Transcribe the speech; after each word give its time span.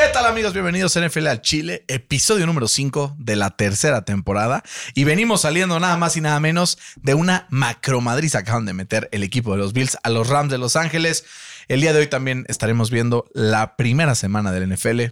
¿Qué 0.00 0.08
tal 0.08 0.24
amigos? 0.24 0.54
Bienvenidos 0.54 0.96
a 0.96 1.06
NFL 1.06 1.26
al 1.26 1.42
Chile, 1.42 1.84
episodio 1.86 2.46
número 2.46 2.68
5 2.68 3.16
de 3.18 3.36
la 3.36 3.50
tercera 3.50 4.02
temporada. 4.02 4.62
Y 4.94 5.04
venimos 5.04 5.42
saliendo 5.42 5.78
nada 5.78 5.98
más 5.98 6.16
y 6.16 6.22
nada 6.22 6.40
menos 6.40 6.78
de 6.96 7.12
una 7.12 7.46
macromadriz. 7.50 8.34
Acaban 8.34 8.64
de 8.64 8.72
meter 8.72 9.10
el 9.12 9.22
equipo 9.22 9.52
de 9.52 9.58
los 9.58 9.74
Bills 9.74 9.98
a 10.02 10.08
los 10.08 10.28
Rams 10.28 10.50
de 10.50 10.56
Los 10.56 10.74
Ángeles. 10.74 11.26
El 11.68 11.82
día 11.82 11.92
de 11.92 11.98
hoy 11.98 12.06
también 12.06 12.46
estaremos 12.48 12.90
viendo 12.90 13.28
la 13.34 13.76
primera 13.76 14.14
semana 14.14 14.52
del 14.52 14.74
NFL 14.74 15.02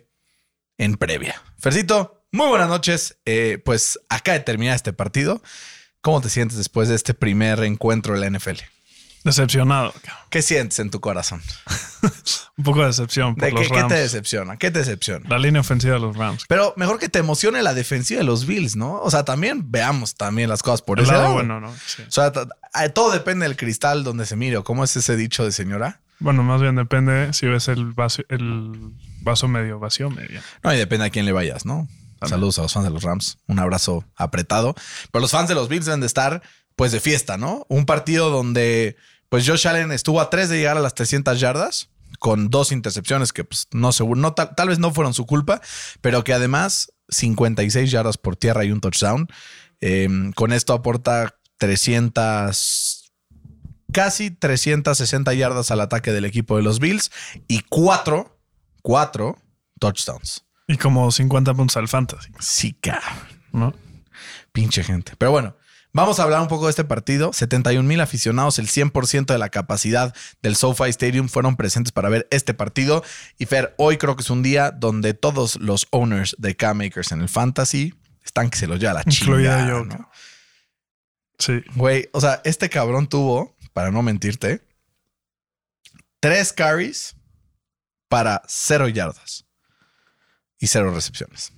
en 0.79 0.97
previa. 0.97 1.43
Fercito, 1.59 2.25
muy 2.33 2.49
buenas 2.49 2.71
noches. 2.71 3.19
Eh, 3.27 3.61
pues 3.63 4.01
acá 4.09 4.33
de 4.33 4.41
terminar 4.41 4.75
este 4.75 4.95
partido. 4.95 5.43
¿Cómo 6.01 6.23
te 6.23 6.31
sientes 6.31 6.57
después 6.57 6.89
de 6.89 6.95
este 6.95 7.13
primer 7.13 7.63
encuentro 7.63 8.19
de 8.19 8.21
la 8.21 8.39
NFL? 8.39 8.61
Decepcionado. 9.25 9.93
¿Qué 10.31 10.43
sientes 10.43 10.79
en 10.79 10.91
tu 10.91 11.01
corazón? 11.01 11.43
Un 12.57 12.65
poco 12.65 12.81
de 12.81 12.87
decepción 12.87 13.35
por 13.35 13.45
¿De 13.45 13.53
los 13.53 13.69
qué, 13.69 13.75
qué 13.75 13.85
te 13.85 13.95
decepciona? 13.95 14.57
¿Qué 14.57 14.71
te 14.71 14.81
decepciona? 14.81 15.29
La 15.29 15.39
línea 15.39 15.61
ofensiva 15.61 15.95
de 15.95 16.01
los 16.01 16.17
Rams. 16.17 16.45
Pero 16.49 16.73
mejor 16.77 16.99
que 16.99 17.09
te 17.09 17.19
emocione 17.19 17.63
la 17.63 17.75
defensiva 17.75 18.19
de 18.19 18.25
los 18.25 18.47
Bills, 18.47 18.77
¿no? 18.77 19.01
O 19.01 19.11
sea, 19.11 19.25
también 19.25 19.71
veamos 19.71 20.15
también 20.15 20.49
las 20.49 20.63
cosas 20.63 20.83
por 20.83 20.99
El 20.99 21.05
ese 21.05 21.13
lado 21.13 21.25
lado. 21.25 21.35
bueno, 21.35 21.61
¿no? 21.61 21.73
Sí. 21.87 22.03
O 22.07 22.11
sea, 22.11 22.33
todo 22.95 23.11
depende 23.13 23.47
del 23.47 23.57
cristal 23.57 24.05
donde 24.05 24.27
se 24.27 24.37
mire. 24.37 24.57
o 24.57 24.65
¿Cómo 24.65 24.85
es 24.85 24.97
ese 24.97 25.17
dicho 25.17 25.45
de 25.45 25.53
señora? 25.53 26.01
Bueno, 26.21 26.43
más 26.43 26.61
bien 26.61 26.75
depende 26.75 27.33
si 27.33 27.47
ves 27.47 27.69
el 27.69 27.93
vaso, 27.93 28.23
el 28.29 28.93
vaso 29.21 29.47
medio 29.47 29.79
vacío 29.79 30.11
medio. 30.11 30.41
No, 30.65 30.73
y 30.75 30.77
depende 30.77 31.07
a 31.07 31.11
quién 31.11 31.27
le 31.27 31.33
vayas, 31.33 31.65
¿no? 31.65 31.89
Saludos 32.27 32.59
a 32.59 32.63
los 32.63 32.73
fans 32.73 32.85
de 32.85 32.91
los 32.91 33.05
Rams. 33.05 33.39
Un 33.47 33.61
abrazo 33.61 34.05
apretado. 34.17 34.75
Pero 35.13 35.23
los 35.23 35.31
fans 35.31 35.49
de 35.49 35.55
los 35.55 35.69
Bills 35.69 35.85
deben 35.87 36.01
de 36.01 36.07
estar, 36.09 36.43
pues, 36.79 36.93
de 36.93 37.01
fiesta, 37.01 37.37
¿no? 37.37 37.67
Un 37.69 37.87
partido 37.87 38.31
donde, 38.31 38.97
pues, 39.29 39.45
Josh 39.45 39.67
Allen 39.67 39.91
estuvo 39.91 40.21
a 40.21 40.31
tres 40.31 40.49
de 40.49 40.59
llegar 40.59 40.77
a 40.77 40.81
las 40.81 40.95
300 40.95 41.41
yardas 41.41 41.91
con 42.21 42.51
dos 42.51 42.71
intercepciones 42.71 43.33
que, 43.33 43.43
pues, 43.43 43.67
no 43.73 43.91
seguro, 43.91 44.21
no, 44.21 44.33
tal, 44.35 44.55
tal 44.55 44.69
vez 44.69 44.79
no 44.79 44.95
fueron 44.95 45.13
su 45.13 45.27
culpa, 45.27 45.61
pero 46.01 46.23
que 46.23 46.33
además 46.33 46.93
56 47.09 47.91
yardas 47.91 48.17
por 48.17 48.37
tierra 48.37 48.65
y 48.65 48.71
un 48.71 48.81
touchdown. 48.81 49.27
Eh, 49.81 50.09
con 50.37 50.53
esto 50.53 50.73
aporta 50.73 51.35
300, 51.57 53.13
casi 53.93 54.31
360 54.31 55.35
yardas 55.35 55.73
al 55.73 55.81
ataque 55.81 56.13
del 56.13 56.27
equipo 56.27 56.57
de 56.59 56.63
los 56.63 56.79
Bills 56.79 57.11
y 57.49 57.63
cuatro, 57.69 58.39
cuatro 58.83 59.37
touchdowns. 59.81 60.45
Y 60.69 60.77
como 60.77 61.11
50 61.11 61.55
puntos 61.55 61.77
al 61.77 61.89
fantasy, 61.89 62.31
Sí, 62.39 62.75
cabrón. 62.75 63.03
¿no? 63.51 63.75
Pinche 64.53 64.85
gente. 64.85 65.15
Pero 65.19 65.33
bueno, 65.33 65.57
vamos 65.93 66.21
a 66.21 66.23
hablar 66.23 66.41
un 66.41 66.49
poco 66.49 66.67
de 66.67 66.71
este 66.71 66.85
partido. 66.85 67.33
71 67.33 67.87
mil 67.87 68.01
aficionados, 68.01 68.59
el 68.59 68.69
100% 68.69 69.27
de 69.27 69.39
la 69.39 69.49
capacidad 69.49 70.15
del 70.43 70.57
SoFi 70.57 70.91
Stadium 70.91 71.29
fueron 71.29 71.57
presentes 71.57 71.93
para 71.93 72.09
ver 72.09 72.27
este 72.31 72.55
partido. 72.55 73.03
Y 73.39 73.47
Fer, 73.47 73.75
hoy 73.79 73.99
creo 73.99 74.17
que 74.17 74.23
es 74.23 74.31
un 74.31 74.43
día 74.43 74.71
donde 74.71 75.15
todos 75.15 75.57
los 75.57 75.87
owners 75.91 76.37
de 76.39 76.57
K-Makers 76.57 77.13
en 77.13 77.21
el 77.21 77.29
Fantasy 77.29 77.95
están 78.25 78.51
que 78.51 78.59
se 78.59 78.67
los 78.67 78.79
lleva 78.79 78.95
la 78.95 79.03
Incluido 79.07 79.51
chingada. 79.51 79.69
yo. 79.69 79.85
¿no? 79.85 80.11
Sí. 81.39 81.63
Güey, 81.75 82.09
o 82.13 82.21
sea, 82.21 82.41
este 82.45 82.69
cabrón 82.69 83.09
tuvo, 83.09 83.57
para 83.73 83.91
no 83.91 84.03
mentirte, 84.03 84.63
tres 86.21 86.53
carries 86.53 87.17
para 88.09 88.43
cero 88.49 88.89
yardas 88.89 89.45
y 90.59 90.67
cero 90.67 90.93
recepciones. 90.93 91.53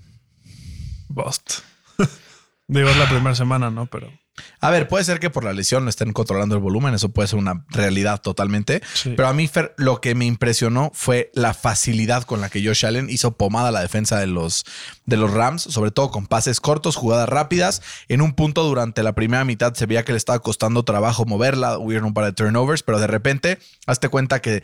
Bust. 1.08 1.60
Digo, 2.68 2.88
es 2.88 2.96
la 2.96 3.08
primera 3.08 3.34
semana, 3.34 3.70
¿no? 3.70 3.86
Pero 3.86 4.12
A 4.60 4.70
ver, 4.70 4.88
puede 4.88 5.04
ser 5.04 5.20
que 5.20 5.30
por 5.30 5.44
la 5.44 5.52
lesión 5.52 5.84
no 5.84 5.90
estén 5.90 6.12
controlando 6.12 6.54
el 6.54 6.60
volumen, 6.60 6.94
eso 6.94 7.08
puede 7.08 7.28
ser 7.28 7.38
una 7.38 7.64
realidad 7.70 8.20
totalmente. 8.20 8.82
Sí. 8.94 9.14
Pero 9.16 9.28
a 9.28 9.32
mí, 9.32 9.48
Fer, 9.48 9.74
lo 9.76 10.00
que 10.00 10.14
me 10.14 10.26
impresionó 10.26 10.90
fue 10.94 11.30
la 11.34 11.54
facilidad 11.54 12.24
con 12.24 12.40
la 12.40 12.48
que 12.48 12.64
Josh 12.64 12.86
Allen 12.86 13.08
hizo 13.10 13.32
pomada 13.32 13.70
la 13.70 13.80
defensa 13.80 14.18
de 14.18 14.26
los, 14.26 14.64
de 15.06 15.16
los 15.16 15.32
Rams, 15.32 15.62
sobre 15.62 15.90
todo 15.90 16.10
con 16.10 16.26
pases 16.26 16.60
cortos, 16.60 16.96
jugadas 16.96 17.28
rápidas. 17.28 17.82
En 18.08 18.20
un 18.20 18.32
punto 18.34 18.64
durante 18.64 19.02
la 19.02 19.14
primera 19.14 19.44
mitad 19.44 19.74
se 19.74 19.86
veía 19.86 20.04
que 20.04 20.12
le 20.12 20.18
estaba 20.18 20.40
costando 20.40 20.84
trabajo 20.84 21.24
moverla, 21.24 21.78
hubieron 21.78 22.06
un 22.06 22.14
par 22.14 22.24
de 22.24 22.32
turnovers, 22.32 22.82
pero 22.82 22.98
de 22.98 23.06
repente, 23.06 23.58
hazte 23.86 24.08
cuenta 24.08 24.40
que. 24.40 24.62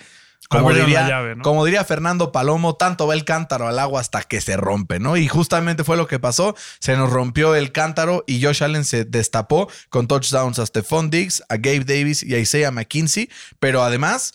Como 0.48 0.68
Abrieron 0.68 0.86
diría, 0.86 1.02
la 1.02 1.08
llave, 1.08 1.36
¿no? 1.36 1.42
como 1.42 1.64
diría 1.64 1.84
Fernando 1.84 2.30
Palomo, 2.30 2.76
tanto 2.76 3.06
va 3.06 3.14
el 3.14 3.24
cántaro 3.24 3.66
al 3.66 3.78
agua 3.78 4.00
hasta 4.00 4.22
que 4.22 4.40
se 4.40 4.56
rompe, 4.56 5.00
¿no? 5.00 5.16
Y 5.16 5.26
justamente 5.26 5.82
fue 5.82 5.96
lo 5.96 6.06
que 6.06 6.18
pasó. 6.18 6.54
Se 6.78 6.96
nos 6.96 7.10
rompió 7.10 7.54
el 7.54 7.72
cántaro 7.72 8.22
y 8.26 8.42
Josh 8.42 8.62
Allen 8.62 8.84
se 8.84 9.04
destapó 9.04 9.68
con 9.88 10.06
touchdowns 10.06 10.58
a 10.58 10.66
Stephon 10.66 11.10
Diggs, 11.10 11.42
a 11.48 11.56
Gabe 11.56 11.84
Davis 11.84 12.22
y 12.22 12.34
a 12.34 12.38
Isaiah 12.38 12.70
McKinsey. 12.70 13.28
Pero 13.58 13.82
además, 13.82 14.34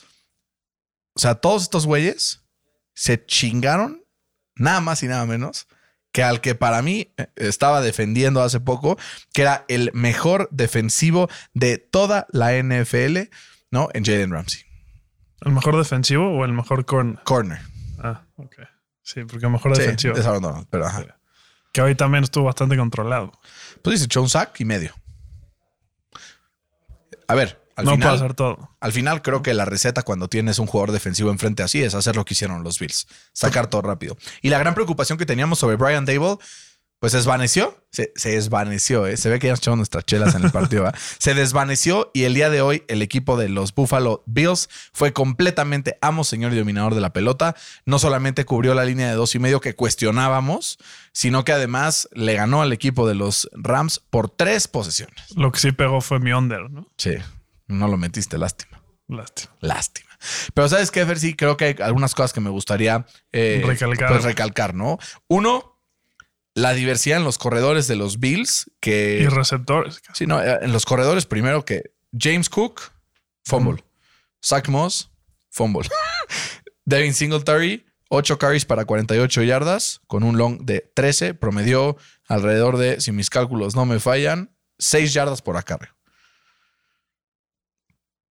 o 1.13 1.19
sea, 1.19 1.35
todos 1.35 1.63
estos 1.63 1.85
güeyes 1.85 2.41
se 2.93 3.25
chingaron 3.25 4.03
nada 4.55 4.81
más 4.81 5.03
y 5.03 5.07
nada 5.07 5.25
menos 5.25 5.67
que 6.11 6.23
al 6.23 6.41
que 6.41 6.55
para 6.55 6.81
mí 6.81 7.13
eh, 7.17 7.28
estaba 7.35 7.81
defendiendo 7.81 8.41
hace 8.41 8.59
poco, 8.59 8.97
que 9.33 9.43
era 9.43 9.66
el 9.67 9.91
mejor 9.93 10.49
defensivo 10.51 11.29
de 11.53 11.78
toda 11.78 12.28
la 12.31 12.51
NFL, 12.53 13.29
¿no? 13.69 13.89
En 13.93 14.03
Jalen 14.03 14.31
Ramsey. 14.31 14.70
¿El 15.41 15.52
mejor 15.52 15.78
defensivo 15.78 16.29
o 16.38 16.46
el 16.46 16.53
mejor 16.53 16.85
corner? 16.85 17.22
Corner. 17.24 17.59
Ah, 18.00 18.24
ok. 18.38 18.56
Sí, 19.03 19.24
porque 19.25 19.46
el 19.46 19.52
mejor 19.52 19.75
Sí, 19.75 19.81
defensivo. 19.81 20.16
desabandonado, 20.16 20.66
pero 20.69 20.85
ajá. 20.85 21.18
Que 21.74 21.81
hoy 21.81 21.96
también 21.96 22.24
estuvo 22.24 22.46
bastante 22.46 22.75
controlado. 22.78 23.31
Pues 23.81 23.96
dice 23.96 24.06
echó 24.06 24.22
un 24.22 24.29
sack 24.29 24.59
y 24.59 24.66
medio. 24.66 24.94
A 27.28 27.35
ver, 27.35 27.62
al 27.75 27.85
no 27.85 27.91
puede 27.91 28.02
final, 28.02 28.16
hacer 28.16 28.34
todo. 28.34 28.75
al 28.81 28.91
final 28.91 29.22
creo 29.22 29.41
que 29.41 29.53
la 29.53 29.63
receta 29.66 30.02
cuando 30.03 30.28
tienes 30.28 30.59
un 30.59 30.68
jugador 30.68 30.91
defensivo 30.91 31.31
enfrente 31.31 31.63
así 31.63 31.81
es 31.81 31.96
hacer 31.96 32.16
lo 32.16 32.25
que 32.25 32.34
hicieron 32.34 32.63
los 32.63 32.78
Bills, 32.78 33.08
sacar 33.31 33.68
todo 33.68 33.81
rápido. 33.84 34.18
Y 34.41 34.50
la 34.50 34.59
gran 34.59 34.73
preocupación 34.73 35.18
que 35.18 35.25
teníamos 35.25 35.59
sobre 35.59 35.78
Brian 35.78 36.06
Dable, 36.06 36.38
pues 37.01 37.13
se 37.13 37.17
desvaneció, 37.17 37.84
se, 37.91 38.13
se 38.16 38.29
desvaneció, 38.29 39.07
¿eh? 39.07 39.17
se 39.17 39.28
ve 39.28 39.39
que 39.39 39.47
ya 39.47 39.53
nos 39.53 39.59
echamos 39.62 39.78
nuestras 39.78 40.06
chelas 40.06 40.35
en 40.35 40.44
el 40.44 40.51
partido, 40.51 40.89
se 41.17 41.34
desvaneció 41.34 42.12
y 42.13 42.25
el 42.25 42.35
día 42.35 42.51
de 42.51 42.62
hoy 42.62 42.84
el 42.89 43.01
equipo 43.01 43.38
de 43.38 43.50
los 43.50 43.73
Buffalo 43.73 44.22
Bills 44.28 44.69
fue 44.94 45.11
completamente 45.11 45.97
amo, 46.01 46.23
señor 46.23 46.53
y 46.53 46.59
dominador 46.59 46.94
de 46.94 47.01
la 47.01 47.11
pelota. 47.11 47.56
No 47.85 47.97
solamente 47.97 48.45
cubrió 48.45 48.75
la 48.75 48.85
línea 48.85 49.09
de 49.09 49.16
dos 49.16 49.34
y 49.34 49.40
medio 49.40 49.61
que 49.61 49.73
cuestionábamos, 49.73 50.78
sino 51.11 51.44
que 51.44 51.53
además 51.53 52.07
le 52.13 52.35
ganó 52.35 52.61
al 52.61 52.72
equipo 52.72 53.07
de 53.07 53.16
los 53.16 53.50
Rams 53.53 54.00
por 54.11 54.29
tres 54.29 54.67
posesiones. 54.67 55.35
Lo 55.35 55.51
que 55.51 55.59
sí 55.59 55.72
pegó 55.72 56.01
fue 56.01 56.19
mi 56.19 56.34
under, 56.34 56.69
¿no? 56.69 56.88
Sí, 56.97 57.16
no 57.66 57.88
lo 57.88 57.97
metiste, 57.97 58.38
lástima. 58.38 58.79
Lástima. 59.07 59.56
Lástima. 59.59 60.11
Pero 60.53 60.69
sabes 60.69 60.91
qué, 60.91 61.03
Fer, 61.03 61.17
sí, 61.17 61.35
creo 61.35 61.57
que 61.57 61.66
hay 61.66 61.75
algunas 61.81 62.13
cosas 62.13 62.31
que 62.31 62.41
me 62.41 62.51
gustaría 62.51 63.07
eh, 63.31 63.63
Recalcar. 63.66 64.09
pues, 64.09 64.23
recalcar, 64.23 64.75
¿no? 64.75 65.00
Uno, 65.28 65.70
la 66.53 66.73
diversidad 66.73 67.17
en 67.17 67.23
los 67.23 67.38
corredores 67.38 67.88
de 67.88 67.95
los 67.95 68.19
Bills, 68.19 68.67
Y 68.67 68.73
que... 68.81 69.28
receptores. 69.29 70.01
Sí, 70.13 70.25
no, 70.28 70.41
eh, 70.41 70.59
en 70.62 70.73
los 70.73 70.85
corredores 70.85 71.25
primero 71.25 71.66
que 71.66 71.91
James 72.17 72.50
Cook, 72.50 72.81
fumble. 73.44 73.84
Zach 74.44 74.67
Moss, 74.67 75.09
fumble. 75.50 75.90
Devin 76.85 77.13
Singletary, 77.13 77.85
8 78.09 78.38
carries 78.38 78.66
para 78.66 78.85
48 78.85 79.44
yardas, 79.44 80.01
con 80.07 80.23
un 80.23 80.38
long 80.38 80.66
de 80.66 80.91
13, 80.94 81.34
promedió 81.34 81.95
alrededor 82.28 82.78
de, 82.78 83.00
si 83.00 83.11
mis 83.11 83.29
cálculos 83.29 83.75
no 83.75 83.85
me 83.85 84.00
fallan, 84.00 84.51
6 84.79 85.13
yardas 85.13 85.41
por 85.41 85.57
acarreo. 85.57 85.95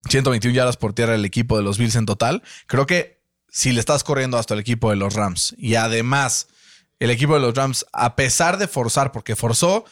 121 0.08 0.54
yardas 0.54 0.76
por 0.76 0.92
tierra 0.92 1.14
el 1.14 1.24
equipo 1.24 1.56
de 1.56 1.62
los 1.62 1.78
Bills 1.78 1.94
en 1.96 2.06
total. 2.06 2.42
Creo 2.66 2.86
que 2.86 3.22
si 3.48 3.72
le 3.72 3.80
estás 3.80 4.04
corriendo 4.04 4.38
hasta 4.38 4.54
el 4.54 4.60
equipo 4.60 4.90
de 4.90 4.96
los 4.96 5.14
Rams 5.14 5.54
y 5.58 5.74
además 5.74 6.48
el 7.00 7.10
equipo 7.10 7.34
de 7.34 7.40
los 7.40 7.54
Rams, 7.54 7.86
a 7.92 8.14
pesar 8.14 8.58
de 8.58 8.68
forzar, 8.68 9.10
porque 9.10 9.34
forzó, 9.34 9.84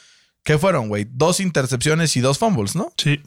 ¿qué 0.45 0.59
fueron, 0.59 0.89
güey? 0.89 1.09
Dos 1.11 1.41
intercepciones 1.41 2.17
y 2.17 2.21
dos 2.21 2.39
fumbles, 2.39 2.77
¿no? 2.77 2.93
Sí. 2.97 3.21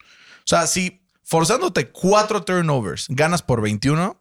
O 0.00 0.44
sea, 0.44 0.66
si 0.66 1.06
forzándote 1.22 1.90
cuatro 1.90 2.42
turnovers 2.42 3.06
ganas 3.08 3.42
por 3.42 3.62
21, 3.62 4.20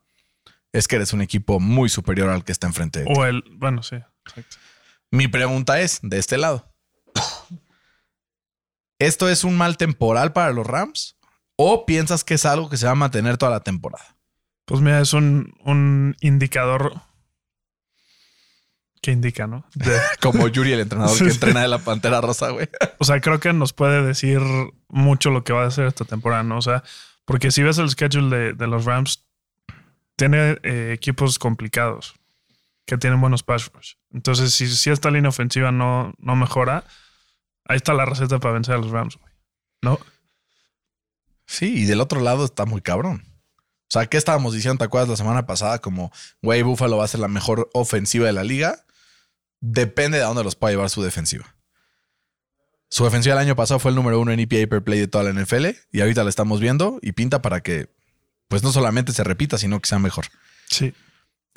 es 0.71 0.87
que 0.87 0.95
eres 0.97 1.13
un 1.13 1.21
equipo 1.21 1.59
muy 1.59 1.89
superior 1.89 2.29
al 2.29 2.45
que 2.45 2.51
está 2.51 2.67
enfrente 2.67 2.99
de 2.99 3.05
ti. 3.05 3.13
O 3.15 3.25
el. 3.25 3.43
Bueno, 3.57 3.83
sí. 3.83 3.97
Exacto. 4.27 4.57
Mi 5.09 5.27
pregunta 5.27 5.81
es, 5.81 5.99
de 6.03 6.19
este 6.19 6.37
lado, 6.37 6.71
¿esto 8.99 9.27
es 9.27 9.43
un 9.43 9.57
mal 9.57 9.77
temporal 9.77 10.31
para 10.31 10.53
los 10.53 10.65
Rams? 10.65 11.17
¿O 11.57 11.85
piensas 11.85 12.23
que 12.23 12.35
es 12.35 12.45
algo 12.45 12.69
que 12.69 12.77
se 12.77 12.85
va 12.85 12.93
a 12.93 12.95
mantener 12.95 13.37
toda 13.37 13.51
la 13.51 13.59
temporada? 13.59 14.15
Pues 14.65 14.79
mira, 14.79 15.01
es 15.01 15.11
un, 15.11 15.53
un 15.65 16.15
indicador 16.21 17.01
¿Qué 19.01 19.11
indica, 19.11 19.47
no? 19.47 19.65
De- 19.75 19.99
Como 20.21 20.47
Yuri, 20.47 20.73
el 20.73 20.81
entrenador 20.81 21.17
que 21.17 21.23
entrena 21.29 21.61
de 21.61 21.67
la 21.67 21.79
Pantera 21.79 22.21
Rosa, 22.21 22.49
güey. 22.51 22.69
o 22.99 23.05
sea, 23.05 23.19
creo 23.19 23.39
que 23.39 23.51
nos 23.53 23.73
puede 23.73 24.03
decir 24.03 24.39
mucho 24.89 25.29
lo 25.31 25.43
que 25.43 25.53
va 25.53 25.63
a 25.63 25.67
hacer 25.67 25.87
esta 25.87 26.05
temporada, 26.05 26.43
¿no? 26.43 26.57
O 26.57 26.61
sea, 26.61 26.83
porque 27.25 27.49
si 27.51 27.63
ves 27.63 27.77
el 27.79 27.89
schedule 27.89 28.35
de, 28.35 28.53
de 28.53 28.67
los 28.67 28.85
Rams, 28.85 29.23
tiene 30.15 30.59
eh, 30.63 30.91
equipos 30.93 31.39
complicados 31.39 32.13
que 32.85 32.97
tienen 32.97 33.19
buenos 33.21 33.41
pass 33.41 33.71
rush. 33.73 33.93
Entonces, 34.11 34.53
si, 34.53 34.67
si 34.67 34.89
esta 34.91 35.09
línea 35.09 35.29
ofensiva 35.29 35.71
no, 35.71 36.13
no 36.19 36.35
mejora, 36.35 36.83
ahí 37.65 37.77
está 37.77 37.93
la 37.93 38.05
receta 38.05 38.39
para 38.39 38.53
vencer 38.53 38.75
a 38.75 38.77
los 38.79 38.91
Rams, 38.91 39.17
güey. 39.17 39.33
¿No? 39.81 39.99
Sí, 41.45 41.73
y 41.83 41.85
del 41.85 42.01
otro 42.01 42.19
lado 42.21 42.45
está 42.45 42.65
muy 42.65 42.81
cabrón. 42.81 43.23
O 43.25 43.89
sea, 43.93 44.05
¿qué 44.05 44.17
estábamos 44.17 44.53
diciendo, 44.53 44.77
te 44.77 44.85
acuerdas, 44.85 45.09
la 45.09 45.17
semana 45.17 45.45
pasada? 45.45 45.79
Como, 45.79 46.11
güey, 46.41 46.61
Buffalo 46.61 46.97
va 46.97 47.05
a 47.05 47.09
ser 47.09 47.19
la 47.19 47.27
mejor 47.27 47.69
ofensiva 47.73 48.25
de 48.25 48.33
la 48.33 48.43
liga. 48.43 48.85
Depende 49.61 50.17
de 50.17 50.23
a 50.23 50.27
dónde 50.27 50.43
los 50.43 50.55
pueda 50.55 50.73
llevar 50.73 50.89
su 50.89 51.01
defensiva. 51.03 51.55
Su 52.89 53.05
defensiva 53.05 53.35
el 53.35 53.39
año 53.41 53.55
pasado 53.55 53.79
fue 53.79 53.89
el 53.91 53.95
número 53.95 54.19
uno 54.19 54.31
en 54.33 54.39
EPA 54.41 54.67
per 54.69 54.83
play 54.83 54.99
de 54.99 55.07
toda 55.07 55.23
la 55.23 55.31
NFL 55.31 55.67
y 55.91 56.01
ahorita 56.01 56.23
la 56.23 56.29
estamos 56.29 56.59
viendo 56.59 56.99
y 57.01 57.13
pinta 57.13 57.41
para 57.41 57.61
que, 57.61 57.89
pues 58.49 58.63
no 58.63 58.71
solamente 58.73 59.13
se 59.13 59.23
repita, 59.23 59.57
sino 59.57 59.79
que 59.79 59.87
sea 59.87 59.99
mejor. 59.99 60.25
Sí. 60.67 60.93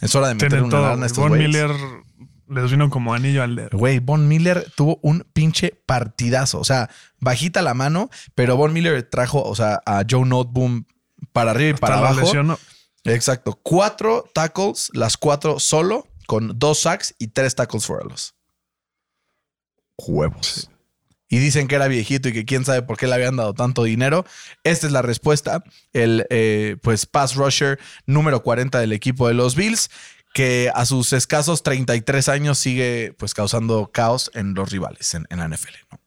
Es 0.01 0.15
hora 0.15 0.29
de 0.29 0.35
meter 0.35 0.51
Tienen 0.51 0.67
una 0.67 0.77
todo. 0.77 0.89
lana 0.91 1.03
a 1.03 1.07
estos 1.07 1.19
Von 1.23 1.31
güeyes. 1.31 1.49
Miller 1.49 1.71
les 2.49 2.71
vino 2.71 2.89
como 2.91 3.15
anillo 3.15 3.43
al 3.43 3.57
dedo. 3.57 3.71
Güey, 3.77 3.99
Von 4.01 4.29
Miller 4.29 4.71
tuvo 4.77 5.01
un 5.03 5.27
pinche 5.33 5.81
partidazo. 5.87 6.61
O 6.61 6.65
sea, 6.65 6.91
bajita 7.19 7.63
la 7.63 7.75
mano, 7.75 8.11
pero 8.35 8.57
Von 8.57 8.73
Miller 8.73 9.03
trajo, 9.03 9.43
o 9.43 9.55
sea, 9.57 9.81
a 9.87 10.05
Joe 10.09 10.27
Noteboom 10.27 10.85
para 11.33 11.53
arriba 11.53 11.71
y 11.71 11.81
para 11.81 11.95
Hasta 11.97 12.07
abajo. 12.09 12.21
lesionó. 12.21 12.59
Exacto. 13.05 13.59
Cuatro 13.63 14.25
tackles, 14.35 14.91
las 14.95 15.17
cuatro 15.17 15.59
solo, 15.59 16.07
con 16.27 16.59
dos 16.59 16.81
sacks 16.81 17.15
y 17.19 17.29
tres 17.29 17.55
tackles 17.55 17.87
for 17.87 18.01
a 18.03 18.05
loss. 18.09 18.35
Huevos. 19.99 20.71
Y 21.29 21.39
dicen 21.39 21.67
que 21.69 21.75
era 21.75 21.89
viejito 21.89 22.29
y 22.29 22.33
que 22.33 22.45
quién 22.45 22.65
sabe 22.65 22.83
por 22.83 22.97
qué 22.97 23.07
le 23.07 23.15
habían 23.15 23.37
dado 23.37 23.55
tanto 23.55 23.83
dinero. 23.85 24.25
Esta 24.63 24.87
es 24.87 24.93
la 24.93 25.03
respuesta. 25.03 25.65
El 25.93 26.27
eh, 26.31 26.77
pues 26.83 27.07
pass 27.07 27.35
rusher 27.35 27.79
número 28.07 28.43
40 28.43 28.79
del 28.79 28.93
equipo 28.93 29.27
de 29.27 29.35
los 29.35 29.57
Bills, 29.57 29.91
que 30.33 30.71
a 30.75 30.85
sus 30.85 31.13
escasos 31.13 31.63
33 31.63 32.29
años 32.29 32.59
sigue 32.59 33.15
pues 33.19 33.35
causando 33.35 33.91
caos 33.93 34.31
en 34.35 34.55
los 34.55 34.71
rivales 34.71 35.15
en, 35.15 35.27
en 35.31 35.39
la 35.39 35.49
NFL. 35.49 35.75
¿no? 35.91 36.01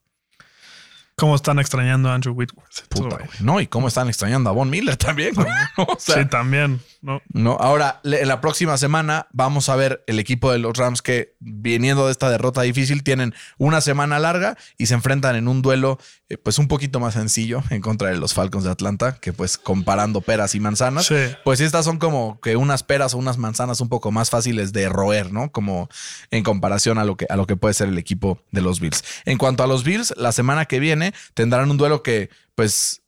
¿Cómo 1.15 1.35
están 1.35 1.57
extrañando 1.57 2.09
a 2.09 2.13
Andrew 2.13 2.35
Whitworth? 2.35 2.87
Puta, 2.89 3.15
Güey. 3.15 3.27
güey. 3.27 3.39
No, 3.39 3.59
y 3.59 3.65
cómo 3.67 3.87
están 3.87 4.07
extrañando 4.07 4.51
a 4.51 4.53
Von 4.53 4.69
Miller 4.69 4.95
también. 4.97 5.33
güey. 5.33 5.47
O 5.77 5.97
sea, 5.99 6.21
sí, 6.21 6.29
también. 6.29 6.79
¿No? 7.07 7.21
No, 7.33 7.53
ahora 7.59 8.01
en 8.03 8.27
la 8.27 8.41
próxima 8.41 8.77
semana 8.77 9.27
vamos 9.31 9.69
a 9.69 9.75
ver 9.75 10.03
el 10.07 10.19
equipo 10.19 10.51
de 10.51 10.59
los 10.59 10.77
Rams 10.77 11.01
que 11.01 11.35
viniendo 11.39 12.05
de 12.05 12.11
esta 12.11 12.29
derrota 12.29 12.61
difícil 12.61 13.01
tienen 13.03 13.33
una 13.57 13.79
semana 13.81 14.19
larga 14.19 14.57
y 14.77 14.85
se 14.87 14.93
enfrentan 14.93 15.35
en 15.37 15.47
un 15.47 15.61
duelo 15.61 15.97
eh, 16.29 16.37
pues 16.37 16.59
un 16.59 16.67
poquito 16.67 16.99
más 16.99 17.13
sencillo 17.13 17.63
en 17.69 17.81
contra 17.81 18.09
de 18.09 18.17
los 18.17 18.33
Falcons 18.33 18.65
de 18.65 18.71
Atlanta, 18.71 19.17
que 19.21 19.31
pues 19.31 19.57
comparando 19.57 20.19
peras 20.19 20.53
y 20.53 20.59
manzanas, 20.59 21.05
Sí. 21.05 21.15
pues 21.45 21.61
estas 21.61 21.85
son 21.85 21.97
como 21.97 22.41
que 22.41 22.57
unas 22.57 22.83
peras 22.83 23.13
o 23.13 23.17
unas 23.17 23.37
manzanas 23.37 23.79
un 23.79 23.87
poco 23.87 24.11
más 24.11 24.29
fáciles 24.29 24.73
de 24.73 24.89
roer, 24.89 25.31
¿no? 25.31 25.49
Como 25.51 25.87
en 26.29 26.43
comparación 26.43 26.97
a 26.97 27.05
lo 27.05 27.15
que 27.15 27.25
a 27.29 27.37
lo 27.37 27.47
que 27.47 27.55
puede 27.55 27.73
ser 27.73 27.87
el 27.87 27.97
equipo 27.97 28.41
de 28.51 28.59
los 28.61 28.81
Bills. 28.81 29.03
En 29.23 29.37
cuanto 29.37 29.63
a 29.63 29.67
los 29.67 29.85
Bills, 29.85 30.13
la 30.17 30.33
semana 30.33 30.65
que 30.65 30.79
viene 30.81 31.13
tendrán 31.33 31.71
un 31.71 31.77
duelo 31.77 32.03
que 32.03 32.29
pues 32.55 33.03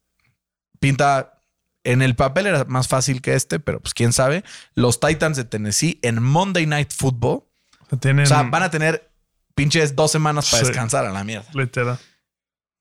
pinta 0.80 1.39
en 1.92 2.02
el 2.02 2.16
papel 2.16 2.48
era 2.48 2.66
más 2.66 2.88
fácil 2.88 3.22
que 3.22 3.34
este, 3.36 3.60
pero 3.60 3.80
pues 3.80 3.94
quién 3.94 4.14
sabe. 4.14 4.44
Los 4.76 5.00
Titans 5.00 5.38
de 5.38 5.44
Tennessee 5.46 6.00
en 6.02 6.22
Monday 6.22 6.66
Night 6.66 6.92
Football. 6.94 7.44
O 7.82 7.86
sea, 7.90 8.00
tienen 8.00 8.26
O 8.26 8.28
sea, 8.28 8.44
van 8.44 8.64
a 8.64 8.70
tener 8.70 9.12
pinches 9.56 9.96
dos 9.96 10.12
semanas 10.12 10.50
para 10.50 10.62
Sí. 10.64 10.68
descansar 10.68 11.06
a 11.06 11.12
la 11.12 11.24
mierda. 11.24 11.50
literal. 11.54 11.98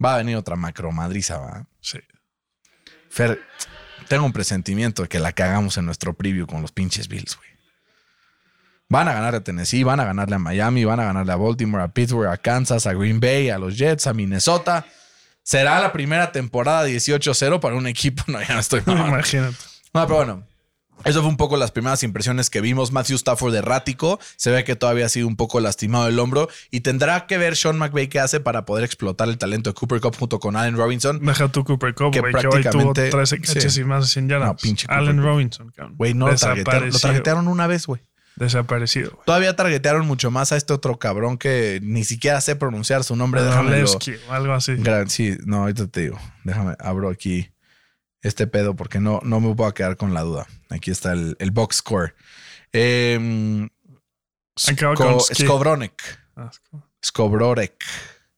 Va 0.04 0.14
a 0.14 0.18
venir 0.18 0.36
otra 0.36 0.56
macro 0.56 0.92
madriza, 0.92 1.38
va. 1.38 1.66
Sí. 1.80 1.98
Fer, 3.10 3.40
tengo 4.08 4.24
un 4.24 4.32
presentimiento 4.32 5.02
de 5.02 5.08
que 5.08 5.18
la 5.18 5.32
cagamos 5.32 5.76
en 5.78 5.86
nuestro 5.86 6.14
preview 6.14 6.46
con 6.46 6.62
los 6.62 6.70
pinches 6.72 7.08
Bills, 7.08 7.36
güey. 7.36 7.48
Van 8.90 9.08
a 9.08 9.12
ganar 9.12 9.34
a 9.34 9.40
Tennessee, 9.44 9.82
van 9.84 10.00
a 10.00 10.04
ganarle 10.04 10.36
a 10.36 10.38
Miami, 10.38 10.84
van 10.84 11.00
a 11.00 11.04
ganarle 11.04 11.32
a 11.32 11.36
Baltimore, 11.36 11.82
a 11.82 11.88
Pittsburgh, 11.88 12.28
a 12.30 12.36
Kansas, 12.38 12.86
a 12.86 12.94
Green 12.94 13.20
Bay, 13.20 13.50
a 13.50 13.58
los 13.58 13.76
Jets, 13.76 14.06
a 14.06 14.14
Minnesota. 14.14 14.86
Será 15.48 15.80
la 15.80 15.92
primera 15.94 16.30
temporada 16.30 16.86
18-0 16.86 17.58
para 17.58 17.74
un 17.74 17.86
equipo. 17.86 18.22
No, 18.28 18.38
ya 18.42 18.52
no 18.52 18.60
estoy 18.60 18.82
mamando. 18.84 19.14
Imagínate. 19.14 19.56
No, 19.94 20.06
pero 20.06 20.16
bueno. 20.16 20.42
Eso 21.06 21.20
fue 21.22 21.30
un 21.30 21.38
poco 21.38 21.56
las 21.56 21.70
primeras 21.70 22.02
impresiones 22.02 22.50
que 22.50 22.60
vimos. 22.60 22.92
Matthew 22.92 23.16
Stafford 23.16 23.54
errático. 23.54 24.20
Se 24.36 24.50
ve 24.50 24.62
que 24.64 24.76
todavía 24.76 25.06
ha 25.06 25.08
sido 25.08 25.26
un 25.26 25.36
poco 25.36 25.60
lastimado 25.60 26.04
del 26.04 26.18
hombro. 26.18 26.50
Y 26.70 26.80
tendrá 26.80 27.26
que 27.26 27.38
ver 27.38 27.56
Sean 27.56 27.78
McVay 27.78 28.08
qué 28.08 28.20
hace 28.20 28.40
para 28.40 28.66
poder 28.66 28.84
explotar 28.84 29.28
el 29.30 29.38
talento 29.38 29.70
de 29.70 29.74
Cooper 29.74 30.02
Cup 30.02 30.16
junto 30.18 30.38
con 30.38 30.54
Allen 30.54 30.76
Robinson. 30.76 31.24
Deja 31.24 31.48
tu 31.48 31.64
Cooper 31.64 31.94
Cup, 31.94 32.12
Que 32.12 32.20
güey, 32.20 32.32
que, 32.34 32.38
hoy 32.38 32.42
tuvo 32.64 32.92
prácticamente- 32.92 33.08
13 33.08 33.40
catches 33.40 33.72
sí. 33.72 33.80
y 33.80 33.84
más 33.84 34.04
de 34.04 34.10
100 34.10 34.28
yardas. 34.28 34.48
No, 34.48 34.56
pinche 34.56 34.86
Allen. 34.90 35.22
Robinson, 35.22 35.70
cabrón. 35.74 35.94
Güey, 35.96 36.12
no 36.12 36.28
lo 36.28 36.36
targetearon. 36.36 36.90
Lo 36.90 36.98
targetearon 36.98 37.48
una 37.48 37.66
vez, 37.66 37.86
güey. 37.86 38.02
Desaparecido. 38.38 39.20
Todavía 39.26 39.54
targetearon 39.56 40.06
mucho 40.06 40.30
más 40.30 40.52
a 40.52 40.56
este 40.56 40.72
otro 40.72 40.98
cabrón 40.98 41.38
que 41.38 41.80
ni 41.82 42.04
siquiera 42.04 42.40
sé 42.40 42.56
pronunciar 42.56 43.04
su 43.04 43.16
nombre. 43.16 43.42
Ralewski 43.42 44.14
o 44.28 44.32
algo 44.32 44.52
así. 44.52 44.72
Sí, 45.08 45.36
no, 45.44 45.58
ahorita 45.62 45.86
te 45.88 46.02
digo. 46.02 46.18
Déjame, 46.44 46.76
abro 46.78 47.08
aquí 47.10 47.50
este 48.22 48.46
pedo 48.46 48.74
porque 48.76 49.00
no, 49.00 49.20
no 49.22 49.40
me 49.40 49.52
voy 49.54 49.68
a 49.68 49.72
quedar 49.72 49.96
con 49.96 50.14
la 50.14 50.22
duda. 50.22 50.46
Aquí 50.70 50.90
está 50.90 51.12
el, 51.12 51.36
el 51.38 51.50
box 51.50 51.76
score. 51.76 52.14
Eh, 52.72 53.68
Acaba 54.68 54.94
Sko- 54.94 54.96
con 54.96 55.20
ski. 55.20 55.44
Skowronek. 55.44 56.02
Ah, 56.36 56.48
es 56.50 56.58
como- 56.70 56.88
Skobrorek. 57.04 57.84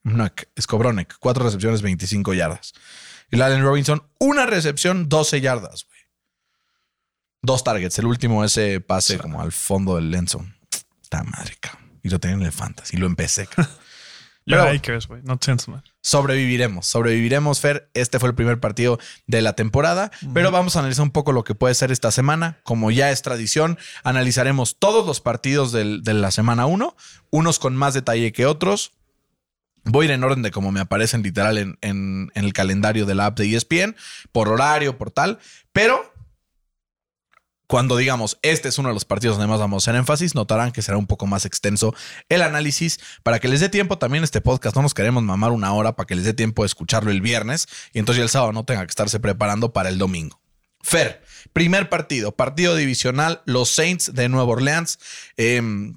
Nek, 0.02 0.48
Skowronek. 0.60 1.14
Cuatro 1.18 1.44
recepciones, 1.44 1.82
25 1.82 2.34
yardas. 2.34 2.72
Y 3.30 3.40
Allen 3.40 3.62
Robinson, 3.62 4.02
una 4.18 4.46
recepción, 4.46 5.08
12 5.08 5.40
yardas. 5.40 5.86
Dos 7.42 7.64
targets. 7.64 7.98
El 7.98 8.06
último, 8.06 8.44
ese 8.44 8.80
pase 8.80 9.18
como 9.18 9.40
al 9.40 9.52
fondo 9.52 9.96
del 9.96 10.10
Lenson. 10.10 10.54
Está 11.02 11.22
madre, 11.24 11.54
cabrón. 11.60 11.90
Y 12.02 12.08
lo 12.10 12.18
tenía 12.18 12.36
en 12.36 12.42
el 12.42 12.52
fantasy. 12.52 12.96
Y 12.96 13.00
lo 13.00 13.06
empecé, 13.06 13.46
cabrón. 13.46 13.74
Pero- 14.46 14.62
Akers, 14.68 15.06
güey. 15.06 15.20
No 15.22 15.36
Tensman. 15.38 15.82
sobreviviremos, 16.00 16.86
sobreviviremos, 16.86 17.60
Fer. 17.60 17.88
Este 17.94 18.18
fue 18.18 18.30
el 18.30 18.34
primer 18.34 18.58
partido 18.58 18.98
de 19.26 19.42
la 19.42 19.52
temporada, 19.52 20.10
pero 20.34 20.50
vamos 20.50 20.74
a 20.74 20.80
analizar 20.80 21.02
un 21.04 21.10
poco 21.12 21.30
lo 21.32 21.44
que 21.44 21.54
puede 21.54 21.74
ser 21.74 21.92
esta 21.92 22.10
semana. 22.10 22.58
Como 22.64 22.90
ya 22.90 23.10
es 23.12 23.22
tradición, 23.22 23.78
analizaremos 24.02 24.76
todos 24.78 25.06
los 25.06 25.20
partidos 25.20 25.70
del- 25.72 26.02
de 26.02 26.14
la 26.14 26.30
semana 26.32 26.66
1, 26.66 26.96
unos 27.30 27.58
con 27.60 27.76
más 27.76 27.94
detalle 27.94 28.32
que 28.32 28.46
otros. 28.46 28.92
Voy 29.84 30.04
a 30.04 30.08
ir 30.08 30.12
en 30.14 30.24
orden 30.24 30.42
de 30.42 30.50
como 30.50 30.72
me 30.72 30.80
aparecen 30.80 31.22
literal 31.22 31.56
en, 31.58 31.78
en- 31.82 32.32
en 32.34 32.44
el 32.44 32.52
calendario 32.52 33.06
de 33.06 33.14
la 33.14 33.26
app 33.26 33.38
de 33.38 33.54
ESPN, 33.54 33.94
por 34.32 34.48
horario, 34.48 34.98
por 34.98 35.10
tal, 35.12 35.38
pero 35.72 36.12
cuando 37.70 37.96
digamos 37.96 38.36
este 38.42 38.68
es 38.68 38.78
uno 38.78 38.88
de 38.88 38.94
los 38.94 39.04
partidos 39.04 39.36
donde 39.36 39.46
más 39.46 39.60
vamos 39.60 39.86
a 39.86 39.90
hacer 39.92 39.96
énfasis, 39.96 40.34
notarán 40.34 40.72
que 40.72 40.82
será 40.82 40.98
un 40.98 41.06
poco 41.06 41.28
más 41.28 41.44
extenso 41.44 41.94
el 42.28 42.42
análisis 42.42 42.98
para 43.22 43.38
que 43.38 43.46
les 43.46 43.60
dé 43.60 43.68
tiempo 43.68 43.96
también 43.96 44.24
este 44.24 44.40
podcast. 44.40 44.74
No 44.74 44.82
nos 44.82 44.92
queremos 44.92 45.22
mamar 45.22 45.52
una 45.52 45.72
hora 45.72 45.94
para 45.94 46.04
que 46.04 46.16
les 46.16 46.24
dé 46.24 46.34
tiempo 46.34 46.64
de 46.64 46.66
escucharlo 46.66 47.12
el 47.12 47.20
viernes 47.20 47.68
y 47.92 48.00
entonces 48.00 48.18
ya 48.18 48.24
el 48.24 48.28
sábado 48.28 48.52
no 48.52 48.64
tenga 48.64 48.84
que 48.84 48.90
estarse 48.90 49.20
preparando 49.20 49.72
para 49.72 49.88
el 49.88 49.98
domingo. 49.98 50.40
Fer, 50.82 51.22
primer 51.52 51.88
partido, 51.88 52.32
partido 52.32 52.74
divisional, 52.74 53.40
los 53.44 53.70
Saints 53.70 54.14
de 54.14 54.28
Nueva 54.28 54.50
Orleans. 54.50 54.98
em, 55.36 55.94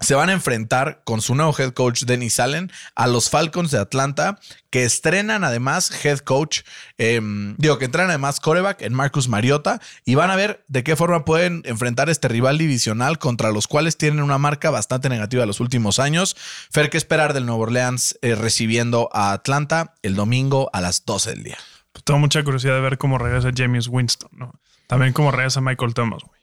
se 0.00 0.14
van 0.14 0.28
a 0.28 0.32
enfrentar 0.32 1.02
con 1.04 1.20
su 1.20 1.34
nuevo 1.34 1.54
head 1.58 1.72
coach 1.72 2.04
Dennis 2.04 2.40
Allen 2.40 2.70
a 2.94 3.06
los 3.06 3.30
Falcons 3.30 3.70
de 3.70 3.78
Atlanta, 3.78 4.38
que 4.70 4.84
estrenan 4.84 5.44
además 5.44 6.04
head 6.04 6.18
coach, 6.18 6.60
em, 6.98 7.56
digo 7.56 7.78
que 7.78 7.86
entrenan 7.86 8.10
además 8.10 8.40
coreback 8.40 8.82
en 8.82 8.94
Marcus 8.94 9.28
Mariota 9.28 9.80
y 10.04 10.14
van 10.14 10.30
a 10.30 10.36
ver 10.36 10.64
de 10.68 10.84
qué 10.84 10.96
forma 10.96 11.24
pueden 11.24 11.62
enfrentar 11.64 12.10
este 12.10 12.28
rival 12.28 12.58
divisional 12.58 13.18
contra 13.18 13.50
los 13.50 13.66
cuales 13.66 13.96
tienen 13.96 14.22
una 14.22 14.38
marca 14.38 14.70
bastante 14.70 15.08
negativa 15.08 15.46
los 15.46 15.60
últimos 15.60 15.98
años. 15.98 16.36
Fer, 16.70 16.90
¿qué 16.90 16.98
esperar 16.98 17.34
del 17.34 17.46
Nuevo 17.46 17.62
Orleans 17.62 18.18
eh, 18.22 18.34
recibiendo 18.34 19.08
a 19.12 19.32
Atlanta 19.32 19.94
el 20.02 20.14
domingo 20.14 20.70
a 20.72 20.80
las 20.80 21.04
12 21.04 21.30
del 21.30 21.42
día? 21.42 21.58
Pues 21.92 22.04
tengo 22.04 22.20
mucha 22.20 22.44
curiosidad 22.44 22.74
de 22.74 22.80
ver 22.80 22.98
cómo 22.98 23.18
regresa 23.18 23.50
James 23.56 23.88
Winston, 23.88 24.30
¿no? 24.32 24.52
También 24.86 25.12
cómo 25.12 25.30
regresa 25.30 25.60
Michael 25.60 25.94
Thomas, 25.94 26.22
güey. 26.22 26.38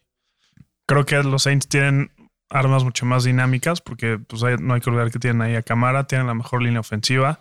Creo 0.88 1.06
que 1.06 1.24
los 1.24 1.44
Saints 1.44 1.68
tienen 1.68 2.12
armas 2.50 2.84
mucho 2.84 3.06
más 3.06 3.24
dinámicas 3.24 3.82
porque 3.82 4.20
pues, 4.20 4.44
hay- 4.44 4.58
no 4.60 4.74
hay 4.74 4.82
que 4.82 4.90
olvidar 4.90 5.12
que 5.12 5.20
tienen 5.20 5.42
ahí 5.42 5.56
a 5.56 5.62
Camara, 5.64 6.06
tienen 6.08 6.28
la 6.28 6.34
mejor 6.34 6.62
línea 6.62 6.80
ofensiva 6.80 7.40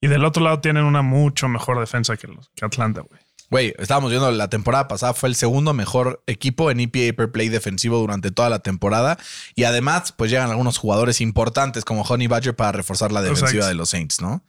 y 0.00 0.06
del 0.08 0.24
otro 0.24 0.42
lado 0.44 0.60
tienen 0.60 0.84
una 0.84 1.02
mucho 1.02 1.48
mejor 1.48 1.80
defensa 1.80 2.16
que, 2.16 2.28
los, 2.28 2.50
que 2.54 2.64
Atlanta, 2.64 3.00
güey. 3.02 3.20
Güey, 3.50 3.74
estábamos 3.78 4.10
viendo 4.10 4.30
la 4.32 4.48
temporada 4.48 4.88
pasada, 4.88 5.12
fue 5.14 5.28
el 5.28 5.34
segundo 5.34 5.74
mejor 5.74 6.22
equipo 6.26 6.70
en 6.70 6.80
EPA 6.80 7.14
per 7.16 7.30
play 7.30 7.48
defensivo 7.48 7.98
durante 7.98 8.30
toda 8.30 8.48
la 8.48 8.58
temporada. 8.60 9.18
Y 9.54 9.64
además, 9.64 10.12
pues 10.12 10.30
llegan 10.30 10.50
algunos 10.50 10.78
jugadores 10.78 11.20
importantes 11.20 11.84
como 11.84 12.02
Honey 12.02 12.26
Badger 12.26 12.56
para 12.56 12.72
reforzar 12.72 13.12
la 13.12 13.20
defensiva 13.22 13.48
Exacto. 13.50 13.68
de 13.68 13.74
los 13.74 13.90
Saints, 13.90 14.20
¿no? 14.20 14.42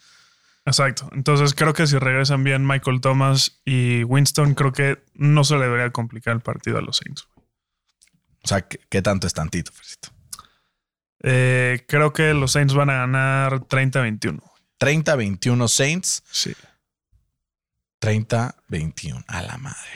Exacto. 0.66 1.10
Entonces 1.12 1.54
creo 1.54 1.74
que 1.74 1.86
si 1.86 1.98
regresan 2.00 2.44
bien 2.44 2.66
Michael 2.66 3.02
Thomas 3.02 3.60
y 3.66 4.04
Winston, 4.06 4.56
creo 4.56 4.72
que 4.72 5.04
no 5.14 5.44
se 5.44 5.56
le 5.56 5.66
debería 5.66 5.92
complicar 5.92 6.34
el 6.34 6.42
partido 6.42 6.80
a 6.80 6.82
los 6.82 6.98
Saints. 6.98 7.28
O 8.46 8.48
sea, 8.48 8.62
¿qué, 8.62 8.80
qué 8.90 9.02
tanto 9.02 9.26
es 9.26 9.34
tantito, 9.34 9.72
Fercito? 9.72 10.10
Eh, 11.24 11.84
creo 11.88 12.14
que 12.14 12.36
los 12.36 12.52
Saints 12.52 12.76
van 12.76 12.92
a 12.92 12.98
ganar 12.98 13.62
30-21. 13.62 14.40
30-21 14.80 15.68
Saints. 15.68 16.24
Sí. 16.30 16.54
30-21. 18.00 19.26
A 19.28 19.42
la 19.42 19.58
madre. 19.58 19.90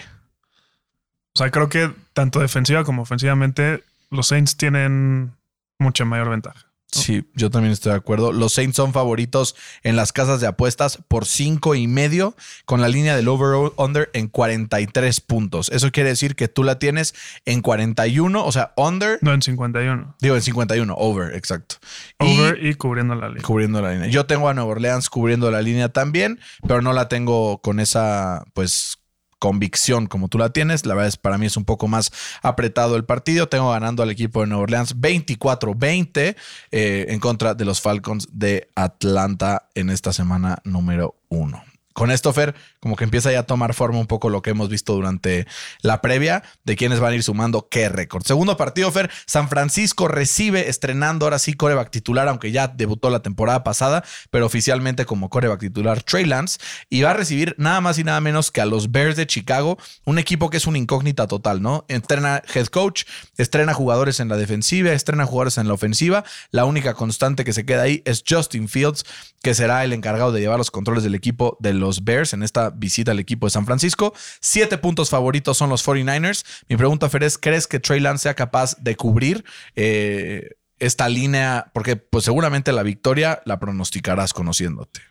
O 1.36 1.38
sea, 1.38 1.52
creo 1.52 1.70
que 1.70 1.94
tanto 2.14 2.40
defensiva 2.40 2.84
como 2.84 3.04
ofensivamente, 3.04 3.84
los 4.10 4.28
Saints 4.28 4.58
tienen 4.58 5.38
mucha 5.78 6.04
mayor 6.04 6.32
ventaja. 6.32 6.69
Sí, 6.92 7.24
yo 7.36 7.52
también 7.52 7.72
estoy 7.72 7.92
de 7.92 7.98
acuerdo. 7.98 8.32
Los 8.32 8.54
Saints 8.54 8.76
son 8.76 8.94
favoritos 8.94 9.56
en 9.84 9.96
las 9.96 10.12
casas 10.12 10.42
de 10.42 10.48
apuestas 10.48 10.98
por 11.08 11.26
cinco 11.26 11.76
y 11.76 11.88
medio, 11.88 12.36
con 12.66 12.82
la 12.82 12.88
línea 12.88 13.16
del 13.16 13.28
over-under 13.28 14.10
en 14.14 14.28
43 14.28 15.22
puntos. 15.22 15.70
Eso 15.70 15.92
quiere 15.92 16.10
decir 16.10 16.36
que 16.36 16.48
tú 16.48 16.64
la 16.64 16.80
tienes 16.80 17.14
en 17.46 17.62
41, 17.62 18.44
o 18.44 18.52
sea, 18.52 18.74
under. 18.76 19.20
No, 19.22 19.34
en 19.34 19.42
51. 19.42 20.16
Digo, 20.20 20.36
en 20.36 20.42
51, 20.42 20.96
over, 20.98 21.36
exacto. 21.36 21.76
Over 22.18 22.66
y, 22.66 22.74
cubriendo 22.74 23.14
la 23.14 23.28
línea. 23.28 23.44
Cubriendo 23.44 23.82
la 23.82 23.92
línea. 23.92 24.08
Yo 24.08 24.26
tengo 24.26 24.50
a 24.50 24.54
Nueva 24.56 24.72
Orleans 24.72 25.10
cubriendo 25.10 25.52
la 25.52 25.62
línea 25.62 25.90
también, 25.90 26.40
pero 26.68 26.82
no 26.82 26.94
la 26.94 27.08
tengo 27.08 27.62
con 27.62 27.80
esa, 27.80 28.46
pues, 28.54 28.98
convicción 29.40 30.08
como 30.08 30.28
tú 30.28 30.38
la 30.38 30.52
tienes. 30.52 30.86
La 30.86 30.94
verdad 30.94 31.08
es 31.08 31.18
para 31.18 31.38
mí 31.38 31.48
es 31.48 31.58
un 31.58 31.66
poco 31.66 31.88
más 31.88 32.12
apretado 32.42 32.96
el 32.96 33.06
partido. 33.06 33.48
Tengo 33.48 33.72
ganando 33.72 34.04
al 34.04 34.12
equipo 34.12 34.42
de 34.42 34.48
Nueva 34.48 34.64
Orleans 34.64 34.96
24-20 34.98 36.36
eh, 36.72 37.06
en 37.10 37.20
contra 37.20 37.54
de 37.56 37.66
los 37.66 37.82
Falcons 37.82 38.28
de 38.32 38.70
Atlanta 38.76 39.70
en 39.76 39.90
esta 39.90 40.14
semana 40.14 40.60
número 40.64 41.16
uno 41.30 41.69
con 42.00 42.12
esto, 42.12 42.32
Fer, 42.32 42.56
como 42.80 42.96
que 42.96 43.04
empieza 43.04 43.30
ya 43.30 43.40
a 43.40 43.44
tomar 43.44 43.74
forma 43.74 44.00
un 44.00 44.08
poco 44.08 44.30
lo 44.30 44.42
que 44.42 44.52
hemos 44.52 44.70
visto 44.70 44.94
durante 44.94 45.46
la 45.82 46.00
previa 46.00 46.44
de 46.64 46.78
quienes 46.78 47.02
van 47.02 47.12
a 47.12 47.16
ir 47.18 47.24
sumando 47.24 47.68
qué 47.70 47.90
récord. 47.90 48.24
Segundo 48.24 48.56
partido, 48.56 48.90
Fer, 48.90 49.12
San 49.26 49.50
Francisco 49.50 50.08
recibe 50.08 50.70
estrenando 50.70 51.26
ahora 51.26 51.40
sí 51.40 51.56
coreback 51.56 51.92
titular, 51.92 52.30
aunque 52.30 52.54
ya 52.54 52.70
debutó 52.70 53.10
la 53.10 53.22
temporada 53.22 53.66
pasada, 53.66 54.06
pero 54.32 54.46
oficialmente 54.46 55.04
como 55.04 55.30
coreback 55.30 55.60
titular 55.60 56.02
Trey 56.02 56.24
Lance, 56.24 56.58
y 56.90 57.02
va 57.02 57.12
a 57.12 57.16
recibir 57.16 57.54
nada 57.58 57.82
más 57.82 58.00
y 58.00 58.06
nada 58.06 58.22
menos 58.22 58.50
que 58.50 58.62
a 58.62 58.66
los 58.66 58.94
Bears 58.94 59.18
de 59.18 59.28
Chicago, 59.28 59.78
un 60.06 60.20
equipo 60.20 60.50
que 60.50 60.56
es 60.56 60.68
una 60.68 60.78
incógnita 60.78 61.28
total, 61.28 61.62
¿no? 61.62 61.84
Entrena 61.90 62.42
head 62.56 62.68
coach, 62.68 63.04
estrena 63.38 63.74
jugadores 63.74 64.22
en 64.22 64.30
la 64.30 64.38
defensiva, 64.38 64.94
estrena 64.94 65.26
jugadores 65.26 65.58
en 65.58 65.68
la 65.68 65.74
ofensiva. 65.74 66.24
La 66.52 66.64
única 66.64 66.94
constante 66.94 67.44
que 67.44 67.52
se 67.52 67.66
queda 67.66 67.82
ahí 67.82 68.04
es 68.06 68.24
Justin 68.26 68.70
Fields, 68.70 69.04
que 69.42 69.54
será 69.54 69.84
el 69.84 69.92
encargado 69.92 70.32
de 70.32 70.40
llevar 70.40 70.58
los 70.58 70.72
controles 70.72 71.04
del 71.04 71.16
equipo 71.16 71.58
de 71.60 71.74
los 71.74 71.89
Bears 72.04 72.34
en 72.34 72.44
esta 72.44 72.70
visita 72.70 73.12
al 73.12 73.20
equipo 73.20 73.48
de 73.48 73.52
San 73.52 73.66
Francisco. 73.66 74.14
Siete 74.40 74.78
puntos 74.78 75.10
favoritos 75.10 75.58
son 75.58 75.70
los 75.70 75.86
49ers. 75.86 76.46
Mi 76.68 76.78
pregunta, 76.78 77.10
Fer, 77.10 77.24
es, 77.24 77.38
¿crees 77.38 77.68
que 77.68 77.80
Trey 77.80 78.00
Lance 78.00 78.24
sea 78.24 78.34
capaz 78.34 78.76
de 78.80 78.96
cubrir 78.96 79.44
eh, 79.76 80.52
esta 80.80 81.10
línea? 81.10 81.72
Porque 81.74 81.96
pues 81.96 82.26
seguramente 82.26 82.72
la 82.72 82.84
victoria 82.84 83.42
la 83.46 83.60
pronosticarás 83.60 84.34
conociéndote. 84.34 85.02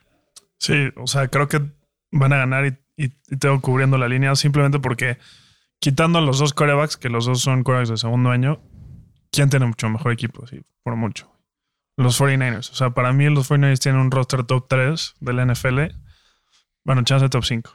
Sí, 0.57 0.89
o 0.97 1.07
sea, 1.07 1.27
creo 1.29 1.47
que 1.47 1.61
van 2.11 2.33
a 2.33 2.37
ganar 2.37 2.65
y, 2.65 3.09
tengo 3.37 3.61
cubriendo 3.61 3.97
la 3.97 4.09
línea 4.09 4.35
simplemente 4.35 4.79
porque 4.79 5.17
quitando 5.79 6.19
a 6.19 6.21
los 6.21 6.37
dos 6.37 6.53
corebacks, 6.53 6.97
que 6.97 7.07
los 7.07 7.25
dos 7.25 7.39
son 7.39 7.63
corebacks 7.63 7.89
de 7.89 7.97
segundo 7.97 8.29
año, 8.29 8.61
¿quién 9.31 9.49
tiene 9.49 9.67
mucho 9.67 9.87
mejor 9.87 10.11
equipo? 10.11 10.45
Sí, 10.47 10.61
por 10.83 10.97
mucho. 10.97 11.31
Los 11.95 12.19
49ers. 12.19 12.71
O 12.71 12.75
sea, 12.75 12.89
para 12.89 13.13
mí 13.13 13.29
los 13.29 13.49
49ers 13.49 13.79
tienen 13.79 14.01
un 14.01 14.11
roster 14.11 14.43
top 14.43 14.67
3 14.67 15.15
del 15.21 15.47
NFL 15.47 15.79
bueno, 16.89 17.03
chance 17.03 17.29
top 17.29 17.45
5. 17.45 17.71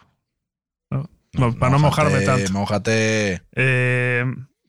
para 1.60 1.70
no 1.70 1.78
mojarme 1.78 2.22
tanto. 2.22 2.52
Mojate. 2.52 3.42
Eh, 3.52 4.24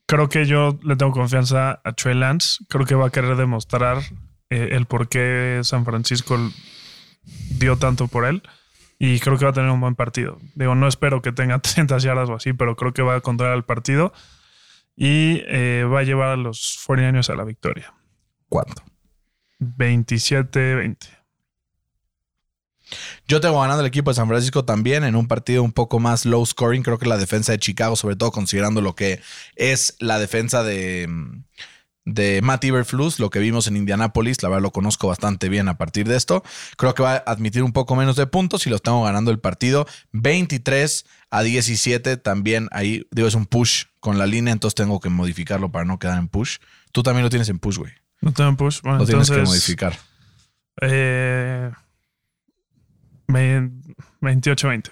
creo 0.06 0.30
que 0.30 0.46
yo 0.46 0.78
le 0.84 0.96
tengo 0.96 1.14
confianza 1.14 1.82
a 1.84 1.94
Trey 1.94 2.14
Lance. 2.14 2.64
Creo 2.70 2.86
que 2.86 2.94
va 2.94 3.08
a 3.08 3.10
querer 3.10 3.38
demostrar 3.38 4.04
eh, 4.52 4.70
el 4.74 4.86
por 4.86 5.10
qué 5.10 5.62
San 5.64 5.84
Francisco 5.84 6.38
dio 7.58 7.78
tanto 7.78 8.08
por 8.08 8.24
él. 8.25 8.44
Y 9.00 9.20
creo 9.20 9.40
que 9.40 9.46
va 9.46 9.50
a 9.50 9.56
tener 9.56 9.72
un 9.72 9.82
buen 9.82 9.96
partido. 9.96 10.38
Digo, 10.54 10.75
no 10.75 10.88
espero 10.88 11.24
que 11.24 11.32
tenga 11.32 11.58
30 11.74 11.98
yardas 11.98 12.30
o 12.30 12.36
así, 12.36 12.54
pero 12.54 12.75
creo 12.75 12.94
que 12.94 13.02
va 13.02 13.16
a 13.16 13.22
controlar 13.22 13.58
el 13.58 13.64
partido. 13.64 14.14
Y 14.96 15.42
eh, 15.48 15.88
va 15.92 16.02
a 16.02 16.04
llevar 16.04 16.30
a 16.30 16.36
los 16.36 16.84
40 16.86 17.10
años 17.10 17.32
a 17.32 17.36
la 17.36 17.46
victoria. 17.46 17.96
¿Cuánto? 18.48 18.84
27-20. 19.60 21.14
Yo 23.27 23.42
tengo 23.42 23.60
ganando 23.62 23.82
el 23.82 23.88
equipo 23.88 24.12
de 24.12 24.15
San 24.15 24.27
Francisco 24.27 24.65
también 24.65 25.04
en 25.04 25.15
un 25.15 25.27
partido 25.27 25.63
un 25.63 25.72
poco 25.72 26.00
más 26.00 26.25
low 26.25 26.46
scoring. 26.46 26.84
Creo 26.84 27.00
que 27.00 27.08
la 27.08 27.18
defensa 27.18 27.51
de 27.51 27.60
Chicago, 27.60 27.96
sobre 27.96 28.15
todo 28.15 28.32
considerando 28.32 28.82
lo 28.82 28.96
que 28.96 29.22
es 29.56 29.96
la 30.00 30.20
defensa 30.20 30.63
de, 30.63 31.08
de 32.06 32.42
Matt 32.44 32.63
Iberflus, 32.63 33.20
lo 33.20 33.30
que 33.30 33.39
vimos 33.39 33.68
en 33.68 33.77
Indianapolis, 33.77 34.42
la 34.44 34.50
verdad 34.50 34.62
lo 34.62 34.72
conozco 34.72 35.08
bastante 35.08 35.50
bien 35.50 35.68
a 35.68 35.77
partir 35.77 36.08
de 36.08 36.15
esto. 36.15 36.44
Creo 36.77 36.94
que 36.94 37.04
va 37.04 37.15
a 37.15 37.24
admitir 37.32 37.63
un 37.63 37.74
poco 37.74 37.96
menos 37.96 38.15
de 38.15 38.27
puntos 38.27 38.68
y 38.68 38.70
los 38.70 38.82
tengo 38.82 39.04
ganando 39.04 39.32
el 39.32 39.39
partido 39.39 39.88
23 40.12 41.06
a 41.32 41.42
17. 41.42 42.18
También 42.18 42.70
ahí, 42.72 43.08
digo, 43.12 43.27
es 43.27 43.36
un 43.36 43.48
push 43.48 43.86
con 44.00 44.20
la 44.20 44.27
línea, 44.27 44.54
entonces 44.54 44.75
tengo 44.75 45.00
que 45.00 45.10
modificarlo 45.10 45.72
para 45.72 45.86
no 45.86 45.98
quedar 45.98 46.20
en 46.20 46.27
push. 46.27 46.58
Tú 46.92 47.01
también 47.01 47.24
lo 47.24 47.30
tienes 47.30 47.50
en 47.50 47.60
push, 47.60 47.77
güey. 47.77 47.92
No 48.22 48.32
tengo 48.32 48.51
en 48.51 48.56
push. 48.56 48.82
Bueno, 48.82 49.00
lo 49.00 49.06
tienes 49.06 49.30
que 49.30 49.42
modificar. 49.42 49.98
Eh, 50.82 51.72
28-20. 53.27 54.91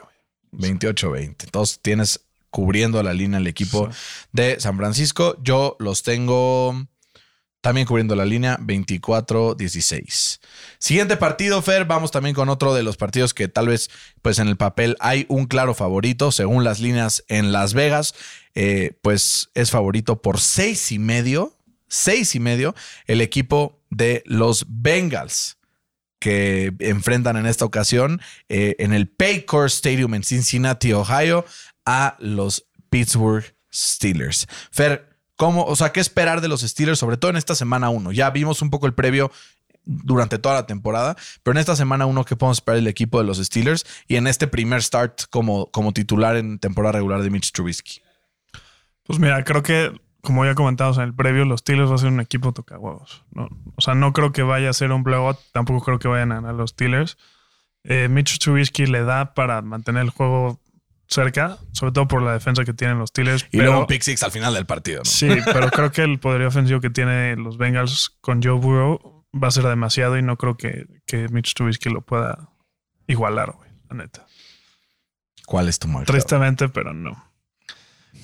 28-20. 0.51 1.43
Entonces 1.43 1.79
tienes 1.81 2.25
cubriendo 2.49 3.01
la 3.01 3.13
línea 3.13 3.39
el 3.39 3.47
equipo 3.47 3.89
de 4.31 4.59
San 4.59 4.77
Francisco. 4.77 5.37
Yo 5.43 5.75
los 5.79 6.03
tengo 6.03 6.87
también 7.61 7.87
cubriendo 7.87 8.15
la 8.15 8.25
línea 8.25 8.57
24-16. 8.59 10.39
Siguiente 10.79 11.17
partido, 11.17 11.61
Fer. 11.61 11.85
Vamos 11.85 12.11
también 12.11 12.35
con 12.35 12.49
otro 12.49 12.73
de 12.73 12.83
los 12.83 12.97
partidos 12.97 13.33
que 13.33 13.47
tal 13.47 13.69
vez, 13.69 13.89
pues 14.21 14.37
en 14.37 14.49
el 14.49 14.57
papel 14.57 14.97
hay 14.99 15.25
un 15.29 15.47
claro 15.47 15.73
favorito, 15.73 16.31
según 16.31 16.63
las 16.63 16.79
líneas 16.79 17.23
en 17.29 17.51
Las 17.51 17.73
Vegas. 17.73 18.15
Eh, 18.53 18.91
pues 19.01 19.49
es 19.55 19.71
favorito 19.71 20.21
por 20.21 20.39
seis 20.39 20.91
y 20.91 20.99
medio. 20.99 21.57
Seis 21.87 22.35
y 22.35 22.39
medio 22.39 22.75
el 23.07 23.21
equipo 23.21 23.79
de 23.89 24.23
los 24.25 24.65
Bengals 24.67 25.57
que 26.23 26.73
enfrentan 26.79 27.35
en 27.35 27.45
esta 27.45 27.65
ocasión 27.65 28.21
eh, 28.47 28.77
en 28.79 28.93
el 28.93 29.09
Paycor 29.09 29.65
Stadium 29.65 30.13
en 30.13 30.23
Cincinnati, 30.23 30.93
Ohio, 30.93 31.43
a 31.85 32.15
los 32.19 32.65
Pittsburgh 32.89 33.43
Steelers. 33.73 34.47
Fer, 34.71 35.19
¿cómo, 35.35 35.65
o 35.65 35.75
sea, 35.75 35.91
qué 35.91 35.99
esperar 35.99 36.39
de 36.39 36.47
los 36.47 36.61
Steelers, 36.61 36.97
sobre 36.97 37.17
todo 37.17 37.31
en 37.31 37.35
esta 37.35 37.55
semana 37.55 37.89
1? 37.89 38.13
Ya 38.13 38.29
vimos 38.29 38.61
un 38.61 38.69
poco 38.69 38.87
el 38.87 38.93
previo 38.93 39.33
durante 39.83 40.39
toda 40.39 40.55
la 40.55 40.65
temporada, 40.65 41.17
pero 41.43 41.57
en 41.57 41.59
esta 41.59 41.75
semana 41.75 42.05
1, 42.05 42.23
¿qué 42.23 42.37
podemos 42.37 42.59
esperar 42.59 42.77
del 42.77 42.87
equipo 42.87 43.19
de 43.19 43.25
los 43.25 43.39
Steelers? 43.39 43.85
Y 44.07 44.15
en 44.15 44.27
este 44.27 44.47
primer 44.47 44.81
start 44.81 45.23
como, 45.29 45.71
como 45.71 45.91
titular 45.91 46.37
en 46.37 46.57
temporada 46.57 46.93
regular 46.93 47.21
de 47.21 47.31
Mitch 47.31 47.51
Trubisky. 47.51 48.01
Pues 49.03 49.19
mira, 49.19 49.43
creo 49.43 49.61
que 49.61 49.91
como 50.23 50.45
ya 50.45 50.55
comentamos 50.55 50.97
en 50.97 51.03
el 51.03 51.13
previo, 51.13 51.43
los 51.43 51.59
Steelers 51.59 51.91
va 51.91 51.95
a 51.95 51.97
ser 51.97 52.07
un 52.07 52.21
equipo 52.21 52.53
toca 52.53 52.79
huevos. 52.79 53.25
¿no? 53.31 53.49
O 53.75 53.81
sea, 53.81 53.93
no 53.93 54.13
creo 54.13 54.31
que 54.31 54.41
vaya 54.41 54.69
a 54.69 54.73
ser 54.73 54.93
un 54.93 55.03
blowout, 55.03 55.37
tampoco 55.51 55.83
creo 55.83 55.99
que 55.99 56.07
vayan 56.07 56.31
a 56.31 56.35
ganar 56.35 56.55
los 56.55 56.69
Steelers. 56.71 57.17
Eh, 57.83 58.07
Mitch 58.07 58.39
Trubisky 58.39 58.85
le 58.85 59.03
da 59.03 59.33
para 59.33 59.61
mantener 59.61 60.03
el 60.03 60.09
juego 60.11 60.61
cerca, 61.07 61.57
sobre 61.73 61.91
todo 61.91 62.07
por 62.07 62.21
la 62.21 62.31
defensa 62.31 62.63
que 62.63 62.73
tienen 62.73 62.99
los 62.99 63.09
Steelers. 63.09 63.45
Y 63.51 63.57
luego 63.57 63.81
un 63.81 63.85
pick 63.85 64.01
six 64.01 64.23
al 64.23 64.31
final 64.31 64.53
del 64.53 64.65
partido. 64.65 64.99
¿no? 64.99 65.05
Sí, 65.05 65.27
pero 65.43 65.69
creo 65.69 65.91
que 65.91 66.03
el 66.03 66.17
poderío 66.19 66.47
ofensivo 66.47 66.79
que 66.79 66.89
tiene 66.89 67.35
los 67.35 67.57
Bengals 67.57 68.17
con 68.21 68.41
Joe 68.41 68.57
Burrow 68.57 69.25
va 69.35 69.49
a 69.49 69.51
ser 69.51 69.65
demasiado 69.65 70.17
y 70.17 70.21
no 70.21 70.37
creo 70.37 70.55
que, 70.55 70.87
que 71.05 71.27
Mitch 71.27 71.53
Trubisky 71.53 71.89
lo 71.89 71.99
pueda 71.99 72.49
igualar, 73.07 73.51
güey, 73.51 73.69
la 73.89 73.97
neta. 73.97 74.25
¿Cuál 75.45 75.67
es 75.67 75.79
tu 75.79 75.89
marca? 75.89 76.09
Tristemente, 76.09 76.69
pero 76.69 76.93
no. 76.93 77.32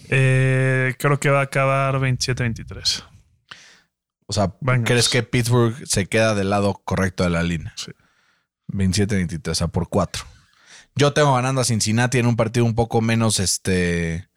Eh, 0.10 0.96
creo 0.98 1.20
que 1.20 1.30
va 1.30 1.40
a 1.40 1.44
acabar 1.44 1.96
27-23. 1.96 3.04
O 4.26 4.34
sea, 4.34 4.54
¿crees 4.86 5.10
que 5.10 5.24
Pittsburgh 5.24 5.76
se 5.86 6.06
queda 6.06 6.36
del 6.36 6.50
lado 6.50 6.82
correcto 6.86 7.24
de 7.24 7.32
la 7.32 7.42
línea? 7.42 7.74
Sí. 7.76 7.92
27-23, 8.68 9.50
o 9.50 9.56
sea, 9.56 9.68
por 9.68 9.90
4. 9.90 10.24
Yo 10.96 11.14
tengo 11.14 11.34
ganando 11.34 11.62
a 11.62 11.64
Cincinnati 11.64 12.20
en 12.20 12.28
un 12.28 12.36
partido 12.36 12.66
un 12.66 12.76
poco 12.76 13.02
menos 13.02 13.40
este 13.40 14.29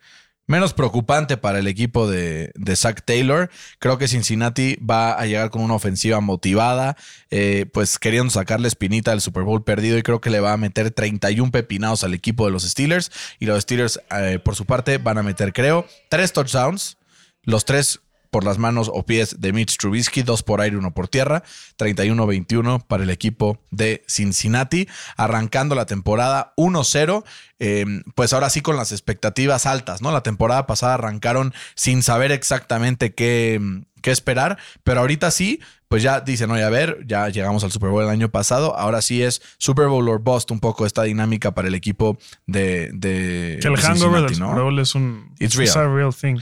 menos 0.53 0.75
preocupante 0.75 1.39
para 1.39 1.61
el 1.61 1.67
equipo 1.67 2.07
de, 2.07 2.53
Zach 2.77 3.03
Taylor. 3.07 3.51
Creo 3.79 3.97
que 3.97 4.07
Cincinnati 4.07 4.77
va 4.77 5.15
a 5.15 5.25
llegar 5.25 5.49
con 5.49 5.63
una 5.63 5.73
ofensiva 5.73 6.21
motivada, 6.21 6.95
eh, 7.31 7.65
pues 7.73 7.99
queriendo 7.99 8.31
sacarle 8.31 8.69
espinita 8.69 9.13
del 9.13 9.23
Super 9.23 9.45
Bowl 9.45 9.65
perdido 9.65 9.97
y 9.97 10.03
creo 10.03 10.21
que 10.21 10.29
le 10.29 10.41
va 10.41 10.53
a 10.53 10.59
meter 10.59 10.91
31 10.91 11.51
pepinados 11.51 12.05
al 12.05 12.13
equipo 12.13 12.45
de 12.45 12.53
los 12.53 12.65
Steelers. 12.65 13.11
Y 13.41 13.47
los 13.47 13.63
Steelers 13.63 13.99
eh, 14.11 14.39
por 14.45 14.55
su 14.55 14.67
parte 14.67 14.99
van 14.99 15.17
a 15.17 15.23
meter, 15.23 15.55
creo, 15.55 15.87
tres 16.11 16.35
touchdowns, 16.35 16.99
los 17.45 17.65
tres 17.65 18.01
por 18.33 18.45
las 18.45 18.57
manos 18.57 18.91
o 18.93 19.05
pies 19.05 19.37
de 19.41 19.53
Mitch 19.53 19.77
Trubisky, 19.77 20.23
dos 20.23 20.43
por 20.43 20.63
aire, 20.63 20.79
uno 20.79 20.95
por 20.95 21.07
tierra, 21.07 21.43
31-21 21.77 22.83
para 22.87 23.03
el 23.03 23.11
equipo 23.11 23.61
de 23.71 24.03
Cincinnati, 24.09 24.89
arrancando 25.19 25.75
la 25.75 25.85
temporada 25.85 26.55
1-0, 26.57 27.25
eh, 27.59 27.85
pues 28.15 28.33
ahora 28.33 28.49
sí 28.49 28.63
con 28.63 28.77
las 28.77 28.91
expectativas 28.91 29.67
altas, 29.67 30.01
¿no? 30.01 30.13
La 30.13 30.23
temporada 30.23 30.67
pasada 30.67 30.95
arrancaron 30.95 31.53
sin 31.75 32.03
saber 32.03 32.33
exactamente 32.33 33.13
qué, 33.13 33.61
qué 34.01 34.11
esperar, 34.11 34.57
pero 34.83 35.01
ahorita 35.01 35.31
sí, 35.31 35.61
pues 35.89 36.03
ya 36.03 36.23
dicen, 36.23 36.51
oye, 36.51 36.65
a 36.65 36.71
ver, 36.71 37.05
ya 37.07 37.29
llegamos 37.29 37.65
al 37.65 37.71
Super 37.71 37.91
Bowl 37.91 38.03
el 38.03 38.09
año 38.09 38.31
pasado, 38.31 38.75
ahora 38.79 39.03
sí 39.03 39.23
es 39.23 39.43
Super 39.59 39.89
Bowl 39.89 40.09
or 40.09 40.23
bust 40.23 40.51
un 40.51 40.59
poco 40.59 40.87
esta 40.87 41.03
dinámica 41.03 41.53
para 41.53 41.69
el 41.69 41.75
equipo 41.75 42.17
de... 42.47 42.89
de 42.95 43.59
Que 43.61 43.69
el 43.69 43.77
hangover 43.77 44.23
del. 44.23 44.35
Super 44.37 44.63
Bowl 44.63 44.79
es 44.79 44.95
un... 44.95 45.35
It's 45.39 45.55
real. 45.55 45.77
a 45.77 45.95
real 45.95 46.15
thing. 46.15 46.39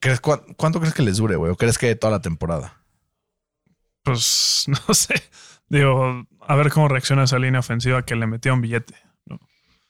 Sí, 0.00 0.08
güey. 0.08 0.14
¿Crees- 0.18 0.20
cuán- 0.20 0.54
¿Cuánto 0.56 0.80
crees 0.80 0.94
que 0.94 1.02
les 1.02 1.16
dure, 1.16 1.36
güey? 1.36 1.52
¿O 1.52 1.56
crees 1.56 1.78
que 1.78 1.94
toda 1.96 2.10
la 2.12 2.20
temporada? 2.22 2.82
Pues 4.02 4.64
no 4.88 4.94
sé. 4.94 5.14
Digo, 5.68 6.26
a 6.46 6.54
ver 6.54 6.70
cómo 6.70 6.88
reacciona 6.88 7.24
esa 7.24 7.38
línea 7.38 7.60
ofensiva 7.60 8.04
que 8.04 8.14
le 8.16 8.26
metía 8.26 8.52
un 8.52 8.60
billete. 8.60 8.94
¿no? 9.26 9.40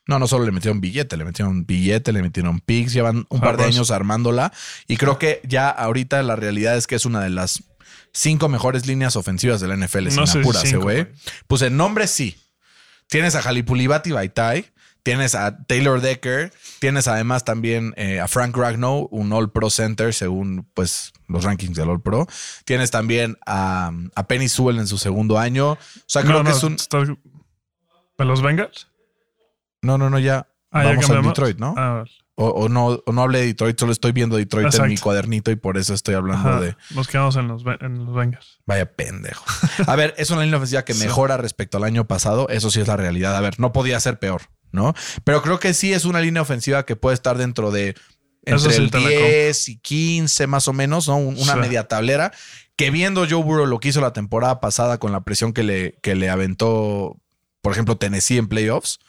No, 0.06 0.18
no 0.18 0.26
solo 0.26 0.44
le 0.46 0.52
metieron 0.52 0.80
billete, 0.80 1.16
le 1.16 1.24
metieron 1.24 1.66
billete, 1.66 2.12
le 2.12 2.22
metieron 2.22 2.60
picks, 2.60 2.92
llevan 2.92 3.26
un 3.28 3.38
Ah, 3.38 3.42
par 3.42 3.56
de 3.58 3.64
pues. 3.64 3.76
años 3.76 3.90
armándola 3.90 4.52
y 4.86 4.96
creo 4.96 5.18
que 5.18 5.40
ya 5.44 5.68
ahorita 5.68 6.22
la 6.22 6.36
realidad 6.36 6.76
es 6.76 6.86
que 6.86 6.94
es 6.94 7.04
una 7.04 7.20
de 7.20 7.30
las 7.30 7.62
cinco 8.12 8.48
mejores 8.48 8.86
líneas 8.86 9.16
ofensivas 9.16 9.60
de 9.60 9.68
la 9.68 9.76
NFL, 9.76 10.14
No 10.14 10.26
sin 10.26 10.40
apurarse, 10.40 10.76
güey. 10.78 11.08
Pues 11.46 11.60
en 11.62 11.76
nombre 11.76 12.06
sí. 12.06 12.38
Tienes 13.08 13.34
a 13.36 13.40
Halipulibati 13.40 14.10
Baitai, 14.12 14.66
tienes 15.06 15.36
a 15.36 15.56
Taylor 15.66 16.00
Decker, 16.00 16.52
tienes 16.80 17.06
además 17.06 17.44
también 17.44 17.94
eh, 17.96 18.18
a 18.18 18.26
Frank 18.26 18.56
Ragnow, 18.56 19.06
un 19.12 19.32
All 19.32 19.52
Pro 19.52 19.70
Center 19.70 20.12
según 20.12 20.68
pues 20.74 21.12
los 21.28 21.44
rankings 21.44 21.76
del 21.76 21.90
All 21.90 22.02
Pro. 22.02 22.26
Tienes 22.64 22.90
también 22.90 23.38
a, 23.46 23.92
a 24.16 24.26
Penny 24.26 24.48
Sewell 24.48 24.80
en 24.80 24.88
su 24.88 24.98
segundo 24.98 25.38
año. 25.38 25.74
O 25.74 25.78
sea, 26.08 26.22
creo 26.22 26.42
No, 26.42 26.42
que 26.42 26.50
no, 26.50 26.56
es 26.56 26.62
un... 26.64 26.76
¿De 28.18 28.24
los 28.24 28.42
Bengals? 28.42 28.88
No, 29.80 29.96
no, 29.96 30.10
no, 30.10 30.18
ya. 30.18 30.48
Ah, 30.72 30.82
ya 30.82 30.88
Vamos 30.88 31.04
a 31.04 31.06
cambiamos. 31.06 31.34
Detroit, 31.36 31.58
¿no? 31.60 31.74
Ah, 31.76 32.02
O, 32.34 32.48
o 32.48 32.68
no, 32.68 32.86
o 33.06 33.12
no 33.12 33.22
hablé 33.22 33.38
de 33.42 33.46
Detroit, 33.46 33.78
solo 33.78 33.92
estoy 33.92 34.10
viendo 34.10 34.36
Detroit 34.36 34.74
en 34.74 34.88
mi 34.88 34.96
cuadernito 34.98 35.52
y 35.52 35.56
por 35.56 35.78
eso 35.78 35.94
estoy 35.94 36.16
hablando 36.16 36.48
ajá. 36.48 36.60
de. 36.60 36.76
Nos 36.96 37.06
quedamos 37.06 37.36
en 37.36 37.46
los, 37.46 37.62
en 37.80 38.04
los 38.06 38.12
Bengals. 38.12 38.58
Vaya 38.66 38.90
pendejo. 38.92 39.44
A 39.86 39.94
ver, 39.94 40.14
es 40.18 40.30
una 40.30 40.42
línea 40.42 40.56
ofensiva 40.56 40.84
que 40.84 40.94
mejora 41.06 41.36
respecto 41.36 41.76
al 41.76 41.84
año 41.84 42.08
pasado. 42.08 42.48
Eso 42.48 42.72
sí 42.72 42.80
es 42.80 42.88
la 42.88 42.96
realidad. 42.96 43.36
A 43.36 43.40
ver, 43.40 43.60
no 43.60 43.72
podía 43.72 44.00
ser 44.00 44.18
peor, 44.18 44.42
¿no? 44.76 44.94
Pero 45.24 45.42
creo 45.42 45.58
que 45.58 45.74
sí 45.74 45.92
es 45.92 46.04
una 46.04 46.20
línea 46.20 46.42
ofensiva 46.42 46.86
que 46.86 46.94
puede 46.94 47.14
estar 47.14 47.36
dentro 47.36 47.72
de 47.72 47.96
entre 48.44 48.72
sí 48.72 48.80
el 48.82 48.90
te 48.92 49.00
la 49.00 49.08
10 49.08 49.68
y 49.70 49.78
15 49.78 50.46
más 50.46 50.68
o 50.68 50.72
menos, 50.72 51.08
¿no? 51.08 51.16
Un- 51.16 51.36
Una 51.36 51.54
Sí. 51.54 51.58
media 51.58 51.88
tablera. 51.88 52.32
Que 52.76 52.90
viendo 52.92 53.22
Joe 53.28 53.42
Burrow 53.42 53.66
lo 53.66 53.80
que 53.80 53.88
hizo 53.88 54.00
la 54.00 54.12
temporada 54.12 54.60
pasada 54.60 54.98
con 54.98 55.10
la 55.10 55.22
presión 55.24 55.52
que 55.52 55.64
le, 55.64 55.98
que 56.02 56.14
le 56.14 56.28
aventó, 56.30 57.16
por 57.62 57.72
ejemplo, 57.72 57.96
Tennessee 57.96 58.38
en 58.38 58.46
playoffs. 58.46 59.00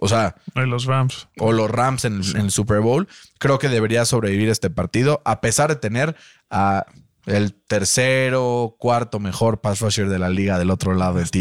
O 0.00 0.08
sea, 0.08 0.34
Y 0.56 0.60
los 0.62 0.86
Rams. 0.86 1.28
o 1.38 1.52
los 1.52 1.70
Rams 1.70 2.06
en, 2.06 2.22
el- 2.22 2.30
en 2.36 2.42
el 2.46 2.50
Super 2.50 2.80
Bowl, 2.80 3.06
creo 3.38 3.58
que 3.58 3.68
debería 3.68 4.04
sobrevivir 4.06 4.48
este 4.48 4.70
partido, 4.70 5.20
a 5.26 5.40
pesar 5.42 5.68
de 5.68 5.76
tener 5.76 6.16
a 6.50 6.86
el 7.26 7.52
tercero, 7.52 8.74
cuarto 8.80 9.20
mejor 9.20 9.60
pass 9.60 9.80
rusher 9.80 10.08
de 10.08 10.18
la 10.18 10.28
liga 10.30 10.58
del 10.58 10.70
otro 10.70 10.94
lado 10.94 11.14
de 11.18 11.22
Este. 11.24 11.40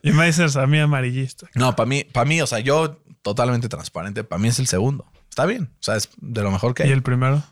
Y 0.02 0.12
me 0.12 0.26
dices 0.26 0.56
a 0.56 0.66
mí 0.66 0.78
amarillista. 0.78 1.48
No, 1.54 1.76
para 1.76 1.86
mí, 1.86 2.04
para 2.04 2.24
mí, 2.24 2.40
o 2.40 2.46
sea, 2.46 2.60
yo 2.60 3.02
totalmente 3.22 3.68
transparente, 3.68 4.24
para 4.24 4.40
mí 4.40 4.48
es 4.48 4.58
el 4.58 4.66
segundo. 4.66 5.10
Está 5.28 5.46
bien, 5.46 5.70
o 5.74 5.82
sea, 5.82 5.96
es 5.96 6.08
de 6.16 6.42
lo 6.42 6.50
mejor 6.50 6.74
que 6.74 6.82
hay. 6.84 6.88
¿Y 6.88 6.92
El, 6.92 6.98
el 6.98 7.02
primero? 7.02 7.42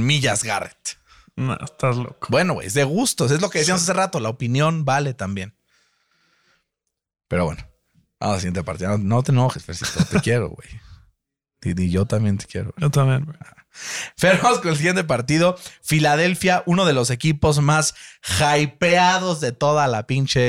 Millas 0.00 0.42
Garrett. 0.44 0.98
No, 1.36 1.56
estás 1.62 1.96
loco. 1.96 2.26
Bueno, 2.30 2.54
güey, 2.54 2.66
es 2.66 2.74
de 2.74 2.82
gustos, 2.84 3.30
es 3.30 3.40
lo 3.40 3.48
que 3.48 3.60
decíamos 3.60 3.82
hace 3.82 3.92
rato, 3.92 4.18
la 4.18 4.28
opinión 4.28 4.84
vale 4.84 5.14
también. 5.14 5.54
Pero 7.28 7.44
bueno, 7.44 7.62
vamos 8.18 8.34
al 8.34 8.40
siguiente 8.40 8.64
partido. 8.64 8.90
No, 8.90 8.98
no 8.98 9.22
te 9.22 9.30
enojes, 9.32 9.64
Fercito, 9.64 10.04
te 10.10 10.20
quiero, 10.22 10.48
güey. 10.48 10.68
Y, 11.62 11.80
y 11.80 11.90
yo 11.90 12.06
también 12.06 12.38
te 12.38 12.46
quiero. 12.46 12.74
Yo 12.78 12.90
también, 12.90 13.24
güey. 13.24 13.36
Pero 14.20 14.38
vamos 14.42 14.60
con 14.60 14.70
el 14.70 14.76
siguiente 14.76 15.04
partido. 15.04 15.56
Filadelfia, 15.82 16.62
uno 16.66 16.84
de 16.84 16.92
los 16.92 17.10
equipos 17.10 17.60
más 17.60 17.94
hypeados 18.56 19.40
de 19.40 19.52
toda 19.52 19.86
la 19.86 20.06
pinche 20.06 20.40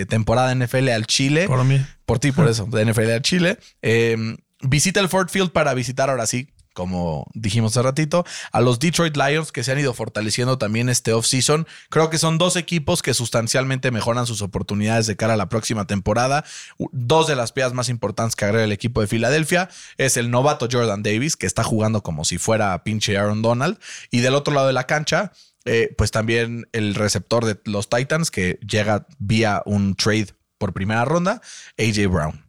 eh, 0.00 0.06
temporada 0.06 0.54
NFL 0.54 0.88
al 0.88 1.06
Chile. 1.06 1.46
Por, 1.46 1.58
Por 1.58 1.66
mí. 1.66 1.84
ti, 2.20 2.32
por 2.32 2.48
eso, 2.48 2.66
de 2.66 2.84
NFL 2.84 3.10
al 3.10 3.22
Chile. 3.22 3.58
Eh, 3.82 4.16
visita 4.62 5.00
el 5.00 5.08
Ford 5.08 5.28
Field 5.28 5.50
para 5.50 5.74
visitar 5.74 6.10
ahora 6.10 6.26
sí, 6.26 6.48
como 6.78 7.26
dijimos 7.34 7.72
hace 7.72 7.82
ratito, 7.82 8.24
a 8.52 8.60
los 8.60 8.78
Detroit 8.78 9.16
Lions 9.16 9.50
que 9.50 9.64
se 9.64 9.72
han 9.72 9.80
ido 9.80 9.92
fortaleciendo 9.94 10.58
también 10.58 10.88
este 10.88 11.12
offseason. 11.12 11.66
Creo 11.90 12.08
que 12.08 12.18
son 12.18 12.38
dos 12.38 12.54
equipos 12.54 13.02
que 13.02 13.14
sustancialmente 13.14 13.90
mejoran 13.90 14.28
sus 14.28 14.42
oportunidades 14.42 15.08
de 15.08 15.16
cara 15.16 15.34
a 15.34 15.36
la 15.36 15.48
próxima 15.48 15.88
temporada. 15.88 16.44
Dos 16.92 17.26
de 17.26 17.34
las 17.34 17.50
piezas 17.50 17.72
más 17.72 17.88
importantes 17.88 18.36
que 18.36 18.44
agrega 18.44 18.62
el 18.62 18.70
equipo 18.70 19.00
de 19.00 19.08
Filadelfia 19.08 19.68
es 19.96 20.16
el 20.16 20.30
novato 20.30 20.68
Jordan 20.70 21.02
Davis, 21.02 21.34
que 21.34 21.46
está 21.46 21.64
jugando 21.64 22.04
como 22.04 22.24
si 22.24 22.38
fuera 22.38 22.84
pinche 22.84 23.18
Aaron 23.18 23.42
Donald. 23.42 23.80
Y 24.12 24.20
del 24.20 24.36
otro 24.36 24.54
lado 24.54 24.68
de 24.68 24.72
la 24.72 24.86
cancha, 24.86 25.32
eh, 25.64 25.92
pues 25.98 26.12
también 26.12 26.68
el 26.70 26.94
receptor 26.94 27.44
de 27.44 27.58
los 27.64 27.88
Titans, 27.88 28.30
que 28.30 28.60
llega 28.64 29.08
vía 29.18 29.62
un 29.66 29.96
trade 29.96 30.28
por 30.58 30.72
primera 30.72 31.04
ronda, 31.04 31.42
AJ 31.76 32.06
Brown. 32.08 32.47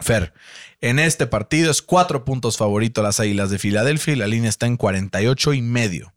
Fer, 0.00 0.32
en 0.80 0.98
este 0.98 1.26
partido 1.26 1.70
es 1.70 1.82
cuatro 1.82 2.24
puntos 2.24 2.56
favorito 2.56 3.00
a 3.00 3.04
las 3.04 3.20
Águilas 3.20 3.50
de 3.50 3.58
Filadelfia 3.58 4.14
y 4.14 4.16
la 4.16 4.26
línea 4.26 4.48
está 4.48 4.66
en 4.66 4.76
48 4.76 5.52
y 5.54 5.62
medio. 5.62 6.14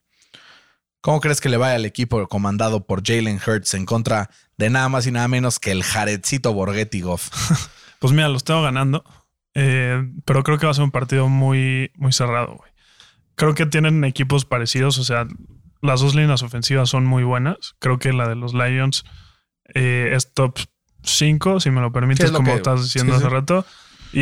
¿Cómo 1.01 1.19
crees 1.19 1.41
que 1.41 1.49
le 1.49 1.57
vaya 1.57 1.75
al 1.75 1.85
equipo 1.85 2.25
comandado 2.29 2.85
por 2.85 3.05
Jalen 3.05 3.39
Hurts 3.45 3.73
en 3.73 3.85
contra 3.85 4.29
de 4.57 4.69
nada 4.69 4.87
más 4.87 5.05
y 5.05 5.11
nada 5.11 5.27
menos 5.27 5.59
que 5.59 5.71
el 5.71 5.83
Jaredcito 5.83 6.53
Borghetti 6.53 7.01
Goff? 7.01 7.29
Pues 8.03 8.11
mira, 8.11 8.27
los 8.27 8.43
tengo 8.43 8.61
ganando. 8.61 9.05
Eh, 9.53 10.03
pero 10.25 10.43
creo 10.43 10.57
que 10.57 10.65
va 10.65 10.71
a 10.71 10.75
ser 10.75 10.83
un 10.83 10.91
partido 10.91 11.29
muy, 11.29 11.89
muy 11.95 12.11
cerrado, 12.11 12.55
güey. 12.55 12.69
Creo 13.35 13.53
que 13.55 13.65
tienen 13.65 14.03
equipos 14.03 14.43
parecidos. 14.43 14.97
O 14.97 15.05
sea, 15.05 15.25
las 15.81 16.01
dos 16.01 16.13
líneas 16.13 16.43
ofensivas 16.43 16.89
son 16.89 17.05
muy 17.05 17.23
buenas. 17.23 17.77
Creo 17.79 17.99
que 17.99 18.11
la 18.11 18.27
de 18.27 18.35
los 18.35 18.53
Lions 18.53 19.05
eh, 19.73 20.11
es 20.13 20.33
top 20.33 20.59
5, 21.03 21.59
si 21.59 21.69
me 21.71 21.81
lo 21.81 21.91
permites, 21.91 22.31
lo 22.31 22.37
como 22.37 22.51
que- 22.51 22.57
estás 22.57 22.83
diciendo 22.83 23.13
sí, 23.13 23.19
sí. 23.19 23.25
hace 23.25 23.33
rato. 23.35 23.65
Y, 24.11 24.21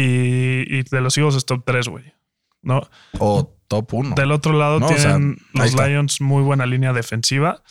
y 0.80 0.84
de 0.84 1.02
los 1.02 1.18
Eagles 1.18 1.36
es 1.36 1.46
top 1.46 1.64
3, 1.66 1.88
güey. 1.88 2.14
¿No? 2.62 2.88
O 3.20 3.56
top 3.68 3.94
1. 3.94 4.16
Del 4.16 4.32
otro 4.32 4.54
lado 4.54 4.80
No, 4.80 4.86
o 4.88 4.90
sea, 4.90 5.16
tienen 5.18 5.38
los. 5.54 5.74
Lions 5.76 6.22
muy 6.22 6.44
buena 6.44 6.66
línea 6.66 6.94
defensiva. 6.94 7.62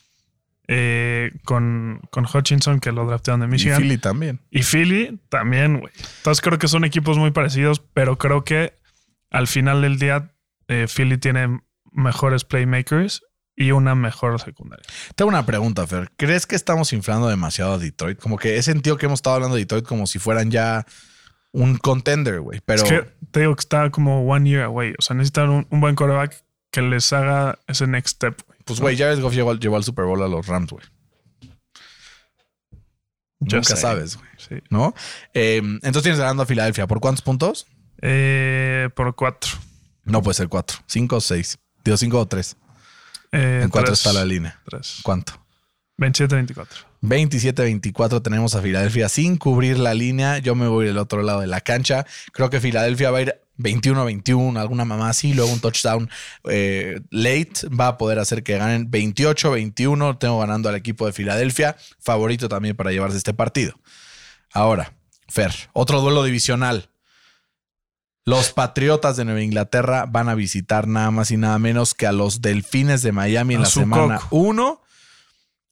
eh, 0.72 1.32
con, 1.44 2.00
con 2.10 2.26
Hutchinson, 2.32 2.78
que 2.80 2.92
lo 2.92 3.04
draftearon 3.06 3.40
de 3.40 3.46
Y 3.46 3.50
Michigan. 3.50 3.80
Philly 3.80 3.98
también. 3.98 4.40
Y 4.50 4.62
Philly 4.62 5.18
también, 5.28 5.80
güey. 5.80 5.92
Entonces 6.18 6.40
creo 6.42 6.58
que 6.58 6.68
son 6.68 6.84
equipos 6.84 7.18
muy 7.18 7.30
parecidos, 7.32 7.80
pero 7.80 8.18
creo 8.18 8.44
que 8.44 8.74
al 9.30 9.46
final 9.48 9.82
del 9.82 9.98
día 9.98 10.30
eh, 10.68 10.86
Philly 10.94 11.18
tiene 11.18 11.60
mejores 11.92 12.44
playmakers 12.44 13.22
y 13.56 13.72
una 13.72 13.94
mejor 13.94 14.40
secundaria. 14.40 14.84
Tengo 15.16 15.28
una 15.28 15.44
pregunta, 15.44 15.86
Fer. 15.86 16.10
¿Crees 16.16 16.46
que 16.46 16.56
estamos 16.56 16.92
inflando 16.92 17.28
demasiado 17.28 17.74
a 17.74 17.78
Detroit? 17.78 18.18
Como 18.18 18.38
que 18.38 18.56
he 18.56 18.62
sentido 18.62 18.96
que 18.96 19.06
hemos 19.06 19.18
estado 19.18 19.36
hablando 19.36 19.56
de 19.56 19.62
Detroit 19.62 19.84
como 19.84 20.06
si 20.06 20.18
fueran 20.18 20.50
ya 20.50 20.86
un 21.52 21.76
contender, 21.76 22.40
güey. 22.40 22.60
Pero 22.64 22.84
Es 22.84 22.88
que 22.88 23.06
te 23.30 23.40
digo 23.40 23.54
que 23.54 23.60
está 23.60 23.90
como 23.90 24.24
one 24.26 24.48
year 24.48 24.62
away. 24.64 24.94
O 24.98 25.02
sea, 25.02 25.14
necesitan 25.16 25.50
un, 25.50 25.66
un 25.70 25.80
buen 25.80 25.94
quarterback 25.94 26.42
que 26.70 26.80
les 26.82 27.12
haga 27.12 27.58
ese 27.66 27.86
next 27.86 28.14
step, 28.16 28.40
güey. 28.46 28.58
pues, 28.64 28.80
güey, 28.80 28.96
Jared 28.96 29.20
Goff 29.20 29.34
llevó, 29.34 29.54
llevó 29.54 29.76
al 29.76 29.84
Super 29.84 30.04
Bowl 30.04 30.22
a 30.22 30.28
los 30.28 30.46
Rams, 30.46 30.70
güey. 30.70 30.84
Nunca 33.40 33.62
sé. 33.64 33.76
sabes, 33.76 34.16
güey. 34.16 34.28
Sí. 34.36 34.56
¿No? 34.68 34.94
Eh, 35.32 35.56
entonces 35.58 36.02
tienes 36.02 36.20
ganando 36.20 36.42
a 36.42 36.46
Filadelfia. 36.46 36.86
¿Por 36.86 37.00
cuántos 37.00 37.22
puntos? 37.22 37.66
Eh, 38.02 38.88
por 38.94 39.14
cuatro. 39.14 39.50
No 40.04 40.22
puede 40.22 40.34
ser 40.34 40.48
cuatro. 40.48 40.78
Cinco 40.86 41.16
o 41.16 41.20
seis. 41.20 41.58
Digo, 41.84 41.96
cinco 41.96 42.18
o 42.20 42.26
tres. 42.28 42.56
Eh, 43.32 43.60
En 43.64 43.68
cuatro 43.70 43.88
tres. 43.92 43.98
está 44.00 44.12
la 44.12 44.24
línea. 44.24 44.60
Tres. 44.68 44.98
¿Cuánto? 45.02 45.34
27-24. 45.98 46.66
27-24 47.02 48.22
tenemos 48.22 48.54
a 48.54 48.62
Filadelfia 48.62 49.08
sin 49.08 49.36
cubrir 49.36 49.78
la 49.78 49.94
línea. 49.94 50.38
Yo 50.38 50.54
me 50.54 50.66
voy 50.68 50.86
del 50.86 50.98
otro 50.98 51.22
lado 51.22 51.40
de 51.40 51.46
la 51.46 51.60
cancha. 51.60 52.06
Creo 52.32 52.50
que 52.50 52.60
Filadelfia 52.60 53.10
va 53.10 53.18
a 53.18 53.22
ir 53.22 53.40
21-21, 53.58 54.58
alguna 54.58 54.86
mamá 54.86 55.10
así, 55.10 55.34
luego 55.34 55.52
un 55.52 55.60
touchdown 55.60 56.08
eh, 56.48 57.00
late 57.10 57.68
va 57.68 57.88
a 57.88 57.98
poder 57.98 58.18
hacer 58.18 58.42
que 58.42 58.56
ganen 58.56 58.90
28-21. 58.90 60.18
Tengo 60.18 60.38
ganando 60.40 60.68
al 60.68 60.74
equipo 60.76 61.06
de 61.06 61.12
Filadelfia, 61.12 61.76
favorito 61.98 62.48
también 62.48 62.76
para 62.76 62.90
llevarse 62.90 63.18
este 63.18 63.34
partido. 63.34 63.74
Ahora, 64.52 64.94
Fer, 65.28 65.52
otro 65.72 66.00
duelo 66.00 66.24
divisional. 66.24 66.89
Los 68.24 68.52
Patriotas 68.52 69.16
de 69.16 69.24
Nueva 69.24 69.42
Inglaterra 69.42 70.06
van 70.06 70.28
a 70.28 70.34
visitar 70.34 70.86
nada 70.86 71.10
más 71.10 71.30
y 71.30 71.36
nada 71.36 71.58
menos 71.58 71.94
que 71.94 72.06
a 72.06 72.12
los 72.12 72.42
Delfines 72.42 73.02
de 73.02 73.12
Miami 73.12 73.54
en 73.54 73.60
A 73.60 73.64
la 73.64 73.70
semana 73.70 74.18
coco. 74.18 74.36
1. 74.36 74.82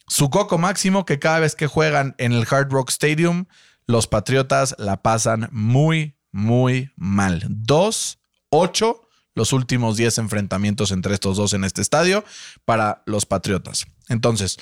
Su 0.07 0.31
coco 0.31 0.59
máximo 0.59 1.05
que 1.05 1.19
cada 1.19 1.41
vez 1.41 1.55
que 1.55 1.67
juegan 1.67 2.15
en 2.19 2.33
el 2.33 2.47
Hard 2.51 2.71
Rock 2.71 2.91
Stadium, 2.91 3.47
los 3.87 4.07
Patriotas 4.07 4.75
la 4.79 5.03
pasan 5.03 5.49
muy, 5.53 6.17
muy 6.33 6.91
mal. 6.97 7.43
2-8 7.49 9.03
los 9.39 9.53
últimos 9.53 9.97
10 9.97 10.19
enfrentamientos 10.19 10.91
entre 10.91 11.15
estos 11.15 11.37
dos 11.37 11.55
en 11.55 11.65
este 11.65 11.81
estadio 11.81 12.25
para 12.65 13.03
los 13.07 13.25
Patriotas. 13.25 13.87
Entonces, 14.09 14.59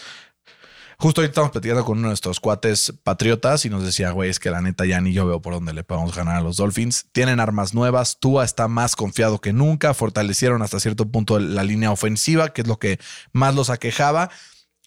justo 0.98 1.20
ahorita 1.20 1.32
estamos 1.32 1.50
platicando 1.50 1.84
con 1.84 1.98
uno 1.98 2.08
de 2.08 2.10
nuestros 2.10 2.40
cuates 2.40 2.92
patriotas 3.02 3.64
y 3.64 3.70
nos 3.70 3.84
decía, 3.84 4.10
güey, 4.10 4.30
es 4.30 4.38
que 4.38 4.50
la 4.50 4.60
neta 4.60 4.84
ya 4.86 5.00
ni 5.00 5.12
yo 5.12 5.26
veo 5.26 5.40
por 5.42 5.54
dónde 5.54 5.72
le 5.72 5.84
podemos 5.84 6.14
ganar 6.14 6.36
a 6.36 6.40
los 6.40 6.56
Dolphins. 6.56 7.06
Tienen 7.12 7.40
armas 7.40 7.74
nuevas, 7.74 8.18
Tua 8.18 8.44
está 8.44 8.68
más 8.68 8.96
confiado 8.96 9.40
que 9.40 9.52
nunca, 9.52 9.94
fortalecieron 9.94 10.62
hasta 10.62 10.80
cierto 10.80 11.10
punto 11.10 11.38
la 11.38 11.64
línea 11.64 11.90
ofensiva, 11.90 12.50
que 12.50 12.62
es 12.62 12.68
lo 12.68 12.78
que 12.78 12.98
más 13.32 13.54
los 13.54 13.70
aquejaba. 13.70 14.30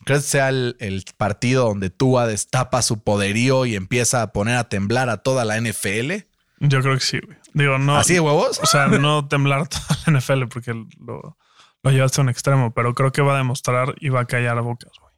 ¿Crees 0.06 0.24
que 0.24 0.30
sea 0.30 0.50
el, 0.50 0.78
el 0.80 1.04
partido 1.18 1.66
donde 1.66 1.90
Tua 1.90 2.26
destapa 2.26 2.82
su 2.82 3.04
poderío 3.04 3.66
y 3.66 3.76
empieza 3.76 4.22
a 4.22 4.32
poner 4.32 4.56
a 4.56 4.70
temblar 4.70 5.10
a 5.10 5.18
toda 5.18 5.46
la 5.46 5.60
NFL? 5.60 6.12
Yo 6.60 6.82
creo 6.82 6.96
que 6.96 7.02
sí, 7.02 7.20
güey. 7.20 7.38
Digo, 7.54 7.78
no. 7.78 7.98
¿Así 7.98 8.14
de 8.14 8.20
huevos? 8.20 8.60
O 8.62 8.66
sea, 8.66 8.88
no 8.88 9.28
temblar 9.28 9.68
toda 9.68 9.84
la 10.06 10.20
NFL 10.20 10.46
porque 10.50 10.74
lo, 10.74 11.38
lo 11.84 11.92
llevaste 11.92 12.22
a 12.22 12.24
un 12.24 12.30
extremo, 12.30 12.74
pero 12.74 12.94
creo 12.94 13.12
que 13.12 13.22
va 13.22 13.36
a 13.36 13.38
demostrar 13.38 13.96
y 14.00 14.10
va 14.10 14.22
a 14.22 14.26
callar 14.26 14.58
a 14.58 14.62
bocas, 14.62 14.92
güey. 15.00 15.09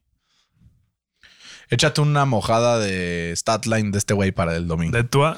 Échate 1.71 2.01
una 2.01 2.25
mojada 2.25 2.79
de 2.79 3.33
statline 3.35 3.91
de 3.91 3.97
este 3.97 4.13
güey 4.13 4.33
para 4.33 4.55
el 4.57 4.67
domingo. 4.67 4.95
De 4.95 5.05
Tua, 5.05 5.37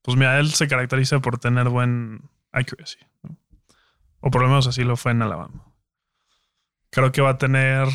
pues 0.00 0.16
mira, 0.16 0.40
él 0.40 0.50
se 0.52 0.68
caracteriza 0.68 1.20
por 1.20 1.38
tener 1.38 1.68
buen 1.68 2.30
accuracy. 2.50 2.98
¿no? 3.22 3.36
O 4.20 4.30
por 4.30 4.40
lo 4.40 4.48
menos 4.48 4.66
así 4.66 4.84
lo 4.84 4.96
fue 4.96 5.12
en 5.12 5.20
Alabama. 5.20 5.70
Creo 6.90 7.12
que 7.12 7.20
va 7.20 7.30
a 7.30 7.38
tener 7.38 7.88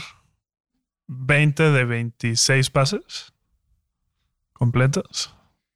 20 1.07 1.71
de 1.71 1.85
26 1.85 2.69
pases 2.69 3.33
completos 4.53 5.35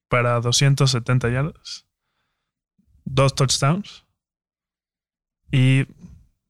para 0.10 0.40
270 0.40 1.30
yardas, 1.30 1.88
dos 3.04 3.34
touchdowns 3.34 4.06
y 5.52 5.88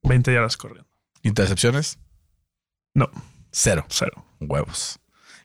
20 0.04 0.34
yardas 0.34 0.58
corriendo. 0.58 0.90
¿Intercepciones? 1.24 1.98
No, 2.94 3.10
Cero. 3.52 3.86
cero. 3.88 4.27
Huevos. 4.40 5.00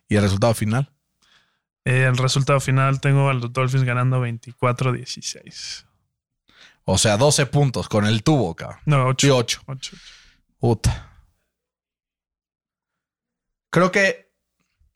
¿Y 0.09 0.17
el 0.17 0.23
resultado 0.23 0.55
final? 0.55 0.93
Eh, 1.85 2.05
el 2.05 2.17
resultado 2.17 2.61
final 2.61 3.01
tengo 3.01 3.29
a 3.29 3.35
los 3.35 3.53
Dolphins 3.53 3.85
ganando 3.85 4.25
24-16. 4.25 5.85
O 6.85 6.99
sea, 6.99 7.17
12 7.17 7.47
puntos 7.47 7.89
con 7.89 8.07
el 8.07 8.23
tubo, 8.23 8.55
cabrón. 8.55 8.81
No, 8.87 9.07
8. 9.07 9.27
Y 9.27 9.31
8. 9.31 9.63
8. 9.67 9.97
Puta. 10.59 11.09
Creo 13.71 13.91
que. 13.93 14.31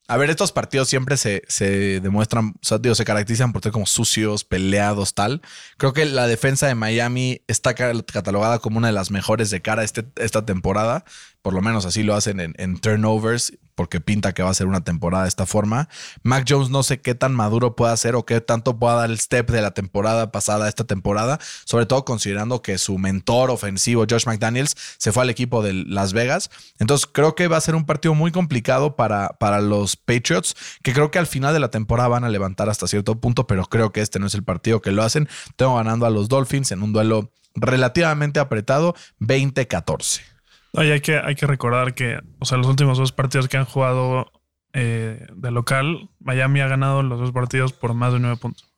A 0.09 0.17
ver, 0.19 0.31
estos 0.31 0.53
partidos 0.53 0.89
siempre 0.89 1.17
se, 1.17 1.43
se 1.49 1.99
demuestran, 2.01 2.51
o 2.51 2.59
sea, 2.63 2.79
digo, 2.79 2.95
se 2.95 3.05
caracterizan 3.05 3.53
por 3.53 3.61
ser 3.61 3.73
como 3.73 3.87
sucios, 3.87 4.45
peleados, 4.45 5.15
tal. 5.15 5.43
Creo 5.79 5.93
que 5.93 6.05
la 6.05 6.29
defensa 6.29 6.69
de 6.69 6.77
Miami 6.77 7.43
está 7.49 7.75
ca- 7.75 7.93
catalogada 8.05 8.61
como 8.61 8.79
una 8.79 8.87
de 8.87 8.93
las 8.93 9.11
mejores 9.11 9.51
de 9.51 9.63
cara 9.63 9.83
este, 9.83 10.07
esta 10.15 10.47
temporada. 10.47 11.05
Por 11.47 11.55
lo 11.55 11.63
menos 11.63 11.87
así 11.87 12.03
lo 12.03 12.17
hacen 12.17 12.41
en, 12.41 12.77
turnovers, 12.79 13.57
porque 13.77 14.01
pinta 14.01 14.35
que 14.35 14.43
va 14.43 14.51
a 14.51 14.55
ser 14.55 14.67
una 14.67 14.83
temporada 14.83 15.23
de 15.23 15.29
esta 15.29 15.47
forma. 15.47 15.89
Mac 16.25 16.45
Jones 16.49 16.71
no 16.71 16.83
sé 16.83 17.01
qué 17.01 17.15
tan 17.15 17.37
maduro 17.37 17.77
pueda 17.77 17.97
ser 17.97 18.17
o 18.17 18.27
qué 18.27 18.41
tanto 18.41 18.81
pueda 18.81 18.95
dar 18.95 19.11
el 19.11 19.21
step 19.21 19.53
de 19.53 19.63
la 19.63 19.71
temporada 19.71 20.33
pasada 20.33 20.65
a 20.65 20.69
esta 20.69 20.83
temporada, 20.83 21.39
sobre 21.65 21.87
todo 21.87 22.05
considerando 22.05 22.63
que 22.63 22.79
su 22.79 22.99
mentor 22.99 23.51
ofensivo, 23.51 24.07
Josh 24.11 24.27
McDaniels, 24.27 24.75
se 24.99 25.13
fue 25.13 25.23
al 25.23 25.31
equipo 25.31 25.63
de 25.63 25.73
Las 25.73 26.15
Vegas. 26.15 26.51
Entonces 26.81 27.09
creo 27.13 27.37
que 27.37 27.47
va 27.47 27.59
a 27.59 27.61
ser 27.61 27.77
un 27.77 27.87
partido 27.87 28.17
muy 28.17 28.33
complicado 28.33 28.97
para, 28.97 29.29
para 29.39 29.61
los 29.61 29.95
Patriots, 29.95 30.57
que 30.83 30.95
creo 30.95 31.13
que 31.13 31.21
al 31.21 31.29
final 31.29 31.55
de 31.55 31.61
la 31.61 31.71
temporada 31.71 32.09
van 32.09 32.25
a 32.25 32.29
levantar 32.29 32.69
hasta 32.69 32.89
cierto 32.89 33.21
punto, 33.21 33.47
pero 33.47 33.67
creo 33.67 33.93
que 33.93 34.01
este 34.01 34.19
no 34.19 34.27
es 34.27 34.35
el 34.35 34.43
partido 34.43 34.83
que 34.83 34.91
lo 34.91 35.05
hacen. 35.05 35.29
Tengo 35.55 35.77
ganando 35.77 36.07
a 36.07 36.11
los 36.11 36.29
Dolphins 36.29 36.73
en 36.73 36.83
un 36.83 36.93
duelo 36.93 37.31
relativamente 37.55 38.41
apretado, 38.41 38.97
20-14. 39.21 40.36
No, 40.77 40.85
y 40.85 40.91
hay 40.91 41.01
que, 41.01 41.17
hay 41.19 41.35
que 41.35 41.47
recordar 41.47 41.95
que, 41.95 42.21
o 42.39 42.45
sea, 42.45 42.59
los 42.59 42.67
últimos 42.67 42.99
dos 42.99 43.13
partidos 43.13 43.49
que 43.49 43.57
han 43.57 43.65
jugado 43.65 44.31
eh, 44.73 45.27
de 45.35 45.51
local, 45.51 46.11
Miami 46.21 46.61
ha 46.61 46.69
ganado 46.69 47.03
los 47.03 47.19
dos 47.19 47.33
partidos 47.33 47.73
por 47.73 47.95
más 47.95 48.13
de 48.13 48.21
nueve 48.21 48.37
puntos. 48.37 48.71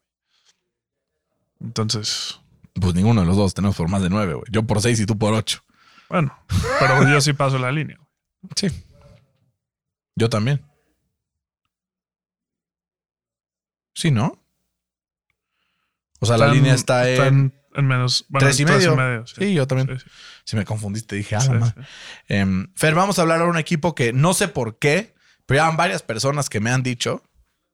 Entonces, 1.61 2.41
Pues 2.81 2.95
ninguno 2.95 3.23
de 3.23 3.27
los 3.27 3.37
dos 3.37 3.53
tenemos 3.53 3.77
por 3.77 3.89
más 3.89 4.01
de 4.01 4.11
9, 4.11 4.35
güey. 4.35 4.45
Yo 4.51 4.63
por 4.63 4.81
6 4.81 5.01
y 5.01 5.07
tú 5.07 5.19
por 5.19 5.35
8. 5.35 5.61
bueno, 6.09 6.39
pero 6.79 7.09
yo 7.11 7.21
sí 7.21 7.33
paso 7.33 7.59
la 7.59 7.73
línea. 7.73 7.97
güey. 7.97 8.53
Sí. 8.55 8.69
Yo 10.15 10.29
también. 10.29 10.65
Sí, 13.95 14.13
¿no? 14.13 14.41
O 16.21 16.27
sea, 16.27 16.39
la 16.39 16.47
línea 16.49 16.75
está 16.75 17.09
en, 17.11 17.53
en, 17.79 17.85
en 17.85 17.89
menos. 17.89 18.25
Bueno, 18.29 18.47
tres 18.47 18.61
y 18.61 18.65
tres 18.65 18.89
medio. 18.95 19.27
sí. 19.27 19.55
yo 19.55 19.67
también. 19.67 19.99
Sí, 19.99 20.05
sí. 20.05 20.11
Si 20.45 20.57
me 20.57 20.65
confundiste, 20.65 21.17
dije, 21.17 21.37
ah. 21.37 21.75
Em, 22.29 22.69
Fer, 22.75 22.95
vamos 22.95 23.19
a 23.19 23.23
hablar 23.23 23.39
ahora 23.39 23.47
de 23.47 23.51
un 23.53 23.59
equipo 23.59 23.95
que 23.95 24.13
no 24.13 24.35
sé 24.35 24.49
por 24.49 24.79
qué, 24.79 25.15
pero 25.47 25.59
ya 25.59 25.67
van 25.67 25.77
varias 25.77 26.03
personas 26.03 26.49
que 26.49 26.61
me 26.61 26.71
han 26.71 26.83
dicho 26.83 27.23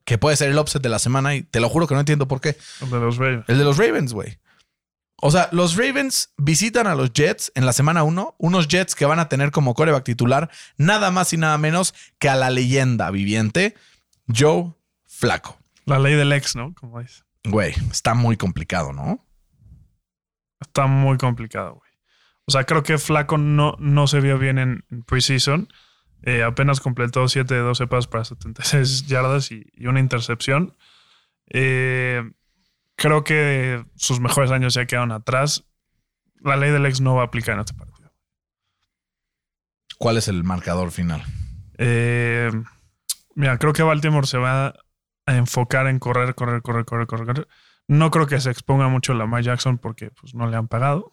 que 0.04 0.18
puede 0.18 0.36
ser 0.36 0.50
el 0.50 0.58
upset 0.58 0.82
de 0.82 0.88
la 0.88 0.98
semana 0.98 1.34
y 1.34 1.42
te 1.42 1.60
lo 1.60 1.68
juro 1.68 1.86
que 1.86 1.94
no 1.94 2.00
entiendo 2.00 2.28
por 2.28 2.40
qué. 2.40 2.56
El 2.80 2.90
de 2.90 3.00
los 3.00 3.16
Ravens. 3.16 3.44
El 3.48 3.58
de 3.58 3.64
los 3.64 3.78
Ravens, 3.78 4.12
güey. 4.12 4.38
O 5.16 5.30
sea, 5.30 5.48
los 5.52 5.76
Ravens 5.76 6.34
visitan 6.36 6.86
a 6.86 6.94
los 6.94 7.12
Jets 7.12 7.52
en 7.54 7.64
la 7.64 7.72
semana 7.72 8.02
1, 8.02 8.34
unos 8.38 8.68
Jets 8.68 8.94
que 8.94 9.06
van 9.06 9.20
a 9.20 9.28
tener 9.28 9.50
como 9.52 9.74
coreback 9.74 10.04
titular 10.04 10.50
nada 10.76 11.10
más 11.10 11.32
y 11.32 11.36
nada 11.36 11.56
menos 11.56 11.94
que 12.18 12.28
a 12.28 12.34
la 12.34 12.50
leyenda 12.50 13.10
viviente, 13.10 13.74
Joe 14.28 14.74
Flaco. 15.06 15.58
La 15.86 15.98
ley 15.98 16.14
del 16.14 16.32
ex, 16.32 16.56
¿no? 16.56 16.74
Como 16.74 17.00
dice. 17.00 17.22
Güey, 17.44 17.74
está 17.90 18.14
muy 18.14 18.36
complicado, 18.36 18.92
¿no? 18.92 19.24
Está 20.60 20.86
muy 20.86 21.18
complicado, 21.18 21.74
güey. 21.74 21.90
O 22.46 22.52
sea, 22.52 22.64
creo 22.64 22.82
que 22.82 22.98
Flaco 22.98 23.38
no, 23.38 23.76
no 23.78 24.06
se 24.06 24.20
vio 24.20 24.38
bien 24.38 24.58
en, 24.58 24.84
en 24.90 25.02
preseason. 25.02 25.68
Eh, 26.22 26.42
apenas 26.42 26.80
completó 26.80 27.28
7 27.28 27.52
de 27.52 27.60
12 27.60 27.86
pasos 27.86 28.06
para 28.06 28.24
76 28.24 29.06
yardas 29.06 29.50
y, 29.50 29.66
y 29.74 29.86
una 29.86 30.00
intercepción. 30.00 30.76
Eh, 31.50 32.22
creo 32.96 33.24
que 33.24 33.84
sus 33.96 34.20
mejores 34.20 34.50
años 34.50 34.74
ya 34.74 34.86
quedaron 34.86 35.12
atrás. 35.12 35.64
La 36.40 36.56
ley 36.56 36.70
del 36.70 36.86
ex 36.86 37.00
no 37.00 37.14
va 37.14 37.22
a 37.22 37.26
aplicar 37.26 37.54
en 37.54 37.60
este 37.60 37.74
partido. 37.74 38.12
¿Cuál 39.98 40.18
es 40.18 40.28
el 40.28 40.44
marcador 40.44 40.90
final? 40.90 41.22
Eh, 41.78 42.50
mira, 43.34 43.58
creo 43.58 43.72
que 43.72 43.82
Baltimore 43.82 44.26
se 44.26 44.38
va 44.38 44.74
a 45.26 45.36
enfocar 45.36 45.86
en 45.86 45.98
correr, 45.98 46.34
correr, 46.34 46.62
correr, 46.62 46.84
correr, 46.84 47.06
correr. 47.06 47.48
No 47.88 48.10
creo 48.10 48.26
que 48.26 48.40
se 48.40 48.50
exponga 48.50 48.88
mucho 48.88 49.14
Lamar 49.14 49.42
Jackson 49.42 49.78
porque 49.78 50.10
pues, 50.10 50.34
no 50.34 50.46
le 50.48 50.56
han 50.56 50.68
pagado. 50.68 51.12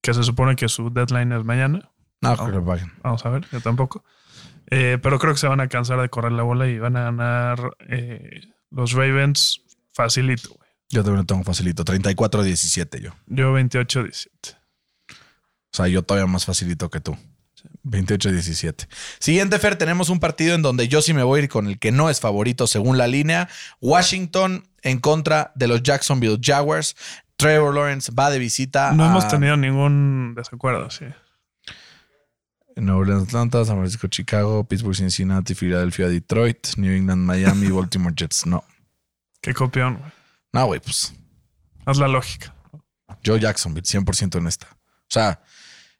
Que 0.00 0.14
se 0.14 0.22
supone 0.22 0.56
que 0.56 0.68
su 0.68 0.90
deadline 0.90 1.32
es 1.32 1.44
mañana. 1.44 1.90
No, 2.20 2.32
Oh. 2.32 2.36
creo 2.46 2.60
que 2.60 2.66
paguen. 2.66 2.92
Vamos 3.02 3.24
a 3.26 3.30
ver, 3.30 3.46
yo 3.52 3.60
tampoco. 3.60 4.04
Eh, 4.70 4.98
pero 5.02 5.18
creo 5.18 5.32
que 5.34 5.40
se 5.40 5.48
van 5.48 5.60
a 5.60 5.68
cansar 5.68 6.00
de 6.00 6.08
correr 6.08 6.32
la 6.32 6.42
bola 6.42 6.68
y 6.68 6.78
van 6.78 6.96
a 6.96 7.04
ganar 7.04 7.70
eh, 7.88 8.40
los 8.70 8.92
Ravens 8.92 9.62
facilito, 9.92 10.50
güey. 10.50 10.68
Yo 10.90 11.02
también 11.02 11.18
lo 11.20 11.26
tengo 11.26 11.44
facilito. 11.44 11.84
34-17 11.84 13.00
yo. 13.00 13.10
Yo 13.26 13.54
28-17. 13.58 14.56
O 15.10 15.14
sea, 15.72 15.86
yo 15.88 16.02
todavía 16.02 16.26
más 16.26 16.46
facilito 16.46 16.90
que 16.90 17.00
tú. 17.00 17.16
28-17. 17.88 18.86
Siguiente, 19.18 19.58
Fer, 19.58 19.76
tenemos 19.76 20.08
un 20.08 20.20
partido 20.20 20.54
en 20.54 20.62
donde 20.62 20.88
yo 20.88 21.02
sí 21.02 21.14
me 21.14 21.22
voy 21.22 21.40
a 21.40 21.42
ir 21.44 21.48
con 21.48 21.66
el 21.66 21.78
que 21.78 21.92
no 21.92 22.10
es 22.10 22.20
favorito 22.20 22.66
según 22.66 22.98
la 22.98 23.06
línea. 23.06 23.48
Washington 23.80 24.68
en 24.82 24.98
contra 24.98 25.52
de 25.54 25.68
los 25.68 25.82
Jacksonville 25.82 26.38
Jaguars. 26.42 26.96
Trevor 27.36 27.74
Lawrence 27.74 28.10
va 28.12 28.30
de 28.30 28.38
visita 28.40 28.92
No 28.92 29.04
a 29.04 29.08
hemos 29.08 29.28
tenido 29.28 29.56
ningún 29.56 30.34
desacuerdo, 30.36 30.90
sí. 30.90 31.04
Nueva 32.76 33.00
Orleans, 33.00 33.28
Atlanta, 33.28 33.64
San 33.64 33.76
Francisco, 33.76 34.06
Chicago, 34.08 34.64
Pittsburgh, 34.64 34.94
Cincinnati, 34.94 35.54
Filadelfia, 35.54 36.08
Detroit, 36.08 36.76
New 36.76 36.92
England, 36.92 37.24
Miami, 37.24 37.68
Baltimore 37.72 38.14
Jets. 38.16 38.46
No. 38.46 38.64
Qué 39.40 39.54
copión, 39.54 39.96
güey. 39.98 40.12
No, 40.52 40.66
güey, 40.66 40.80
pues 40.80 41.12
Haz 41.84 41.98
la 41.98 42.08
lógica. 42.08 42.54
Yo 43.22 43.36
Jacksonville, 43.36 43.86
100% 43.86 44.38
en 44.38 44.46
esta. 44.46 44.66
O 44.70 45.10
sea, 45.10 45.40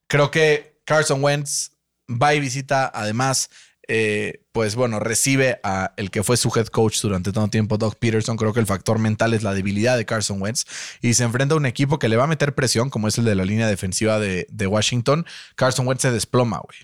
creo 0.06 0.30
que 0.30 0.82
Carson 0.84 1.22
Wentz 1.24 1.72
va 2.10 2.34
y 2.34 2.40
visita, 2.40 2.90
además, 2.92 3.50
eh, 3.86 4.44
pues 4.52 4.74
bueno, 4.74 5.00
recibe 5.00 5.60
a 5.62 5.92
el 5.96 6.10
que 6.10 6.22
fue 6.22 6.36
su 6.36 6.52
head 6.54 6.66
coach 6.66 7.00
durante 7.00 7.32
todo 7.32 7.48
tiempo, 7.48 7.78
Doug 7.78 7.96
Peterson. 7.96 8.36
Creo 8.36 8.52
que 8.52 8.60
el 8.60 8.66
factor 8.66 8.98
mental 8.98 9.32
es 9.34 9.42
la 9.42 9.54
debilidad 9.54 9.96
de 9.96 10.04
Carson 10.04 10.40
Wentz 10.42 10.64
y 11.00 11.14
se 11.14 11.24
enfrenta 11.24 11.54
a 11.54 11.56
un 11.56 11.66
equipo 11.66 11.98
que 11.98 12.08
le 12.08 12.16
va 12.16 12.24
a 12.24 12.28
meter 12.28 12.54
presión, 12.54 12.90
como 12.90 13.08
es 13.08 13.16
el 13.18 13.24
de 13.24 13.34
la 13.34 13.44
línea 13.44 13.66
defensiva 13.66 14.18
de, 14.18 14.46
de 14.50 14.66
Washington. 14.66 15.26
Carson 15.56 15.86
Wentz 15.86 16.02
se 16.02 16.12
desploma, 16.12 16.58
güey. 16.58 16.78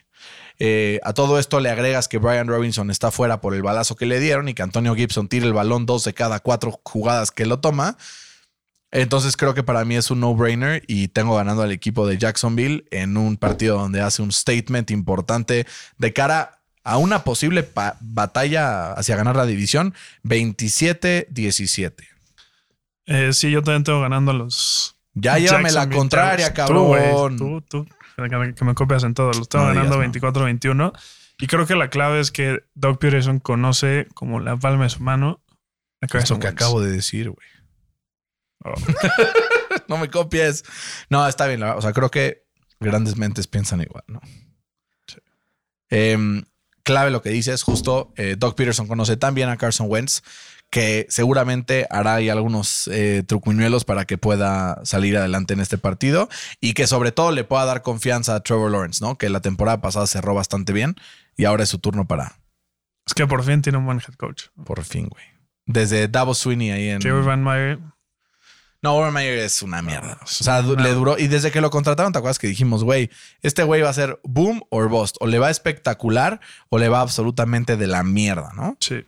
Eh, 0.60 1.00
a 1.02 1.12
todo 1.12 1.38
esto 1.38 1.58
le 1.58 1.68
agregas 1.68 2.06
que 2.06 2.18
Brian 2.18 2.46
Robinson 2.46 2.90
está 2.90 3.10
fuera 3.10 3.40
por 3.40 3.54
el 3.54 3.62
balazo 3.62 3.96
que 3.96 4.06
le 4.06 4.20
dieron 4.20 4.48
y 4.48 4.54
que 4.54 4.62
Antonio 4.62 4.94
Gibson 4.94 5.28
tira 5.28 5.46
el 5.46 5.52
balón 5.52 5.84
dos 5.84 6.04
de 6.04 6.14
cada 6.14 6.38
cuatro 6.40 6.80
jugadas 6.84 7.30
que 7.32 7.44
lo 7.44 7.60
toma. 7.60 7.96
Entonces 8.94 9.36
creo 9.36 9.54
que 9.54 9.64
para 9.64 9.84
mí 9.84 9.96
es 9.96 10.12
un 10.12 10.20
no-brainer 10.20 10.84
y 10.86 11.08
tengo 11.08 11.34
ganando 11.34 11.62
al 11.62 11.72
equipo 11.72 12.06
de 12.06 12.16
Jacksonville 12.16 12.84
en 12.92 13.16
un 13.16 13.36
partido 13.36 13.76
donde 13.76 14.00
hace 14.00 14.22
un 14.22 14.30
statement 14.30 14.92
importante 14.92 15.66
de 15.98 16.12
cara 16.12 16.60
a 16.84 16.96
una 16.98 17.24
posible 17.24 17.68
batalla 18.00 18.92
hacia 18.92 19.16
ganar 19.16 19.34
la 19.34 19.46
división 19.46 19.94
27-17. 20.22 21.92
Eh, 23.06 23.32
sí, 23.32 23.50
yo 23.50 23.62
también 23.62 23.82
tengo 23.82 24.00
ganando 24.00 24.30
a 24.30 24.34
los 24.34 24.96
Ya 25.14 25.38
llévame 25.38 25.72
la 25.72 25.88
contraria. 25.88 26.50
Tú, 26.50 26.54
cabrón. 26.54 27.36
Tú, 27.36 27.60
tú, 27.62 27.86
que 28.16 28.64
me- 28.64 28.74
copias 28.74 29.02
en 29.02 29.14
todo. 29.14 29.32
Lo 29.32 29.42
estaba 29.42 29.64
No 29.64 29.70
digas, 29.72 29.90
ganando 29.90 30.06
no. 30.06 30.30
24-21. 30.30 30.92
Y 31.38 31.48
creo 31.48 31.66
que 31.66 31.74
la 31.74 31.90
clave 31.90 32.20
es 32.20 32.30
que 32.30 32.60
Doug 32.74 32.98
Peterson 32.98 33.40
conoce 33.40 34.06
como 34.14 34.38
la 34.38 34.56
palma 34.56 34.84
de 34.84 34.90
su 34.90 35.02
mano 35.02 35.40
a 36.00 36.06
Es 36.06 36.12
Carson 36.12 36.36
lo 36.36 36.40
que 36.42 36.48
acabo 36.48 36.80
de 36.80 36.92
decir, 36.92 37.30
güey. 37.30 37.53
No 39.88 39.98
me 39.98 40.08
copies. 40.08 40.64
No, 41.10 41.26
está 41.28 41.46
bien. 41.46 41.60
la- 41.60 41.76
O 41.76 41.82
sea, 41.82 41.92
creo 41.92 42.10
que 42.10 42.44
grandes 42.80 43.16
mentes 43.16 43.46
piensan 43.46 43.80
igual, 43.82 44.04
¿no? 44.06 44.20
Em, 45.90 46.44
clave 46.82 47.10
lo 47.10 47.22
que 47.22 47.30
dices, 47.30 47.62
justo 47.62 48.12
eh, 48.16 48.36
Doug 48.38 48.54
Peterson 48.56 48.86
conoce 48.86 49.16
tan 49.16 49.34
bien 49.34 49.48
a 49.48 49.56
Carson 49.56 49.86
Wentz 49.88 50.22
que 50.70 51.06
seguramente 51.08 51.86
hará 51.90 52.16
ahí 52.16 52.28
algunos 52.30 52.88
eh, 52.88 53.22
trucuñuelos 53.26 53.84
para 53.84 54.06
que 54.06 54.18
pueda 54.18 54.80
salir 54.84 55.16
adelante 55.16 55.54
en 55.54 55.60
este 55.60 55.78
partido 55.78 56.28
y 56.60 56.72
que 56.74 56.86
sobre 56.88 57.12
todo 57.12 57.30
le 57.30 57.44
pueda 57.44 57.64
dar 57.64 57.82
confianza 57.82 58.34
a 58.34 58.40
Trevor 58.40 58.72
Lawrence, 58.72 59.04
¿no? 59.04 59.16
Que 59.16 59.28
la 59.28 59.40
temporada 59.40 59.80
pasada 59.80 60.06
cerró 60.08 60.34
bastante 60.34 60.72
bien 60.72 60.96
y 61.36 61.44
ahora 61.44 61.62
es 61.62 61.68
su 61.68 61.78
turno 61.78 62.08
para, 62.08 62.40
Es 63.06 63.14
que 63.14 63.26
por 63.26 63.44
fin 63.44 63.62
tiene 63.62 63.78
un 63.78 63.86
buen 63.86 63.98
head 63.98 64.14
coach. 64.14 64.44
por 64.64 64.82
fin, 64.84 65.06
güey. 65.08 65.24
Desde 65.66 66.08
Davos 66.08 66.38
Sweeney 66.38 66.70
ahí 66.72 66.88
en... 66.88 67.00
Jerry 67.00 67.22
Van 67.24 67.42
Meyer. 67.44 67.78
No, 68.84 68.98
Urban 68.98 69.14
Meyer 69.14 69.38
es 69.38 69.62
una 69.62 69.80
mierda. 69.80 70.18
O 70.20 70.26
es 70.26 70.30
sea, 70.30 70.60
le 70.60 70.92
duró. 70.92 71.18
Y 71.18 71.26
desde 71.26 71.50
que 71.50 71.62
lo 71.62 71.70
contrataron, 71.70 72.12
¿te 72.12 72.18
acuerdas 72.18 72.38
que 72.38 72.48
dijimos, 72.48 72.84
güey, 72.84 73.08
este 73.40 73.64
güey 73.64 73.80
va 73.80 73.88
a 73.88 73.94
ser 73.94 74.20
boom 74.24 74.62
or 74.68 74.90
bust? 74.90 75.16
O 75.20 75.26
le 75.26 75.38
va 75.38 75.48
espectacular 75.48 76.38
o 76.68 76.76
le 76.76 76.90
va 76.90 77.00
absolutamente 77.00 77.78
de 77.78 77.86
la 77.86 78.02
mierda, 78.02 78.52
¿no? 78.54 78.76
Sí. 78.80 79.06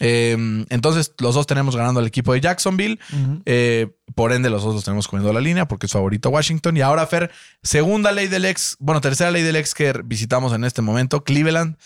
Eh, 0.00 0.64
entonces, 0.70 1.14
los 1.18 1.36
dos 1.36 1.46
tenemos 1.46 1.76
ganando 1.76 2.00
al 2.00 2.06
equipo 2.08 2.32
de 2.32 2.40
Jacksonville. 2.40 2.98
Eh, 3.46 3.86
por 4.16 4.32
ende, 4.32 4.50
los 4.50 4.64
dos 4.64 4.74
los 4.74 4.82
tenemos 4.82 5.06
comiendo 5.06 5.32
la 5.32 5.40
línea 5.40 5.68
porque 5.68 5.86
es 5.86 5.92
favorito 5.92 6.30
Washington. 6.30 6.76
Y 6.76 6.80
ahora, 6.80 7.06
Fer, 7.06 7.30
segunda 7.62 8.10
ley 8.10 8.26
del 8.26 8.44
ex, 8.44 8.76
bueno, 8.80 9.00
tercera 9.00 9.30
ley 9.30 9.44
del 9.44 9.54
ex 9.54 9.72
que 9.72 9.92
visitamos 10.04 10.52
en 10.52 10.64
este 10.64 10.82
momento, 10.82 11.22
Cleveland. 11.22 11.76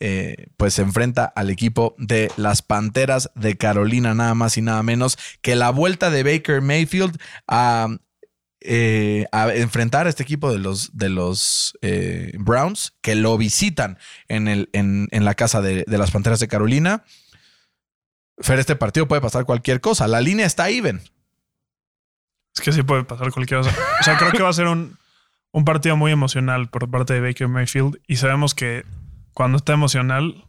Eh, 0.00 0.48
pues 0.56 0.74
se 0.74 0.82
enfrenta 0.82 1.24
al 1.24 1.50
equipo 1.50 1.94
de 1.98 2.32
las 2.36 2.62
Panteras 2.62 3.30
de 3.34 3.56
Carolina, 3.56 4.14
nada 4.14 4.34
más 4.34 4.56
y 4.56 4.62
nada 4.62 4.82
menos 4.82 5.18
que 5.42 5.56
la 5.56 5.70
vuelta 5.70 6.10
de 6.10 6.22
Baker 6.22 6.62
Mayfield 6.62 7.20
a, 7.46 7.88
eh, 8.62 9.26
enfrentar 9.54 10.06
a 10.06 10.10
este 10.10 10.22
equipo 10.22 10.50
de 10.50 10.58
los, 10.58 10.96
de 10.96 11.10
los 11.10 11.78
eh, 11.82 12.32
Browns 12.38 12.94
que 13.02 13.14
lo 13.14 13.36
visitan 13.38 13.98
en, 14.28 14.48
el, 14.48 14.70
en, 14.72 15.08
en 15.10 15.24
la 15.24 15.34
casa 15.34 15.60
de, 15.60 15.84
de 15.86 15.98
las 15.98 16.10
Panteras 16.10 16.40
de 16.40 16.48
Carolina. 16.48 17.04
Fer, 18.38 18.58
este 18.58 18.76
partido 18.76 19.06
puede 19.06 19.20
pasar 19.20 19.44
cualquier 19.44 19.80
cosa. 19.80 20.08
La 20.08 20.22
línea 20.22 20.46
está 20.46 20.70
even. 20.70 21.00
Es 22.54 22.62
que 22.62 22.72
sí 22.72 22.82
puede 22.82 23.04
pasar 23.04 23.30
cualquier 23.32 23.60
cosa. 23.60 23.76
O 24.00 24.02
sea, 24.02 24.16
creo 24.16 24.32
que 24.32 24.42
va 24.42 24.48
a 24.48 24.54
ser 24.54 24.66
un, 24.66 24.96
un 25.52 25.64
partido 25.64 25.96
muy 25.96 26.10
emocional 26.10 26.68
por 26.70 26.90
parte 26.90 27.12
de 27.12 27.20
Baker 27.20 27.48
Mayfield. 27.48 28.00
Y 28.06 28.16
sabemos 28.16 28.54
que 28.54 28.84
cuando 29.32 29.58
está 29.58 29.72
emocional, 29.72 30.44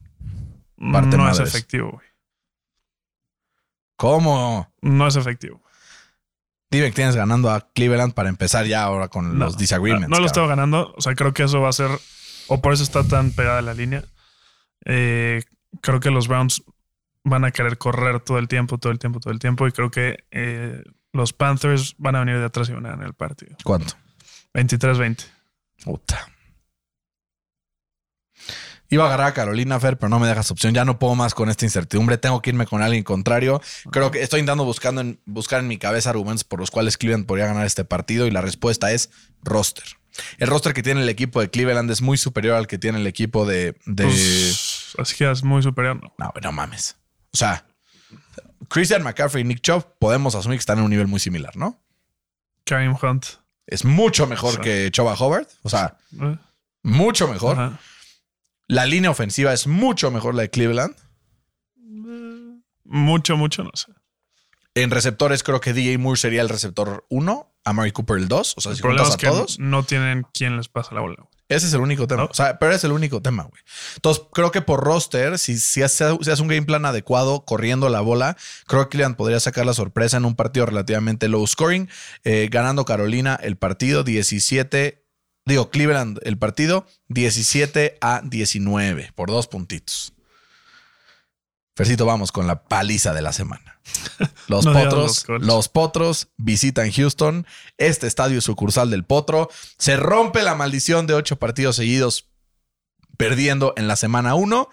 Parte 0.92 1.16
no 1.16 1.30
es 1.30 1.40
efectivo, 1.40 1.92
güey. 1.92 2.08
¿Cómo? 3.96 4.74
No 4.82 5.08
es 5.08 5.16
efectivo. 5.16 5.62
Dime 6.72 6.88
que 6.88 6.96
tienes 6.96 7.16
ganando 7.16 7.52
a 7.52 7.70
Cleveland 7.74 8.14
para 8.14 8.30
empezar 8.30 8.66
ya 8.66 8.82
ahora 8.84 9.10
con 9.10 9.38
No, 9.38 9.46
los 9.46 9.58
disagreements. 9.58 10.10
No, 10.10 10.16
no 10.16 10.22
lo 10.22 10.26
estaba 10.26 10.48
ganando. 10.48 10.94
O 10.98 11.02
sea, 11.02 11.14
creo 11.14 11.34
que 11.34 11.44
eso 11.44 11.62
va 11.62 11.70
a 11.70 11.74
ser. 11.74 11.92
O 12.48 12.62
por 12.62 12.74
eso 12.74 12.82
está 12.82 13.04
tan 13.08 13.32
pegada 13.32 13.62
la 13.62 13.74
línea. 13.74 14.04
Eh, 14.86 15.44
creo 15.82 16.00
que 16.00 16.10
los 16.10 16.28
Browns 16.28 16.64
van 17.24 17.46
a 17.46 17.52
querer 17.52 17.78
correr 17.78 18.22
todo 18.22 18.40
el 18.40 18.48
tiempo, 18.48 18.78
todo 18.80 18.92
el 18.92 18.98
tiempo, 19.00 19.20
todo 19.20 19.34
el 19.34 19.40
tiempo. 19.40 19.68
Y 19.68 19.72
creo 19.72 19.92
que 19.92 20.24
eh, 20.32 20.82
los 21.14 21.34
Panthers 21.34 21.94
van 22.00 22.16
a 22.16 22.20
venir 22.22 22.40
de 22.40 22.46
atrás 22.46 22.70
y 22.70 22.74
van 22.74 22.86
a 22.88 22.92
ganar 22.92 23.06
el 23.06 23.14
partido. 23.14 23.56
¿Cuánto? 23.64 23.94
23-20. 24.54 25.26
Puta. 25.84 26.28
Iba 28.92 29.06
a 29.06 29.08
agarrar 29.08 29.28
a 29.28 29.34
Carolina 29.34 29.80
Fer, 29.80 29.98
pero 29.98 30.10
no 30.10 30.20
me 30.20 30.28
dejas 30.28 30.52
opción. 30.52 30.74
Ya 30.74 30.86
no 30.86 31.00
puedo 31.00 31.16
más 31.16 31.34
con 31.34 31.50
esta 31.50 31.66
incertidumbre. 31.66 32.18
Tengo 32.18 32.42
que 32.42 32.50
irme 32.52 32.68
con 32.68 32.82
alguien 32.84 33.04
contrario. 33.04 33.62
Creo 33.90 34.12
que 34.12 34.22
estoy 34.22 34.42
intentando 34.42 34.66
buscando 34.66 35.00
en, 35.02 35.20
buscar 35.26 35.62
en 35.62 35.68
mi 35.70 35.78
cabeza 35.78 36.10
argumentos 36.10 36.44
por 36.44 36.60
los 36.60 36.70
cuales 36.72 36.98
Cleveland 36.98 37.26
podría 37.26 37.48
ganar 37.48 37.66
este 37.66 37.86
partido 37.86 38.28
y 38.28 38.32
la 38.32 38.42
respuesta 38.42 38.92
es 38.92 39.10
roster. 39.44 39.86
El 40.40 40.48
roster 40.50 40.74
que 40.74 40.84
tiene 40.84 41.02
el 41.02 41.08
equipo 41.10 41.40
de 41.40 41.50
Cleveland 41.50 41.90
es 41.90 42.02
muy 42.02 42.18
superior 42.18 42.56
al 42.58 42.68
que 42.68 42.78
tiene 42.78 43.00
el 43.00 43.08
equipo 43.08 43.46
de. 43.46 43.76
de- 43.86 44.04
Pues, 44.04 44.94
así 45.00 45.16
que 45.16 45.32
es 45.32 45.42
muy 45.42 45.64
superior. 45.64 45.96
¿no? 46.04 46.14
No, 46.18 46.34
no 46.42 46.52
mames. 46.52 46.98
O 47.34 47.38
sea, 47.38 47.66
Christian 48.68 49.04
McCaffrey 49.04 49.42
y 49.44 49.48
Nick 49.48 49.62
Chubb 49.62 49.86
podemos 50.00 50.36
asumir 50.36 50.58
que 50.58 50.62
están 50.62 50.80
en 50.80 50.84
un 50.84 50.90
nivel 50.92 51.08
muy 51.08 51.20
similar, 51.22 51.56
¿no? 51.56 51.80
Kareem 52.66 52.96
Hunt. 53.02 53.26
Es 53.68 53.86
mucho 53.86 54.28
mejor 54.28 54.60
que 54.60 54.92
Choba 54.92 55.14
Hobart. 55.14 55.50
O 55.64 55.70
sea, 55.70 55.96
Eh, 56.22 56.36
mucho 56.84 57.28
mejor. 57.30 57.58
ajá. 57.58 57.80
La 58.72 58.86
línea 58.86 59.10
ofensiva 59.10 59.52
es 59.52 59.68
mucho 59.68 60.12
mejor 60.12 60.34
la 60.34 60.44
de 60.44 60.50
Cleveland. 60.50 60.96
Mucho, 62.86 63.36
mucho, 63.36 63.66
no 63.66 63.72
sé. 63.74 63.92
En 64.76 64.92
receptores, 64.92 65.44
creo 65.44 65.60
que 65.60 65.74
DJ 65.74 65.98
Moore 65.98 66.18
sería 66.18 66.42
el 66.42 66.48
receptor 66.48 67.06
1, 67.10 67.54
a 67.66 67.74
Mary 67.74 67.92
Cooper 67.92 68.18
el 68.18 68.30
2. 68.30 68.54
O 68.56 68.62
sea, 68.62 68.70
El 68.70 68.78
si 68.78 68.82
problema 68.82 69.10
a 69.10 69.18
todos, 69.18 69.60
no 69.60 69.84
tienen 69.84 70.26
quien 70.34 70.56
les 70.56 70.70
pasa 70.70 70.96
la 70.96 71.02
bola. 71.02 71.18
güey. 71.18 71.28
ese 71.50 71.68
es 71.68 71.74
el 71.74 71.82
único 71.82 72.08
tema. 72.08 72.22
¿No? 72.22 72.30
O 72.32 72.34
sea, 72.34 72.60
pero 72.60 72.72
es 72.72 72.82
el 72.86 72.94
único 72.94 73.22
tema, 73.22 73.44
güey. 73.44 73.62
Entonces, 73.96 74.24
creo 74.32 74.54
que 74.54 74.62
por 74.62 74.82
roster, 74.82 75.38
si, 75.38 75.60
si 75.60 75.84
hace, 75.84 76.18
si 76.22 76.32
hace 76.32 76.42
un 76.42 76.48
game 76.48 76.62
plan 76.62 76.86
adecuado 76.86 77.44
corriendo 77.44 77.90
la 77.90 78.00
bola, 78.00 78.38
creo 78.68 78.84
que 78.84 78.92
Cleveland 78.92 79.18
podría 79.18 79.42
sacar 79.42 79.66
la 79.66 79.74
sorpresa 79.74 80.16
en 80.16 80.24
un 80.24 80.38
partido 80.38 80.66
relativamente 80.66 81.28
low 81.28 81.46
scoring, 81.46 81.90
eh, 82.24 82.48
ganando 82.50 82.86
Carolina 82.86 83.38
el 83.44 83.58
partido 83.58 84.06
17. 84.06 85.01
Digo, 85.46 85.70
Cleveland 85.70 86.20
el 86.24 86.38
partido 86.38 86.86
17 87.10 87.98
a 88.02 88.22
19 88.24 89.12
por 89.16 89.30
dos 89.30 89.48
puntitos. 89.48 90.14
Fercito, 91.76 92.06
vamos 92.06 92.32
con 92.32 92.48
la 92.48 92.64
paliza 92.64 93.14
de 93.14 93.22
la 93.22 93.34
semana. 93.34 93.80
Los 94.48 94.66
No 94.66 94.74
potros, 94.74 95.26
los 95.28 95.70
potros 95.70 96.28
visitan 96.38 96.92
Houston. 96.92 97.48
Este 97.78 98.06
estadio 98.06 98.38
es 98.38 98.44
sucursal 98.44 98.92
del 98.92 99.04
potro. 99.04 99.50
Se 99.80 99.96
rompe 99.96 100.44
la 100.44 100.54
maldición 100.54 101.08
de 101.08 101.16
ocho 101.16 101.38
partidos 101.38 101.78
seguidos 101.78 102.30
perdiendo 103.18 103.74
en 103.78 103.88
la 103.88 103.96
semana 103.96 104.36
1. 104.36 104.70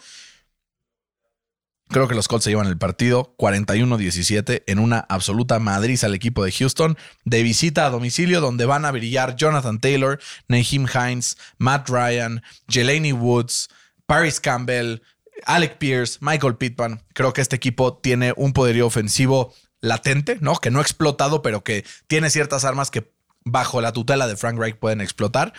Creo 1.88 2.06
que 2.06 2.14
los 2.14 2.28
Colts 2.28 2.44
se 2.44 2.50
llevan 2.50 2.66
el 2.66 2.76
partido 2.76 3.34
41-17 3.38 4.62
en 4.66 4.78
una 4.78 4.98
absoluta 5.08 5.58
madriz 5.58 6.04
al 6.04 6.14
equipo 6.14 6.44
de 6.44 6.52
Houston 6.52 6.98
de 7.24 7.42
visita 7.42 7.86
a 7.86 7.90
domicilio 7.90 8.42
donde 8.42 8.66
van 8.66 8.84
a 8.84 8.90
brillar 8.90 9.36
Jonathan 9.36 9.80
Taylor, 9.80 10.20
Naheem 10.48 10.86
Hines, 10.86 11.38
Matt 11.56 11.88
Ryan, 11.88 12.42
Jelani 12.68 13.12
Woods, 13.12 13.70
Paris 14.04 14.38
Campbell, 14.38 15.00
Alec 15.46 15.78
Pierce, 15.78 16.18
Michael 16.20 16.56
Pittman. 16.56 17.02
Creo 17.14 17.32
que 17.32 17.40
este 17.40 17.56
equipo 17.56 17.96
tiene 17.96 18.34
un 18.36 18.52
poderío 18.52 18.86
ofensivo 18.86 19.54
latente, 19.80 20.36
¿no? 20.40 20.56
Que 20.56 20.70
no 20.70 20.80
ha 20.80 20.82
explotado, 20.82 21.40
pero 21.40 21.64
que 21.64 21.84
tiene 22.06 22.28
ciertas 22.28 22.64
armas 22.64 22.90
que 22.90 23.10
bajo 23.44 23.80
la 23.80 23.92
tutela 23.92 24.26
de 24.26 24.36
Frank 24.36 24.58
Reich 24.58 24.76
pueden 24.76 25.00
explotar. 25.00 25.54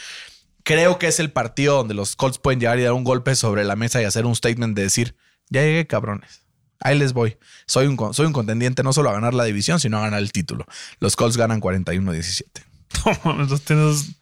Creo 0.63 0.99
que 0.99 1.07
es 1.07 1.19
el 1.19 1.31
partido 1.31 1.77
donde 1.77 1.95
los 1.95 2.15
Colts 2.15 2.37
pueden 2.37 2.59
llegar 2.59 2.77
y 2.77 2.83
dar 2.83 2.93
un 2.93 3.03
golpe 3.03 3.35
sobre 3.35 3.63
la 3.63 3.75
mesa 3.75 4.01
y 4.01 4.05
hacer 4.05 4.25
un 4.27 4.35
statement 4.35 4.75
de 4.75 4.83
decir, 4.83 5.15
ya 5.49 5.61
llegué, 5.61 5.87
cabrones. 5.87 6.43
Ahí 6.81 6.97
les 6.97 7.13
voy. 7.13 7.37
Soy 7.65 7.87
un, 7.87 8.13
soy 8.13 8.25
un 8.25 8.33
contendiente 8.33 8.83
no 8.83 8.93
solo 8.93 9.09
a 9.09 9.13
ganar 9.13 9.33
la 9.33 9.43
división, 9.43 9.79
sino 9.79 9.97
a 9.97 10.01
ganar 10.01 10.19
el 10.19 10.31
título. 10.31 10.65
Los 10.99 11.15
Colts 11.15 11.37
ganan 11.37 11.61
41-17. 11.61 12.43
No, 13.05 13.11
mames, 13.23 13.49
los 13.49 13.61
tienes 13.61 14.15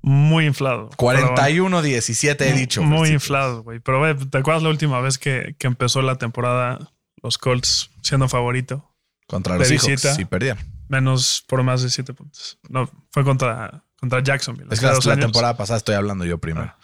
muy 0.00 0.46
inflado. 0.46 0.90
Pero 0.96 1.34
41-17 1.34 2.40
he 2.40 2.52
dicho. 2.52 2.82
Muy 2.82 3.10
inflado, 3.10 3.62
güey. 3.62 3.80
Pero, 3.80 3.98
güey, 3.98 4.14
¿te 4.16 4.38
acuerdas 4.38 4.62
la 4.62 4.68
última 4.68 5.00
vez 5.00 5.18
que, 5.18 5.56
que 5.58 5.66
empezó 5.66 6.02
la 6.02 6.16
temporada 6.16 6.92
los 7.22 7.36
Colts 7.36 7.90
siendo 8.02 8.28
favorito? 8.28 8.92
Contra 9.26 9.56
los 9.56 9.68
visita. 9.68 10.14
Sí, 10.14 10.24
perdieron. 10.24 10.64
Menos 10.88 11.44
por 11.48 11.62
más 11.62 11.82
de 11.82 11.90
siete 11.90 12.14
puntos. 12.14 12.58
No, 12.68 12.90
fue 13.10 13.24
contra, 13.24 13.84
contra 13.98 14.22
Jacksonville. 14.22 14.68
Es 14.70 14.80
que 14.80 14.86
la, 14.86 15.16
temporada 15.16 15.56
pasada 15.56 15.78
estoy 15.78 15.94
hablando 15.94 16.24
yo 16.24 16.38
primero. 16.38 16.74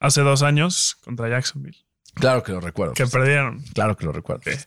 Hace 0.00 0.22
dos 0.22 0.42
años 0.42 0.96
contra 1.04 1.28
Jacksonville. 1.28 1.85
Claro 2.16 2.42
que 2.42 2.52
lo 2.52 2.60
recuerdo. 2.60 2.94
Que 2.94 3.04
Fercito. 3.04 3.18
perdieron. 3.20 3.62
Claro 3.74 3.96
que 3.96 4.04
lo 4.04 4.12
recuerdo. 4.12 4.42
Ok. 4.50 4.58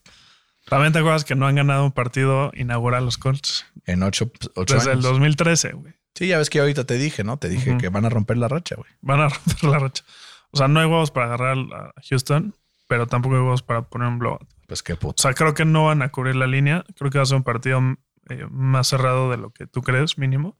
También 0.69 0.93
te 0.93 0.99
acuerdas 0.99 1.25
que 1.25 1.35
no 1.35 1.47
han 1.47 1.55
ganado 1.55 1.83
un 1.85 1.91
partido 1.91 2.51
inaugural 2.55 3.03
los 3.05 3.17
Colts. 3.17 3.65
En 3.85 4.03
ocho, 4.03 4.31
ocho 4.55 4.75
Desde 4.75 4.91
el 4.91 4.99
años. 4.99 5.03
2013, 5.05 5.71
güey. 5.73 5.93
Sí, 6.15 6.27
ya 6.27 6.37
ves 6.37 6.49
que 6.49 6.59
ahorita 6.59 6.85
te 6.85 6.97
dije, 6.97 7.23
¿no? 7.23 7.37
Te 7.37 7.49
dije 7.49 7.77
que 7.77 7.89
van 7.89 8.05
a 8.05 8.09
romper 8.09 8.37
la 8.37 8.47
racha, 8.47 8.75
güey. 8.75 8.89
Van 9.01 9.19
a 9.21 9.29
romper 9.29 9.63
la 9.63 9.79
racha. 9.79 10.03
O 10.51 10.57
sea, 10.57 10.67
no 10.67 10.79
hay 10.79 10.85
huevos 10.85 11.11
para 11.11 11.27
agarrar 11.27 11.57
a 11.73 11.93
Houston, 12.09 12.55
pero 12.87 13.07
tampoco 13.07 13.35
hay 13.35 13.41
huevos 13.41 13.63
para 13.63 13.83
poner 13.83 14.07
un 14.07 14.19
blowout. 14.19 14.47
Pues 14.67 14.83
qué 14.83 14.93
O 14.93 14.99
puto. 14.99 15.21
sea, 15.21 15.33
creo 15.33 15.53
que 15.53 15.65
no 15.65 15.85
van 15.85 16.01
a 16.01 16.09
cubrir 16.09 16.35
la 16.35 16.45
línea. 16.47 16.83
Creo 16.97 17.09
que 17.09 17.17
va 17.17 17.23
a 17.23 17.27
ser 17.27 17.37
un 17.37 17.43
partido 17.43 17.79
eh, 18.29 18.45
más 18.51 18.87
cerrado 18.87 19.31
de 19.31 19.37
lo 19.37 19.51
que 19.51 19.65
tú 19.65 19.81
crees, 19.81 20.17
mínimo. 20.17 20.57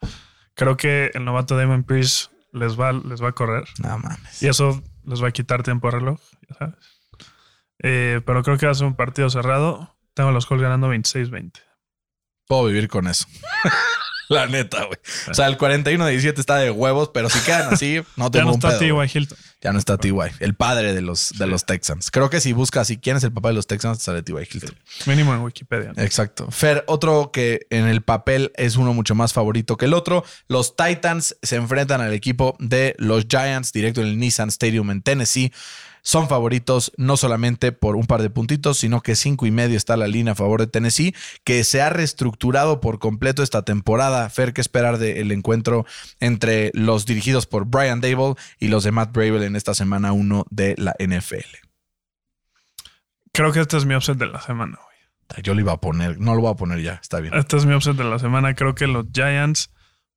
Creo 0.56 0.76
que 0.78 1.12
el 1.14 1.24
novato 1.26 1.56
Damon 1.56 1.84
Pierce 1.84 2.30
les 2.52 2.80
va, 2.80 2.92
les 2.94 3.22
va 3.22 3.30
a 3.30 3.34
correr. 3.34 3.66
No 3.84 3.98
mames. 4.00 4.42
Y 4.42 4.48
eso 4.48 4.82
les 5.10 5.22
va 5.24 5.28
a 5.28 5.32
quitar 5.32 5.64
tiempo 5.64 5.88
de 5.88 5.98
reloj, 6.00 6.20
ya 6.48 6.56
sabes. 6.56 6.76
Eh, 7.82 8.22
pero 8.26 8.44
creo 8.44 8.58
que 8.58 8.66
va 8.66 8.72
a 8.72 8.76
ser 8.76 8.88
un 8.88 8.96
partido 8.96 9.30
cerrado. 9.30 9.96
Tengo 10.14 10.30
a 10.30 10.32
los 10.34 10.46
Colts 10.46 10.62
ganando 10.62 10.94
26-20. 10.94 11.62
Puedo 12.48 12.66
vivir 12.66 12.88
con 12.88 13.08
eso. 13.08 13.26
La 14.30 14.46
neta, 14.46 14.86
güey. 14.86 15.00
O 15.30 15.34
sea, 15.34 15.48
el 15.48 15.58
41-17 15.58 16.38
está 16.38 16.58
de 16.58 16.70
huevos, 16.70 17.10
pero 17.14 17.30
si 17.30 17.40
quedan 17.40 17.74
así, 17.74 18.02
no 18.16 18.26
Ya 18.32 18.32
tengo 18.32 18.46
no 18.46 18.52
un 18.52 18.56
está 18.58 18.78
pedo. 18.78 18.80
T.Y. 19.02 19.12
Hilton. 19.18 19.38
Ya 19.62 19.74
no 19.74 19.80
está 19.80 19.98
T.Y., 19.98 20.14
el 20.40 20.56
padre 20.56 20.94
de 20.94 21.02
los, 21.02 21.34
de 21.38 21.46
los 21.46 21.66
Texans. 21.66 22.12
Creo 22.12 22.30
que 22.30 22.40
si 22.40 22.54
buscas 22.54 22.84
así 22.84 22.98
quién 22.98 23.18
es 23.18 23.24
el 23.26 23.34
papá 23.34 23.50
de 23.50 23.56
los 23.56 23.68
Texans, 23.68 24.02
sale 24.02 24.24
T.Y. 24.24 24.48
Hilton. 24.50 24.76
Mínimo 25.06 25.34
en 25.34 25.42
Wikipedia. 25.42 25.92
¿no? 25.94 26.02
Exacto. 26.02 26.50
Fer, 26.50 26.86
otro 26.88 27.32
que 27.32 27.68
en 27.70 27.88
el 27.88 28.02
papel 28.02 28.54
es 28.56 28.78
uno 28.78 28.94
mucho 28.94 29.16
más 29.16 29.34
favorito 29.34 29.76
que 29.76 29.86
el 29.86 29.94
otro. 29.94 30.24
Los 30.48 30.78
Titans 30.78 31.36
se 31.42 31.58
enfrentan 31.58 32.00
al 32.00 32.14
equipo 32.14 32.56
de 32.60 32.96
los 33.00 33.26
Giants 33.30 33.74
directo 33.74 34.02
en 34.02 34.08
el 34.08 34.20
Nissan 34.20 34.50
Stadium 34.50 34.92
en 34.92 35.02
Tennessee. 35.02 35.52
Son 36.02 36.28
favoritos 36.28 36.92
no 36.98 37.18
solamente 37.18 37.72
por 37.72 37.96
un 37.96 38.06
par 38.06 38.22
de 38.22 38.30
puntitos, 38.30 38.78
sino 38.78 39.02
que 39.02 39.16
cinco 39.16 39.46
y 39.46 39.52
medio 39.52 39.78
está 39.78 39.98
la 39.98 40.08
línea 40.08 40.34
a 40.34 40.36
favor 40.36 40.62
de 40.62 40.68
Tennessee, 40.68 41.14
que 41.44 41.64
se 41.64 41.82
ha 41.82 41.90
reestructurado 41.90 42.80
por 42.82 43.00
completo 43.00 43.44
esta 43.44 43.64
temporada. 43.64 44.30
Fer, 44.30 44.54
¿qué 44.54 44.62
esperar 44.62 44.98
del 44.98 45.32
encuentro 45.32 45.86
entre 46.20 46.72
los 46.74 47.06
dirigidos 47.06 47.46
por 47.46 47.66
Brian 47.66 48.02
Dable 48.02 48.36
y 48.60 48.70
los 48.70 48.84
de 48.84 48.92
Matt 48.92 49.12
Bravel 49.12 49.44
en 49.50 49.58
esta 49.58 49.74
semana 49.74 50.14
1 50.14 50.46
de 50.50 50.76
la 50.78 50.96
NFL? 51.00 51.44
Creo 53.34 53.52
que 53.52 53.60
este 53.60 53.78
es 53.78 53.86
mi 53.86 53.96
upset 53.96 54.18
de 54.18 54.26
la 54.28 54.42
semana, 54.42 54.78
güey. 54.84 55.44
Yo 55.44 55.54
lo 55.54 55.62
iba 55.62 55.74
a 55.74 55.80
poner, 55.82 56.20
no 56.20 56.34
lo 56.34 56.42
voy 56.42 56.52
a 56.52 56.56
poner 56.56 56.82
ya, 56.82 56.94
está 57.02 57.20
bien. 57.20 57.34
Este 57.36 57.58
es 57.58 57.66
mi 57.66 57.76
upset 57.76 57.96
de 57.96 58.04
la 58.04 58.18
semana. 58.18 58.56
Creo 58.56 58.74
que 58.74 58.88
los 58.88 59.06
Giants 59.14 59.72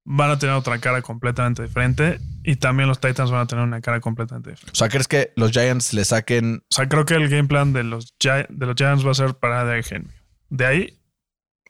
van 0.05 0.31
a 0.31 0.39
tener 0.39 0.55
otra 0.55 0.79
cara 0.79 1.03
completamente 1.03 1.63
diferente 1.63 2.19
y 2.43 2.57
también 2.57 2.89
los 2.89 2.99
Titans 2.99 3.31
van 3.31 3.43
a 3.43 3.47
tener 3.47 3.63
una 3.65 3.81
cara 3.81 4.01
completamente 4.01 4.51
diferente. 4.51 4.73
O 4.73 4.75
sea, 4.79 4.89
¿crees 4.89 5.07
que 5.07 5.33
los 5.37 5.53
Giants 5.53 5.93
le 5.93 6.05
saquen 6.05 6.63
O 6.71 6.75
sea, 6.75 6.89
creo 6.89 7.05
que 7.05 7.15
el 7.15 7.29
game 7.29 7.47
plan 7.47 7.73
de 7.73 7.85
los, 7.85 8.15
Gi- 8.19 8.47
de 8.49 8.67
los 8.67 8.75
Giants 8.75 9.07
va 9.07 9.11
a 9.11 9.15
ser 9.15 9.35
para 9.35 9.65
Derrick 9.65 9.93
Henry. 9.93 10.15
De 10.49 10.67
ahí, 10.67 10.99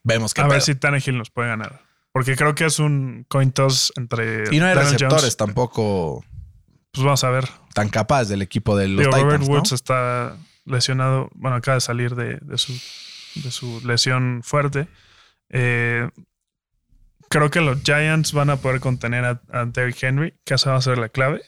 Vemos 0.05 0.33
que 0.33 0.41
a 0.41 0.47
ver 0.47 0.61
si 0.61 0.75
Tannehill 0.75 1.17
nos 1.17 1.29
puede 1.29 1.49
ganar. 1.49 1.81
Porque 2.11 2.35
creo 2.35 2.55
que 2.55 2.65
es 2.65 2.79
un 2.79 3.25
coin 3.29 3.51
toss 3.51 3.91
entre. 3.95 4.43
Y 4.55 4.59
no 4.59 4.65
hay 4.67 4.75
Daniel 4.75 4.93
receptores 4.93 5.21
Jones. 5.23 5.37
tampoco 5.37 6.25
Pues 6.93 7.03
vamos 7.03 7.23
a 7.23 7.29
ver. 7.31 7.49
tan 7.73 7.89
capaz 7.89 8.25
del 8.25 8.43
equipo 8.43 8.77
de 8.77 8.87
los 8.87 8.99
Digo, 8.99 9.09
Titans. 9.11 9.23
Robert 9.23 9.43
¿no? 9.43 9.55
Woods 9.55 9.71
está 9.71 10.37
lesionado. 10.65 11.29
Bueno, 11.33 11.57
acaba 11.57 11.75
de 11.75 11.81
salir 11.81 12.15
de, 12.15 12.37
de 12.39 12.57
su, 12.59 12.71
de 13.41 13.49
su 13.51 13.81
lesión 13.85 14.41
fuerte. 14.43 14.87
Eh, 15.49 16.07
creo 17.29 17.49
que 17.49 17.61
los 17.61 17.81
Giants 17.81 18.31
van 18.33 18.51
a 18.51 18.57
poder 18.57 18.79
contener 18.79 19.25
a, 19.25 19.41
a 19.51 19.65
Derrick 19.65 20.03
Henry, 20.03 20.35
que 20.45 20.53
esa 20.53 20.71
va 20.71 20.77
a 20.77 20.81
ser 20.81 20.99
la 20.99 21.09
clave. 21.09 21.41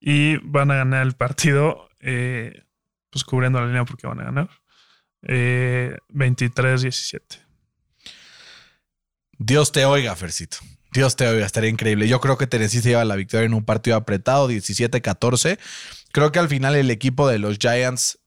Y 0.00 0.36
van 0.46 0.70
a 0.70 0.76
ganar 0.76 1.06
el 1.06 1.14
partido, 1.14 1.88
eh, 2.00 2.62
pues 3.10 3.24
cubriendo 3.24 3.60
la 3.60 3.66
línea 3.68 3.84
porque 3.86 4.06
van 4.06 4.20
a 4.20 4.24
ganar. 4.24 4.50
Eh, 5.22 5.96
23-17. 6.10 7.20
Dios 9.38 9.72
te 9.72 9.86
oiga, 9.86 10.14
Fercito. 10.14 10.58
Dios 10.92 11.16
te 11.16 11.26
oiga, 11.26 11.44
estaría 11.44 11.70
increíble. 11.70 12.08
Yo 12.08 12.20
creo 12.20 12.38
que 12.38 12.46
Tennessee 12.46 12.80
se 12.80 12.90
lleva 12.90 13.04
la 13.04 13.16
victoria 13.16 13.46
en 13.46 13.54
un 13.54 13.64
partido 13.64 13.96
apretado, 13.96 14.50
17-14. 14.50 15.58
Creo 16.12 16.32
que 16.32 16.38
al 16.38 16.48
final 16.48 16.74
el 16.74 16.90
equipo 16.90 17.28
de 17.28 17.38
los 17.38 17.58
Giants 17.58 18.18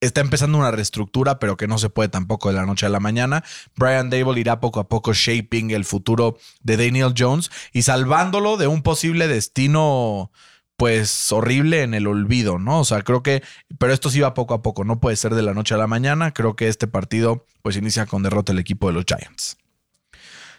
está 0.00 0.20
empezando 0.20 0.58
una 0.58 0.70
reestructura, 0.70 1.38
pero 1.38 1.56
que 1.56 1.66
no 1.66 1.78
se 1.78 1.90
puede 1.90 2.08
tampoco 2.08 2.48
de 2.48 2.54
la 2.54 2.66
noche 2.66 2.86
a 2.86 2.90
la 2.90 3.00
mañana. 3.00 3.44
Brian 3.76 4.10
Dable 4.10 4.40
irá 4.40 4.60
poco 4.60 4.80
a 4.80 4.88
poco 4.88 5.12
shaping 5.12 5.70
el 5.70 5.84
futuro 5.84 6.38
de 6.62 6.76
Daniel 6.76 7.14
Jones 7.16 7.50
y 7.72 7.82
salvándolo 7.82 8.56
de 8.56 8.66
un 8.66 8.82
posible 8.82 9.28
destino 9.28 10.30
pues 10.76 11.32
horrible 11.32 11.82
en 11.82 11.92
el 11.92 12.06
olvido, 12.06 12.60
¿no? 12.60 12.78
O 12.78 12.84
sea, 12.84 13.02
creo 13.02 13.24
que, 13.24 13.42
pero 13.78 13.92
esto 13.92 14.10
sí 14.10 14.20
va 14.20 14.34
poco 14.34 14.54
a 14.54 14.62
poco, 14.62 14.84
no 14.84 15.00
puede 15.00 15.16
ser 15.16 15.34
de 15.34 15.42
la 15.42 15.52
noche 15.52 15.74
a 15.74 15.78
la 15.78 15.88
mañana. 15.88 16.32
Creo 16.32 16.54
que 16.54 16.68
este 16.68 16.86
partido 16.86 17.44
pues 17.62 17.76
inicia 17.76 18.06
con 18.06 18.22
derrota 18.22 18.52
el 18.52 18.60
equipo 18.60 18.86
de 18.86 18.92
los 18.92 19.04
Giants. 19.04 19.57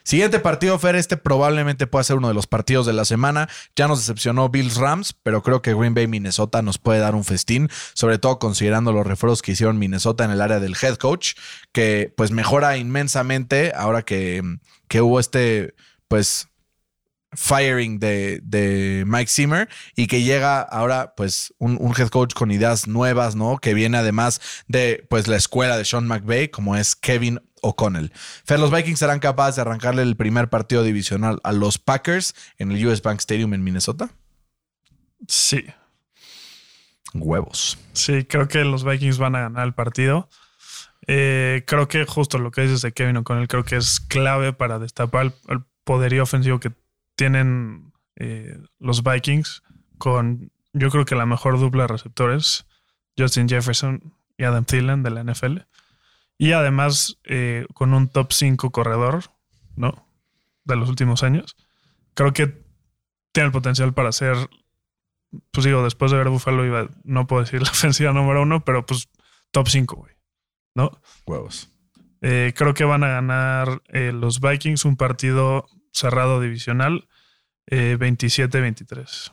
Siguiente 0.02 0.40
partido, 0.40 0.78
Fer, 0.78 0.96
este 0.96 1.16
probablemente 1.16 1.86
pueda 1.86 2.04
ser 2.04 2.16
uno 2.16 2.28
de 2.28 2.34
los 2.34 2.46
partidos 2.46 2.86
de 2.86 2.92
la 2.92 3.04
semana. 3.04 3.48
Ya 3.76 3.88
nos 3.88 4.00
decepcionó 4.00 4.48
Bills 4.48 4.76
Rams, 4.76 5.14
pero 5.22 5.42
creo 5.42 5.62
que 5.62 5.74
Green 5.74 5.94
Bay 5.94 6.06
Minnesota 6.06 6.62
nos 6.62 6.78
puede 6.78 7.00
dar 7.00 7.14
un 7.14 7.24
festín, 7.24 7.68
sobre 7.94 8.18
todo 8.18 8.38
considerando 8.38 8.92
los 8.92 9.06
refuerzos 9.06 9.42
que 9.42 9.52
hicieron 9.52 9.78
Minnesota 9.78 10.24
en 10.24 10.30
el 10.30 10.40
área 10.40 10.60
del 10.60 10.76
head 10.80 10.96
coach, 10.96 11.34
que 11.72 12.12
pues 12.16 12.30
mejora 12.30 12.76
inmensamente 12.76 13.72
ahora 13.74 14.02
que, 14.02 14.42
que 14.88 15.00
hubo 15.00 15.20
este, 15.20 15.74
pues, 16.08 16.48
firing 17.32 17.98
de, 17.98 18.40
de 18.42 19.04
Mike 19.06 19.30
Zimmer 19.30 19.68
y 19.94 20.06
que 20.06 20.22
llega 20.22 20.60
ahora 20.60 21.14
pues 21.16 21.54
un, 21.58 21.76
un 21.80 21.94
head 21.96 22.08
coach 22.08 22.34
con 22.34 22.50
ideas 22.50 22.88
nuevas, 22.88 23.36
¿no? 23.36 23.58
Que 23.58 23.74
viene 23.74 23.98
además 23.98 24.40
de 24.68 25.06
pues 25.08 25.28
la 25.28 25.36
escuela 25.36 25.76
de 25.76 25.84
Sean 25.84 26.06
McVay, 26.06 26.48
como 26.48 26.76
es 26.76 26.96
Kevin 26.96 27.40
O'Connell. 27.62 28.12
Fer, 28.44 28.58
los 28.58 28.70
Vikings 28.70 28.98
serán 28.98 29.20
capaces 29.20 29.56
de 29.56 29.62
arrancarle 29.62 30.02
el 30.02 30.16
primer 30.16 30.48
partido 30.48 30.82
divisional 30.82 31.40
a 31.44 31.52
los 31.52 31.78
Packers 31.78 32.34
en 32.58 32.72
el 32.72 32.86
US 32.86 33.02
Bank 33.02 33.20
Stadium 33.20 33.54
en 33.54 33.62
Minnesota. 33.62 34.10
Sí, 35.28 35.64
Huevos. 37.12 37.76
sí, 37.92 38.24
creo 38.24 38.48
que 38.48 38.64
los 38.64 38.84
Vikings 38.84 39.18
van 39.18 39.34
a 39.34 39.40
ganar 39.40 39.66
el 39.66 39.74
partido. 39.74 40.28
Eh, 41.06 41.64
creo 41.66 41.88
que 41.88 42.06
justo 42.06 42.38
lo 42.38 42.50
que 42.50 42.62
dices 42.62 42.82
de 42.82 42.92
Kevin 42.92 43.18
O'Connell, 43.18 43.48
creo 43.48 43.64
que 43.64 43.76
es 43.76 44.00
clave 44.00 44.52
para 44.52 44.78
destapar 44.78 45.26
el, 45.26 45.34
el 45.48 45.60
poderío 45.84 46.22
ofensivo 46.22 46.60
que 46.60 46.72
tienen 47.20 47.92
eh, 48.16 48.56
los 48.78 49.02
Vikings 49.02 49.62
con, 49.98 50.52
yo 50.72 50.88
creo 50.88 51.04
que 51.04 51.14
la 51.14 51.26
mejor 51.26 51.60
dupla 51.60 51.82
de 51.82 51.88
receptores, 51.88 52.64
Justin 53.18 53.46
Jefferson 53.46 54.14
y 54.38 54.44
Adam 54.44 54.64
Thielen 54.64 55.02
de 55.02 55.10
la 55.10 55.22
NFL. 55.22 55.58
Y 56.38 56.52
además 56.52 57.18
eh, 57.24 57.66
con 57.74 57.92
un 57.92 58.08
top 58.08 58.32
5 58.32 58.70
corredor, 58.70 59.24
¿no? 59.76 60.08
De 60.64 60.76
los 60.76 60.88
últimos 60.88 61.22
años. 61.22 61.58
Creo 62.14 62.32
que 62.32 62.64
tiene 63.32 63.48
el 63.48 63.52
potencial 63.52 63.92
para 63.92 64.12
ser, 64.12 64.48
pues 65.50 65.66
digo, 65.66 65.84
después 65.84 66.10
de 66.10 66.16
ver 66.16 66.30
Buffalo, 66.30 66.64
iba, 66.64 66.88
no 67.04 67.26
puedo 67.26 67.42
decir 67.42 67.60
la 67.62 67.70
ofensiva 67.70 68.14
número 68.14 68.40
uno, 68.40 68.64
pero 68.64 68.86
pues 68.86 69.10
top 69.50 69.68
5, 69.68 69.94
güey. 69.94 70.14
¿No? 70.74 71.02
Huevos. 71.26 71.68
Eh, 72.22 72.54
creo 72.56 72.72
que 72.72 72.84
van 72.84 73.04
a 73.04 73.08
ganar 73.08 73.82
eh, 73.88 74.10
los 74.10 74.40
Vikings 74.40 74.86
un 74.86 74.96
partido 74.96 75.66
cerrado 75.92 76.40
divisional 76.40 77.09
eh, 77.70 77.96
27-23. 77.98 79.32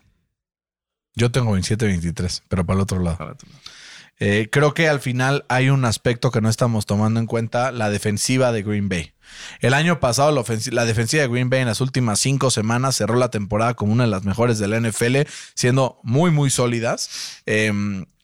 Yo 1.15 1.31
tengo 1.31 1.57
27-23, 1.57 2.43
pero 2.47 2.65
para 2.65 2.77
el 2.77 2.81
otro 2.81 2.99
lado. 2.99 3.17
Para 3.17 3.35
Eh, 4.19 4.49
creo 4.51 4.73
que 4.73 4.87
al 4.89 4.99
final 4.99 5.45
hay 5.47 5.69
un 5.69 5.85
aspecto 5.85 6.31
que 6.31 6.41
no 6.41 6.49
estamos 6.49 6.85
tomando 6.85 7.19
en 7.19 7.27
cuenta, 7.27 7.71
la 7.71 7.89
defensiva 7.89 8.51
de 8.51 8.63
Green 8.63 8.89
Bay. 8.89 9.13
El 9.59 9.73
año 9.73 9.99
pasado 9.99 10.31
la, 10.31 10.85
defensiva 10.85 11.21
de 11.21 11.27
Green 11.27 11.49
Bay 11.49 11.61
en 11.61 11.67
las 11.67 11.81
últimas 11.81 12.19
cinco 12.19 12.49
semanas 12.49 12.95
cerró 12.95 13.15
la 13.15 13.29
temporada 13.29 13.75
como 13.75 13.93
una 13.93 14.05
de 14.05 14.09
las 14.09 14.23
mejores 14.23 14.57
de 14.57 14.67
la 14.67 14.79
NFL, 14.79 15.27
siendo 15.53 15.99
muy, 16.03 16.31
muy 16.31 16.49
sólidas. 16.49 17.41
eh, 17.45 17.71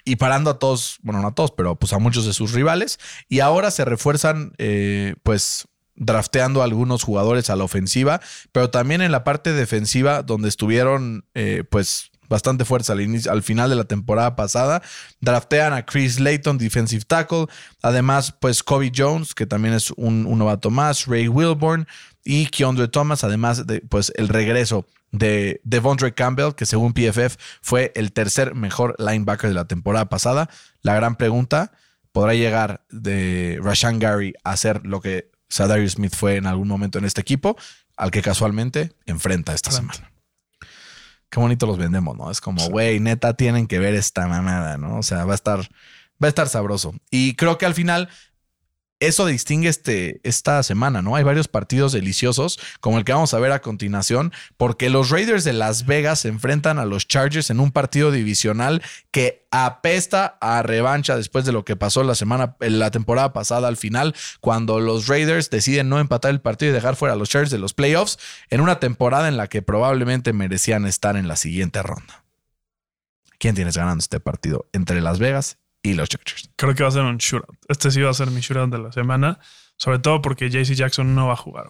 y 0.06 0.18
parando 0.18 0.50
a 0.50 0.60
todos, 0.60 0.98
bueno, 1.02 1.22
no 1.22 1.30
a 1.30 1.36
todos, 1.36 1.52
pero 1.52 1.76
pues 1.76 1.94
a 1.94 2.00
muchos 2.00 2.26
de 2.26 2.34
sus 2.34 2.52
rivales. 2.52 3.00
Y 3.30 3.40
ahora 3.40 3.72
se 3.72 3.86
refuerzan, 3.86 4.54
eh, 4.58 5.16
pues 5.24 5.68
drafteando 5.96 6.62
a 6.62 6.66
algunos 6.66 7.04
jugadores 7.04 7.50
a 7.50 7.56
la 7.56 7.64
ofensiva, 7.64 8.22
pero 8.52 8.70
también 8.70 9.02
en 9.02 9.12
la 9.12 9.24
parte 9.24 9.54
defensiva, 9.54 10.24
donde 10.24 10.50
estuvieron, 10.50 11.26
eh, 11.34 11.64
pues 11.70 12.12
bastante 12.34 12.66
fuerza 12.66 12.94
al, 12.94 13.44
final 13.44 13.70
de 13.70 13.76
la 13.76 13.84
temporada 13.84 14.36
pasada. 14.36 14.82
Draftean 15.22 15.74
a 15.74 15.86
Chris 15.86 16.20
Layton, 16.20 16.58
defensive 16.58 17.04
tackle. 17.06 17.46
Además, 17.82 18.34
pues 18.40 18.64
Kobe 18.64 18.92
Jones, 18.96 19.36
que 19.36 19.46
también 19.46 19.76
es 19.76 19.92
un, 19.92 20.24
novato 20.38 20.72
más. 20.72 21.06
Ray 21.06 21.28
Wilborn 21.28 21.88
y 22.24 22.48
Keondre 22.48 22.88
Thomas. 22.88 23.24
Además 23.24 23.68
de 23.68 23.82
pues 23.82 24.12
el 24.16 24.30
regreso 24.30 24.88
de 25.12 25.62
Devondre 25.64 26.14
Campbell, 26.14 26.56
que 26.56 26.66
según 26.66 26.94
PFF 26.94 27.38
fue 27.62 27.92
el 27.96 28.12
tercer 28.12 28.56
mejor 28.56 28.96
linebacker 28.98 29.50
de 29.50 29.56
la 29.56 29.66
temporada 29.66 30.10
pasada. 30.10 30.50
La 30.82 30.96
gran 30.96 31.18
pregunta, 31.18 31.72
¿podrá 32.12 32.34
llegar 32.34 32.84
de 32.90 33.60
Rashan 33.62 34.00
Gary 34.00 34.34
a 34.44 34.58
ser 34.58 34.86
lo 34.88 35.02
que 35.02 35.33
Sadarius 35.54 35.94
Smith 35.94 36.16
fue 36.16 36.38
en 36.38 36.48
algún 36.48 36.68
momento 36.68 36.98
en 36.98 37.06
este 37.06 37.22
equipo? 37.22 37.56
Al 37.96 38.10
que 38.10 38.24
casualmente 38.24 38.94
enfrenta 39.06 39.54
esta 39.54 39.70
semana. 39.70 40.12
Qué 41.30 41.40
bonito 41.40 41.68
los 41.68 41.78
vendemos, 41.78 42.18
¿no? 42.18 42.32
Es 42.32 42.42
como, 42.42 42.68
güey, 42.70 43.00
neta, 43.00 43.36
tienen 43.36 43.68
que 43.68 43.78
ver 43.78 43.94
esta 43.94 44.28
mamada, 44.28 44.78
¿no? 44.78 44.98
O 44.98 45.04
sea, 45.04 45.26
va 45.26 45.34
a 45.34 45.36
estar, 45.36 45.60
va 45.62 46.26
a 46.26 46.28
estar 46.28 46.50
sabroso. 46.50 46.96
Y 47.12 47.36
creo 47.36 47.60
que 47.60 47.68
al 47.68 47.76
final 47.76 48.10
eso 49.08 49.26
distingue 49.26 49.70
este, 49.70 50.20
esta 50.24 50.62
semana, 50.64 51.02
¿no? 51.02 51.16
Hay 51.16 51.24
varios 51.24 51.48
partidos 51.48 51.92
deliciosos, 51.92 52.60
como 52.80 52.98
el 52.98 53.06
que 53.06 53.14
vamos 53.14 53.34
a 53.34 53.40
ver 53.40 53.52
a 53.52 53.62
continuación, 53.62 54.32
porque 54.58 54.90
los 54.90 55.10
Raiders 55.10 55.44
de 55.44 55.54
Las 55.54 55.86
Vegas 55.86 56.20
se 56.20 56.30
enfrentan 56.30 56.80
a 56.80 56.86
los 56.86 57.08
Chargers 57.08 57.50
en 57.50 57.60
un 57.60 57.72
partido 57.72 58.12
divisional 58.12 58.82
que 59.12 59.46
apesta 59.52 60.38
a 60.42 60.64
revancha 60.64 61.16
después 61.16 61.46
de 61.46 61.52
lo 61.52 61.66
que 61.66 61.76
pasó 61.76 62.04
la 62.04 62.16
semana, 62.16 62.56
en 62.60 62.80
la 62.80 62.92
temporada 62.92 63.34
pasada 63.34 63.68
al 63.68 63.78
final, 63.78 64.16
cuando 64.42 64.80
los 64.80 65.08
Raiders 65.08 65.50
deciden 65.50 65.90
no 65.90 66.00
empatar 66.00 66.32
el 66.32 66.42
partido 66.42 66.72
y 66.72 66.74
dejar 66.74 66.96
fuera 66.96 67.14
a 67.14 67.18
los 67.18 67.30
Chargers 67.30 67.52
de 67.52 67.60
los 67.60 67.74
playoffs 67.74 68.18
en 68.50 68.62
una 68.62 68.80
temporada 68.80 69.28
en 69.28 69.38
la 69.38 69.48
que 69.48 69.62
probablemente 69.62 70.34
merecían 70.34 70.86
estar 70.86 71.18
en 71.18 71.28
la 71.28 71.36
siguiente 71.36 71.82
ronda. 71.84 72.24
¿Quién 73.38 73.56
tienes 73.56 73.76
ganando 73.76 74.02
este 74.02 74.20
partido 74.20 74.68
entre 74.72 75.02
Las 75.02 75.20
Vegas 75.20 75.58
y 75.84 75.94
los 75.94 76.10
Chargers? 76.10 76.50
Creo 76.56 76.74
que 76.74 76.84
va 76.84 76.90
a 76.90 76.94
ser 76.94 77.04
un 77.04 77.18
shootout. 77.18 77.58
Este 77.68 77.92
sí 77.92 78.02
va 78.02 78.10
a 78.10 78.14
ser 78.14 78.32
mi 78.32 78.40
shootout 78.40 78.72
de 78.72 78.80
la 78.80 78.92
semana. 78.92 79.40
Sobre 79.78 80.00
todo 80.00 80.22
porque 80.22 80.50
JC 80.50 80.76
Jackson 80.76 81.14
no 81.14 81.28
va 81.28 81.34
a 81.34 81.38
jugar. 81.38 81.70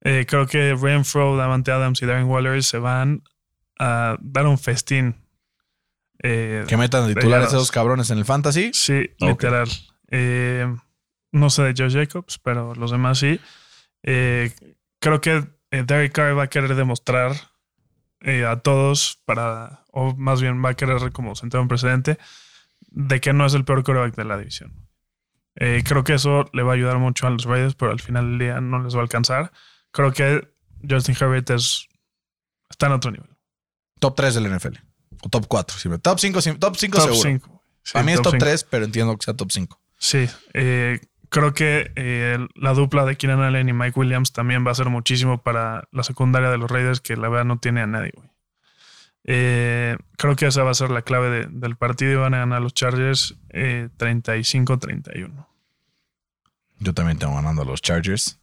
Eh, 0.00 0.26
creo 0.26 0.46
que 0.46 0.74
Renfro, 0.74 1.36
Davante 1.36 1.70
Adams 1.70 2.02
y 2.02 2.06
Darren 2.06 2.26
Waller 2.26 2.62
se 2.62 2.78
van 2.78 3.22
a 3.78 4.16
dar 4.20 4.46
un 4.46 4.58
festín. 4.58 5.16
Eh, 6.22 6.64
que 6.66 6.76
metan 6.76 7.12
titulares 7.12 7.48
esos 7.48 7.70
cabrones 7.70 8.10
en 8.10 8.18
el 8.18 8.24
fantasy. 8.24 8.70
Sí, 8.72 9.10
literal. 9.18 9.68
Eh, 10.10 10.74
no 11.32 11.50
sé 11.50 11.62
de 11.62 11.74
Joe 11.76 11.90
Jacobs, 11.90 12.38
pero 12.38 12.74
los 12.74 12.90
demás 12.90 13.18
sí. 13.18 13.40
creo 14.02 15.20
que 15.20 15.44
Derek 15.70 16.12
Carr 16.12 16.36
va 16.36 16.44
a 16.44 16.48
querer 16.48 16.74
demostrar 16.74 17.32
a 18.22 18.56
todos 18.60 19.20
para, 19.24 19.84
o 19.90 20.14
más 20.14 20.40
bien 20.40 20.64
va 20.64 20.70
a 20.70 20.74
querer 20.74 21.12
como 21.12 21.34
sentar 21.34 21.60
un 21.60 21.68
precedente 21.68 22.18
de 22.88 23.20
que 23.20 23.32
no 23.32 23.46
es 23.46 23.54
el 23.54 23.64
peor 23.64 23.82
quarterback 23.84 24.16
de 24.16 24.24
la 24.24 24.38
división. 24.38 24.88
creo 25.54 26.04
que 26.04 26.14
eso 26.14 26.46
le 26.52 26.62
va 26.62 26.72
a 26.72 26.74
ayudar 26.74 26.98
mucho 26.98 27.26
a 27.26 27.30
los 27.30 27.44
Raiders, 27.44 27.74
pero 27.74 27.92
al 27.92 28.00
final 28.00 28.30
del 28.30 28.38
día 28.38 28.60
no 28.60 28.82
les 28.82 28.94
va 28.94 29.00
a 29.00 29.02
alcanzar 29.02 29.52
creo 29.92 30.12
que 30.12 30.48
Justin 30.88 31.14
Herbert 31.18 31.48
es, 31.50 31.86
está 32.68 32.86
en 32.86 32.92
otro 32.92 33.12
nivel. 33.12 33.30
Top 34.00 34.16
3 34.16 34.34
del 34.34 34.56
NFL. 34.56 34.74
O 35.22 35.28
top 35.28 35.46
4. 35.46 35.98
top 36.00 36.18
5, 36.18 36.40
top 36.58 36.76
5 36.76 37.00
seguro. 37.00 37.14
5. 37.14 37.62
a 37.94 38.02
mí 38.02 38.12
es 38.12 38.22
top 38.22 38.34
3, 38.38 38.64
pero 38.64 38.84
entiendo 38.84 39.16
que 39.16 39.24
sea 39.24 39.34
top 39.34 39.52
5. 39.52 39.80
Sí. 39.98 40.28
Eh, 40.54 40.98
creo 41.28 41.54
que 41.54 41.92
eh, 41.94 42.38
la 42.56 42.74
dupla 42.74 43.04
de 43.04 43.16
Keenan 43.16 43.42
Allen 43.42 43.68
y 43.68 43.72
Mike 43.72 44.00
Williams 44.00 44.32
también 44.32 44.66
va 44.66 44.72
a 44.72 44.74
ser 44.74 44.88
muchísimo 44.88 45.42
para 45.42 45.86
la 45.92 46.02
secundaria 46.02 46.50
de 46.50 46.58
los 46.58 46.68
Raiders, 46.68 47.00
que 47.00 47.16
la 47.16 47.28
verdad 47.28 47.44
no 47.44 47.58
tiene 47.58 47.82
a 47.82 47.86
nadie, 47.86 48.10
güey. 48.16 48.28
Eh, 49.24 49.96
creo 50.16 50.36
que 50.36 50.46
esa 50.46 50.64
va 50.64 50.72
a 50.72 50.74
ser 50.74 50.90
la 50.90 51.02
clave 51.02 51.46
del 51.50 51.76
partido 51.76 52.12
y 52.12 52.16
van 52.16 52.34
a 52.34 52.38
ganar 52.38 52.62
los 52.62 52.74
Chargers 52.74 53.36
35-31. 53.50 55.46
Yo 56.80 56.94
también 56.94 57.18
tengo 57.18 57.34
ganando 57.34 57.62
a 57.62 57.64
los 57.64 57.80
Chargers 57.82 58.40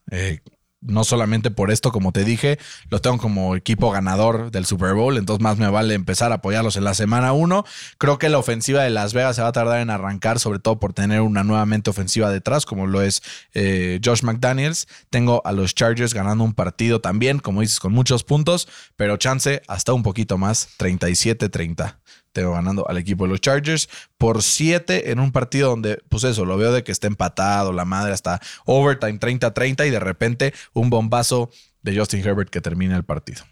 no 0.81 1.03
solamente 1.03 1.51
por 1.51 1.71
esto, 1.71 1.91
como 1.91 2.11
te 2.11 2.23
dije, 2.23 2.57
los 2.89 3.01
tengo 3.01 3.17
como 3.17 3.55
equipo 3.55 3.91
ganador 3.91 4.51
del 4.51 4.65
Super 4.65 4.93
Bowl, 4.93 5.17
entonces 5.17 5.43
más 5.43 5.57
me 5.57 5.69
vale 5.69 5.93
empezar 5.93 6.31
a 6.31 6.35
apoyarlos 6.35 6.75
en 6.77 6.83
la 6.83 6.93
semana 6.93 7.33
1. 7.33 7.65
Creo 7.97 8.17
que 8.17 8.29
la 8.29 8.37
ofensiva 8.37 8.83
de 8.83 8.89
Las 8.89 9.13
Vegas 9.13 9.35
se 9.35 9.41
va 9.41 9.49
a 9.49 9.51
tardar 9.51 9.79
en 9.81 9.89
arrancar, 9.89 10.39
sobre 10.39 10.59
todo 10.59 10.79
por 10.79 10.93
tener 10.93 11.21
una 11.21 11.43
nuevamente 11.43 11.89
ofensiva 11.89 12.29
detrás, 12.31 12.65
como 12.65 12.87
lo 12.87 13.01
es 13.01 13.21
eh, 13.53 13.99
Josh 14.03 14.23
McDaniels. 14.23 14.87
Tengo 15.09 15.41
a 15.45 15.51
los 15.51 15.75
Chargers 15.75 16.13
ganando 16.13 16.43
un 16.43 16.53
partido 16.53 17.01
también, 17.01 17.39
como 17.39 17.61
dices, 17.61 17.79
con 17.79 17.93
muchos 17.93 18.23
puntos, 18.23 18.67
pero 18.95 19.17
chance 19.17 19.61
hasta 19.67 19.93
un 19.93 20.03
poquito 20.03 20.37
más, 20.37 20.69
37-30 20.77 21.98
tengo 22.31 22.53
ganando 22.53 22.87
al 22.87 22.97
equipo 22.97 23.25
de 23.25 23.31
los 23.31 23.41
Chargers 23.41 23.89
por 24.17 24.43
7 24.43 25.11
en 25.11 25.19
un 25.19 25.31
partido 25.31 25.69
donde, 25.69 26.01
pues 26.09 26.23
eso, 26.23 26.45
lo 26.45 26.57
veo 26.57 26.71
de 26.71 26.83
que 26.83 26.91
está 26.91 27.07
empatado, 27.07 27.73
la 27.73 27.85
madre 27.85 28.13
hasta 28.13 28.39
overtime 28.65 29.19
30-30 29.19 29.87
y 29.87 29.89
de 29.89 29.99
repente 29.99 30.53
un 30.73 30.89
bombazo 30.89 31.49
de 31.81 31.97
Justin 31.97 32.25
Herbert 32.25 32.49
que 32.49 32.61
termina 32.61 32.95
el 32.95 33.03
partido. 33.03 33.43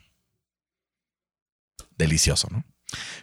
Delicioso, 1.97 2.47
¿no? 2.51 2.63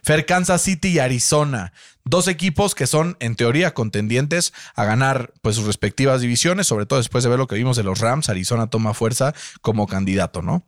Fer 0.02 0.26
Kansas 0.26 0.60
City 0.60 0.88
y 0.88 0.98
Arizona, 0.98 1.72
dos 2.04 2.28
equipos 2.28 2.74
que 2.74 2.86
son 2.86 3.16
en 3.20 3.34
teoría 3.34 3.72
contendientes 3.72 4.52
a 4.74 4.84
ganar 4.84 5.32
pues 5.40 5.56
sus 5.56 5.64
respectivas 5.64 6.20
divisiones, 6.20 6.66
sobre 6.66 6.84
todo 6.84 6.98
después 6.98 7.24
de 7.24 7.30
ver 7.30 7.38
lo 7.38 7.46
que 7.46 7.54
vimos 7.54 7.76
de 7.76 7.82
los 7.82 8.00
Rams, 8.00 8.28
Arizona 8.28 8.68
toma 8.68 8.92
fuerza 8.92 9.34
como 9.62 9.86
candidato, 9.86 10.42
¿no? 10.42 10.66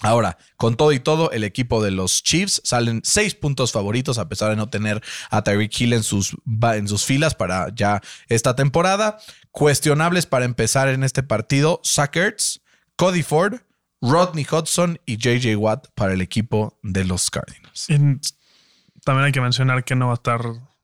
Ahora, 0.00 0.38
con 0.56 0.76
todo 0.76 0.92
y 0.92 1.00
todo, 1.00 1.30
el 1.30 1.44
equipo 1.44 1.82
de 1.82 1.90
los 1.90 2.22
Chiefs 2.22 2.60
salen 2.64 3.00
seis 3.04 3.34
puntos 3.34 3.72
favoritos 3.72 4.18
a 4.18 4.28
pesar 4.28 4.50
de 4.50 4.56
no 4.56 4.68
tener 4.68 5.02
a 5.30 5.42
Tyreek 5.42 5.80
Hill 5.80 5.92
en 5.92 6.02
sus, 6.02 6.36
en 6.46 6.88
sus 6.88 7.04
filas 7.04 7.34
para 7.34 7.72
ya 7.74 8.02
esta 8.28 8.56
temporada. 8.56 9.18
Cuestionables 9.50 10.26
para 10.26 10.44
empezar 10.44 10.88
en 10.88 11.04
este 11.04 11.22
partido, 11.22 11.80
Suckers, 11.84 12.62
Cody 12.96 13.22
Ford, 13.22 13.60
Rodney 14.00 14.46
Hudson 14.50 15.00
y 15.06 15.16
JJ 15.16 15.56
Watt 15.56 15.88
para 15.94 16.12
el 16.12 16.20
equipo 16.20 16.78
de 16.82 17.04
los 17.04 17.30
Cardinals. 17.30 17.86
también 17.86 19.24
hay 19.24 19.32
que 19.32 19.40
mencionar 19.40 19.84
que 19.84 19.94
no 19.94 20.08
va 20.08 20.12
a 20.12 20.16
estar 20.16 20.42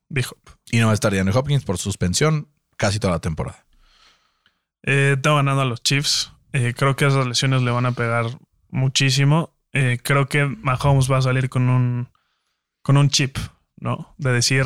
D-Hop. 0.09 0.39
Y 0.71 0.79
no 0.79 0.87
va 0.87 0.93
a 0.93 0.95
estar 0.95 1.13
DeAndre 1.13 1.37
Hopkins 1.37 1.65
por 1.65 1.79
suspensión 1.79 2.49
casi 2.77 2.99
toda 2.99 3.15
la 3.15 3.21
temporada. 3.21 3.67
Eh, 4.83 5.17
tengo 5.21 5.37
ganando 5.37 5.63
a 5.63 5.67
los 5.67 5.83
Chiefs. 5.83 6.33
Eh, 6.53 6.75
creo 6.77 6.97
que 6.97 7.07
esas 7.07 7.27
lesiones 7.27 7.63
le 7.63 7.71
van 7.71 7.87
a 7.87 7.93
pegar 7.93 8.27
muchísimo. 8.71 9.55
Eh, 9.73 9.99
creo 10.03 10.29
que 10.29 10.47
Mahomes 10.47 11.11
va 11.11 11.19
a 11.19 11.23
salir 11.23 11.49
con 11.49 11.69
un, 11.69 12.09
con 12.83 12.97
un 12.97 13.09
chip, 13.09 13.39
¿no? 13.77 14.15
De 14.19 14.33
decir, 14.33 14.65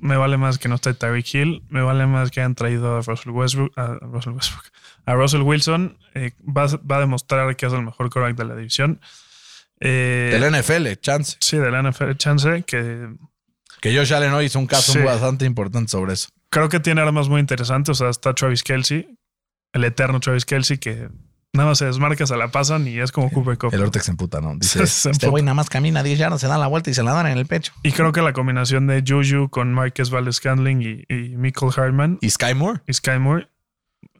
me 0.00 0.16
vale 0.16 0.36
más 0.36 0.58
que 0.58 0.68
no 0.68 0.76
esté 0.76 0.94
Tyreek 0.94 1.34
Hill, 1.34 1.62
me 1.68 1.82
vale 1.82 2.06
más 2.06 2.30
que 2.30 2.40
hayan 2.40 2.54
traído 2.54 2.96
a 2.96 3.02
Russell 3.02 3.30
Westbrook, 3.30 3.78
a 3.78 3.98
Russell, 4.00 4.32
Westbrook, 4.32 4.64
a 5.04 5.14
Russell 5.14 5.42
Wilson. 5.42 5.98
Eh, 6.14 6.32
va, 6.42 6.64
a 6.64 7.00
demostrar 7.00 7.54
que 7.56 7.66
es 7.66 7.72
el 7.72 7.82
mejor 7.82 8.10
quarterback 8.10 8.36
de 8.36 8.44
la 8.44 8.56
división. 8.56 9.00
Eh, 9.78 10.38
del 10.38 10.52
NFL, 10.52 11.00
chance. 11.00 11.36
Sí, 11.40 11.56
del 11.56 11.74
NFL, 11.82 12.12
chance. 12.16 12.64
Que, 12.66 13.08
que 13.80 13.96
Josh 13.96 14.12
Allen 14.12 14.32
hoy 14.32 14.46
hizo 14.46 14.58
un 14.58 14.66
caso 14.66 15.02
bastante 15.02 15.44
importante 15.44 15.90
sobre 15.90 16.14
eso. 16.14 16.28
Creo 16.50 16.68
que 16.68 16.80
tiene 16.80 17.00
armas 17.00 17.28
muy 17.28 17.40
interesantes. 17.40 17.90
O 17.90 17.94
sea, 17.94 18.10
está 18.10 18.34
Travis 18.34 18.62
Kelsey, 18.62 19.16
el 19.72 19.84
eterno 19.84 20.20
Travis 20.20 20.44
Kelsey, 20.44 20.78
que 20.78 21.08
Nada 21.52 21.70
más 21.70 21.78
se 21.78 21.86
desmarca, 21.86 22.26
se 22.26 22.36
la 22.36 22.48
pasan 22.48 22.86
y 22.86 23.00
es 23.00 23.10
como 23.10 23.30
Cooper 23.30 23.58
Cup. 23.58 23.74
El 23.74 23.82
Ortex 23.82 24.04
se 24.04 24.10
emputa, 24.12 24.40
¿no? 24.40 24.54
Dice, 24.58 24.84
este 24.84 25.28
güey 25.28 25.42
nada 25.42 25.54
más 25.54 25.68
camina 25.68 26.02
10 26.02 26.18
yardas, 26.18 26.40
se 26.40 26.46
da 26.46 26.58
la 26.58 26.68
vuelta 26.68 26.90
y 26.90 26.94
se 26.94 27.02
la 27.02 27.12
dan 27.12 27.26
en 27.26 27.38
el 27.38 27.46
pecho. 27.46 27.72
Y 27.82 27.92
creo 27.92 28.12
que 28.12 28.22
la 28.22 28.32
combinación 28.32 28.86
de 28.86 29.02
Juju 29.06 29.48
con 29.50 29.72
Marquez 29.74 30.10
Valdez 30.10 30.36
Scandling 30.36 30.82
y, 30.82 31.12
y 31.12 31.36
Michael 31.36 31.72
Hartman. 31.76 32.18
Y 32.20 32.30
Sky 32.30 32.54
Moore. 32.54 32.82
Y 32.86 32.92
Sky 32.92 33.18
Moore 33.18 33.48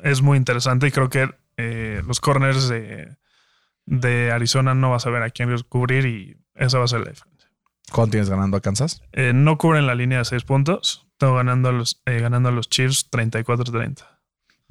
es 0.02 0.22
muy 0.22 0.36
interesante 0.36 0.88
y 0.88 0.90
creo 0.90 1.08
que 1.08 1.30
eh, 1.56 2.02
los 2.06 2.20
corners 2.20 2.68
de, 2.68 3.16
de, 3.86 4.32
Arizona 4.32 4.74
no 4.74 4.90
vas 4.90 5.06
a 5.06 5.10
ver 5.10 5.22
a 5.22 5.30
quién 5.30 5.54
cubrir 5.68 6.06
y 6.06 6.36
esa 6.54 6.78
va 6.78 6.84
a 6.84 6.88
ser 6.88 7.00
la 7.00 7.10
diferencia. 7.10 7.50
¿Cuánto 7.92 8.12
tienes 8.12 8.30
ganando 8.30 8.56
a 8.56 8.60
Kansas? 8.60 9.02
Eh, 9.12 9.32
no 9.34 9.58
cubren 9.58 9.86
la 9.86 9.94
línea 9.94 10.18
de 10.18 10.24
6 10.24 10.44
puntos. 10.44 11.06
Tengo 11.18 11.34
ganando 11.34 11.68
a 11.68 11.72
los, 11.72 12.00
eh, 12.06 12.20
ganando 12.20 12.48
a 12.48 12.52
los 12.52 12.68
Chiefs 12.68 13.10
34-30. 13.10 14.06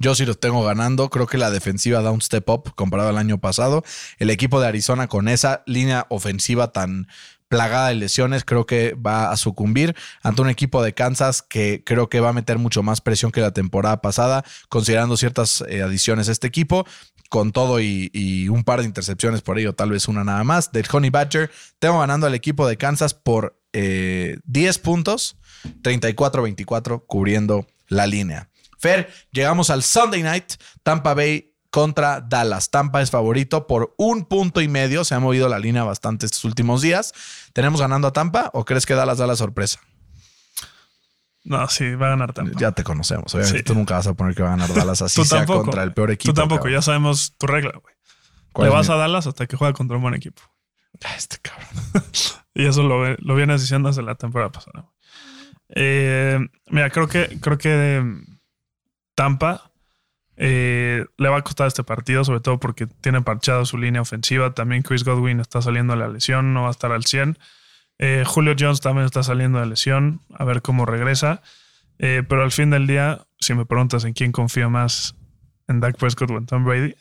Yo 0.00 0.14
sí 0.14 0.24
los 0.24 0.40
tengo 0.40 0.64
ganando. 0.64 1.10
Creo 1.10 1.26
que 1.26 1.38
la 1.38 1.50
defensiva 1.50 2.00
da 2.00 2.10
un 2.10 2.22
step 2.22 2.48
up 2.48 2.74
comparado 2.74 3.10
al 3.10 3.18
año 3.18 3.38
pasado. 3.38 3.84
El 4.18 4.30
equipo 4.30 4.60
de 4.60 4.66
Arizona 4.66 5.06
con 5.08 5.28
esa 5.28 5.62
línea 5.66 6.06
ofensiva 6.08 6.72
tan 6.72 7.06
plagada 7.48 7.88
de 7.88 7.96
lesiones, 7.96 8.44
creo 8.44 8.64
que 8.64 8.94
va 8.94 9.30
a 9.32 9.36
sucumbir 9.36 9.96
ante 10.22 10.40
un 10.40 10.48
equipo 10.48 10.82
de 10.84 10.94
Kansas 10.94 11.42
que 11.42 11.82
creo 11.84 12.08
que 12.08 12.20
va 12.20 12.28
a 12.28 12.32
meter 12.32 12.58
mucho 12.58 12.84
más 12.84 13.00
presión 13.00 13.32
que 13.32 13.40
la 13.40 13.50
temporada 13.50 14.00
pasada, 14.00 14.44
considerando 14.68 15.16
ciertas 15.16 15.64
eh, 15.68 15.82
adiciones 15.82 16.28
a 16.28 16.32
este 16.32 16.46
equipo, 16.46 16.86
con 17.28 17.50
todo 17.50 17.80
y, 17.80 18.48
un 18.48 18.62
par 18.62 18.80
de 18.80 18.86
intercepciones 18.86 19.42
por 19.42 19.58
ello, 19.58 19.74
tal 19.74 19.90
vez 19.90 20.06
una 20.06 20.22
nada 20.22 20.44
más. 20.44 20.70
Del 20.70 20.86
Honey 20.90 21.10
Badger, 21.10 21.50
tengo 21.80 21.98
ganando 21.98 22.28
al 22.28 22.34
equipo 22.34 22.68
de 22.68 22.76
Kansas 22.76 23.14
por 23.14 23.60
10 23.72 23.82
eh, 24.46 24.80
puntos, 24.80 25.36
34-24, 25.82 27.04
cubriendo 27.06 27.66
la 27.88 28.06
línea. 28.06 28.49
Fer, 28.80 29.12
llegamos 29.30 29.68
al 29.68 29.82
Sunday 29.82 30.22
night, 30.22 30.54
Tampa 30.82 31.12
Bay 31.12 31.54
contra 31.70 32.20
Dallas. 32.20 32.70
Tampa 32.70 33.02
es 33.02 33.10
favorito 33.10 33.66
por 33.66 33.94
un 33.98 34.24
punto 34.24 34.62
y 34.62 34.68
medio. 34.68 35.04
Se 35.04 35.14
ha 35.14 35.20
movido 35.20 35.48
la 35.48 35.58
línea 35.58 35.84
bastante 35.84 36.24
estos 36.26 36.44
últimos 36.44 36.80
días. 36.80 37.12
¿Tenemos 37.52 37.80
ganando 37.80 38.08
a 38.08 38.12
Tampa 38.12 38.50
o 38.54 38.64
crees 38.64 38.86
que 38.86 38.94
Dallas 38.94 39.18
da 39.18 39.26
la 39.26 39.36
sorpresa? 39.36 39.80
No, 41.44 41.68
sí, 41.68 41.94
va 41.94 42.06
a 42.06 42.10
ganar 42.10 42.32
Tampa. 42.32 42.58
Ya 42.58 42.72
te 42.72 42.82
conocemos. 42.82 43.34
Obviamente 43.34 43.62
tú 43.62 43.74
nunca 43.74 43.94
vas 43.94 44.06
a 44.06 44.14
poner 44.14 44.34
que 44.34 44.42
va 44.42 44.54
a 44.54 44.56
ganar 44.56 44.72
Dallas 44.74 45.02
así 45.02 45.24
sea 45.24 45.44
contra 45.44 45.82
el 45.82 45.92
peor 45.92 46.10
equipo. 46.10 46.32
Tú 46.32 46.40
tampoco, 46.40 46.68
ya 46.68 46.80
sabemos 46.80 47.34
tu 47.36 47.46
regla, 47.46 47.72
güey. 47.72 47.94
Le 48.66 48.74
vas 48.74 48.88
a 48.88 48.96
Dallas 48.96 49.26
hasta 49.26 49.46
que 49.46 49.56
juega 49.56 49.74
contra 49.74 49.96
un 49.96 50.02
buen 50.02 50.14
equipo. 50.14 50.42
Ah, 51.04 51.14
este 51.16 51.36
cabrón. 51.38 51.68
y 52.54 52.66
eso 52.66 52.82
lo, 52.82 53.14
lo 53.14 53.34
vienes 53.34 53.60
diciendo 53.60 53.88
desde 53.88 54.02
la 54.02 54.16
temporada 54.16 54.50
pasada. 54.50 54.90
Eh, 55.68 56.38
mira, 56.66 56.90
creo 56.90 57.06
que, 57.06 57.38
creo 57.40 57.56
que 57.58 58.02
Tampa 59.20 59.70
eh, 60.38 61.04
le 61.18 61.28
va 61.28 61.36
a 61.36 61.42
costar 61.42 61.66
este 61.66 61.84
partido, 61.84 62.24
sobre 62.24 62.40
todo 62.40 62.58
porque 62.58 62.86
tiene 62.86 63.20
parchado 63.20 63.66
su 63.66 63.76
línea 63.76 64.00
ofensiva. 64.00 64.54
También 64.54 64.80
Chris 64.80 65.04
Godwin 65.04 65.40
está 65.40 65.60
saliendo 65.60 65.92
de 65.92 65.98
la 65.98 66.08
lesión, 66.08 66.54
no 66.54 66.62
va 66.62 66.68
a 66.68 66.70
estar 66.70 66.90
al 66.90 67.04
100. 67.04 67.36
Eh, 67.98 68.24
Julio 68.26 68.54
Jones 68.58 68.80
también 68.80 69.04
está 69.04 69.22
saliendo 69.22 69.60
de 69.60 69.66
lesión, 69.66 70.22
a 70.32 70.44
ver 70.44 70.62
cómo 70.62 70.86
regresa. 70.86 71.42
Eh, 71.98 72.22
pero 72.26 72.42
al 72.42 72.50
fin 72.50 72.70
del 72.70 72.86
día, 72.86 73.26
si 73.38 73.52
me 73.52 73.66
preguntas 73.66 74.06
en 74.06 74.14
quién 74.14 74.32
confío 74.32 74.70
más, 74.70 75.16
en 75.68 75.80
Dak 75.80 75.98
Prescott 75.98 76.30
o 76.30 76.38
en 76.38 76.46
Tom 76.46 76.64
Brady, 76.64 76.94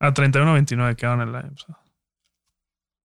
A 0.00 0.12
31-29 0.12 0.96
quedaron 0.96 1.22
en 1.22 1.32
la 1.32 1.40
episodio. 1.40 1.78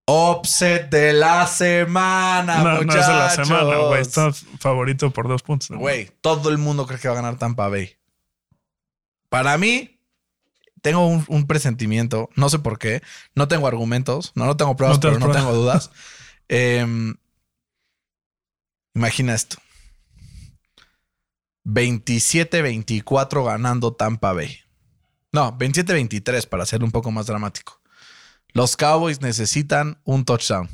Offset 0.06 0.89
de 0.89 1.14
la 1.14 1.47
semana, 1.47 2.58
No, 2.58 2.64
no 2.64 2.72
es 2.74 2.80
de 2.80 3.14
la 3.14 3.24
muchachos. 3.30 3.47
semana, 3.47 3.78
güey. 3.78 4.01
Está 4.01 4.32
favorito 4.60 5.12
por 5.12 5.28
dos 5.30 5.43
puntos. 5.43 5.72
¿no? 5.72 5.78
Güey, 5.80 6.12
todo 6.22 6.49
el 6.49 6.58
mundo 6.58 6.86
cree 6.86 6.99
que 6.99 7.08
va 7.08 7.14
a 7.14 7.18
ganar 7.18 7.38
Tampa 7.38 7.70
Bay. 7.70 7.95
Para 9.30 9.58
mí, 9.58 9.99
tengo 10.82 11.08
un, 11.08 11.24
un 11.30 11.47
presentimiento, 11.47 12.30
no 12.36 12.49
sé 12.49 12.60
por 12.60 12.78
qué, 12.80 13.01
no 13.34 13.47
tengo 13.47 13.66
argumentos, 13.68 14.34
no, 14.36 14.45
no 14.45 14.58
tengo 14.58 14.76
pruebas, 14.76 14.97
No 14.97 14.99
te 15.01 15.08
pero 15.08 15.20
no 15.20 15.26
pruebas. 15.28 15.43
tengo 15.43 15.56
dudas. 15.58 15.91
Em, 16.49 17.16
imagina 18.93 19.34
esto. 19.34 19.58
27-24 21.66 23.45
ganando 23.45 23.93
Tampa 23.93 24.34
Bay. 24.34 24.60
No, 25.32 25.58
27-23 25.58 26.47
para 26.47 26.66
ser 26.66 26.84
un 26.84 26.91
poco 26.91 27.10
más 27.12 27.26
dramático. 27.26 27.80
Los 28.54 28.78
Cowboys 28.78 29.22
necesitan 29.22 29.99
un 30.04 30.26
touchdown. 30.26 30.70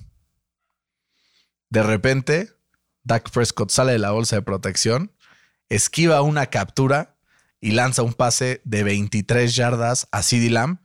De 1.70 1.82
repente, 1.82 2.52
Dak 3.04 3.30
Prescott 3.32 3.72
sale 3.72 3.94
de 3.94 4.00
la 4.00 4.12
bolsa 4.12 4.36
de 4.36 4.42
protección, 4.42 5.14
esquiva 5.70 6.22
una 6.22 6.48
captura 6.48 7.16
y 7.62 7.72
lanza 7.72 8.04
un 8.04 8.14
pase 8.14 8.62
de 8.66 8.84
23 8.84 9.56
yardas 9.56 10.10
a 10.12 10.24
CeeDee 10.24 10.50
Lamb, 10.50 10.80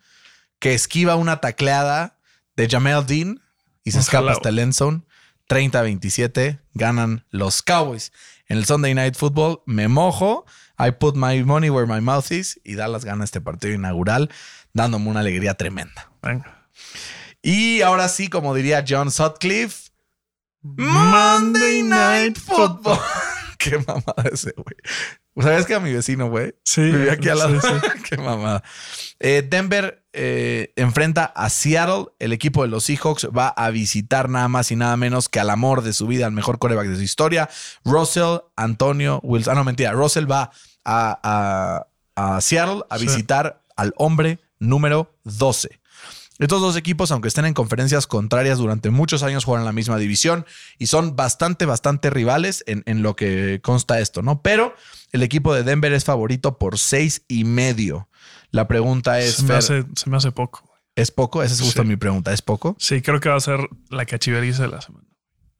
que 0.60 0.74
esquiva 0.74 1.16
una 1.16 1.40
tacleada 1.40 2.20
de 2.54 2.68
Jamel 2.68 3.04
Dean 3.06 3.42
y 3.82 3.90
se 3.90 3.98
escapa 3.98 4.30
hasta 4.30 4.50
el 4.50 4.60
end 4.60 4.72
zone. 4.72 5.02
30-27 5.48 6.60
ganan 6.74 7.26
los 7.30 7.62
Cowboys. 7.62 8.12
En 8.46 8.56
el 8.56 8.66
Sunday 8.66 8.94
Night 8.94 9.16
Football 9.16 9.62
me 9.66 9.88
mojo, 9.88 10.46
I 10.78 10.92
put 10.92 11.16
my 11.16 11.42
money 11.42 11.70
where 11.70 11.92
my 11.92 12.00
mouth 12.00 12.30
is 12.30 12.60
y 12.64 12.76
Dallas 12.76 13.04
gana 13.04 13.24
este 13.24 13.40
partido 13.40 13.74
inaugural 13.74 14.30
dándome 14.72 15.10
una 15.10 15.20
alegría 15.20 15.54
tremenda. 15.54 16.10
Venga. 16.22 16.63
Y 17.42 17.82
ahora 17.82 18.08
sí, 18.08 18.28
como 18.28 18.54
diría 18.54 18.84
John 18.88 19.10
Sutcliffe, 19.10 19.90
Monday 20.62 21.82
Night 21.82 22.38
Football. 22.38 22.98
Qué 23.58 23.78
mamada 23.78 24.24
ese, 24.32 24.52
güey. 24.56 24.76
¿Sabes 25.46 25.66
que 25.66 25.74
a 25.74 25.80
mi 25.80 25.92
vecino, 25.92 26.28
güey? 26.28 26.54
Sí. 26.64 26.82
Vivía 26.82 27.12
aquí 27.14 27.28
al 27.28 27.38
lado. 27.38 27.60
sí, 27.60 27.66
sí. 27.68 28.02
Qué 28.08 28.16
mamada. 28.18 28.62
Eh, 29.20 29.46
Denver 29.48 30.04
eh, 30.12 30.72
enfrenta 30.76 31.24
a 31.24 31.48
Seattle. 31.50 32.06
El 32.18 32.32
equipo 32.32 32.62
de 32.62 32.68
los 32.68 32.84
Seahawks 32.84 33.28
va 33.36 33.48
a 33.48 33.70
visitar 33.70 34.28
nada 34.28 34.48
más 34.48 34.70
y 34.70 34.76
nada 34.76 34.96
menos 34.96 35.28
que 35.28 35.40
al 35.40 35.50
amor 35.50 35.82
de 35.82 35.92
su 35.92 36.06
vida, 36.06 36.26
al 36.26 36.32
mejor 36.32 36.58
coreback 36.58 36.86
de 36.88 36.96
su 36.96 37.02
historia. 37.02 37.48
Russell, 37.84 38.38
Antonio, 38.56 39.20
Wilson. 39.22 39.52
Ah, 39.52 39.56
no, 39.56 39.64
mentira. 39.64 39.92
Russell 39.92 40.30
va 40.30 40.50
a, 40.84 41.18
a- 41.22 41.86
a 42.36 42.40
Seattle 42.40 42.82
a 42.90 42.98
Sí. 42.98 43.06
visitar 43.06 43.62
al 43.76 43.92
hombre 43.96 44.38
número 44.60 45.18
12. 45.24 45.80
Estos 46.38 46.60
dos 46.60 46.76
equipos, 46.76 47.12
aunque 47.12 47.28
estén 47.28 47.44
en 47.44 47.54
conferencias 47.54 48.06
contrarias 48.08 48.58
durante 48.58 48.90
muchos 48.90 49.22
años, 49.22 49.44
juegan 49.44 49.62
en 49.62 49.66
la 49.66 49.72
misma 49.72 49.98
división 49.98 50.44
y 50.78 50.86
son 50.86 51.14
bastante, 51.14 51.64
bastante 51.64 52.10
rivales 52.10 52.64
en, 52.66 52.82
en 52.86 53.02
lo 53.02 53.14
que 53.14 53.60
consta 53.62 54.00
esto, 54.00 54.20
¿no? 54.22 54.42
Pero 54.42 54.74
el 55.12 55.22
equipo 55.22 55.54
de 55.54 55.62
Denver 55.62 55.92
es 55.92 56.04
favorito 56.04 56.58
por 56.58 56.78
seis 56.78 57.22
y 57.28 57.44
medio. 57.44 58.08
La 58.50 58.66
pregunta 58.66 59.20
es, 59.20 59.36
Se 59.36 59.42
me, 59.42 59.48
Fer, 59.48 59.56
hace, 59.58 59.84
se 59.94 60.10
me 60.10 60.16
hace 60.16 60.32
poco. 60.32 60.68
¿es 60.96 61.10
poco? 61.10 61.42
Esa 61.42 61.54
es 61.54 61.60
justo 61.60 61.82
Sí. 61.82 61.88
mi 61.88 61.96
pregunta, 61.96 62.32
¿es 62.32 62.42
poco? 62.42 62.76
Sí, 62.78 63.00
creo 63.02 63.20
que 63.20 63.28
va 63.28 63.36
a 63.36 63.40
ser 63.40 63.60
la 63.90 64.04
cachiveriza 64.06 64.62
de 64.62 64.68
la 64.68 64.80
semana. 64.80 65.06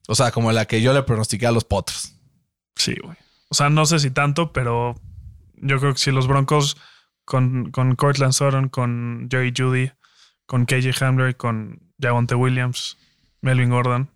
O 0.06 0.14
sea, 0.14 0.30
como 0.32 0.52
la 0.52 0.66
que 0.66 0.80
yo 0.82 0.92
le 0.92 1.02
pronostiqué 1.02 1.46
a 1.46 1.52
los 1.52 1.64
potros. 1.64 2.14
Sí, 2.76 2.94
güey. 3.02 3.16
O 3.48 3.54
sea, 3.54 3.68
no 3.70 3.86
sé 3.86 3.98
si 4.00 4.10
tanto, 4.10 4.52
pero 4.52 4.94
yo 5.56 5.78
creo 5.78 5.92
que 5.92 5.98
si 6.00 6.10
los 6.10 6.26
Broncos 6.26 6.76
con, 7.24 7.70
con 7.70 7.94
Cortland 7.94 8.32
Sutton, 8.32 8.68
con 8.68 9.28
Jerry 9.30 9.52
Judy, 9.56 9.92
con 10.46 10.66
KJ 10.66 11.02
Hamler, 11.02 11.36
con 11.36 11.80
Javonte 12.00 12.34
Williams, 12.34 12.98
Melvin 13.40 13.70
Gordon, 13.70 14.10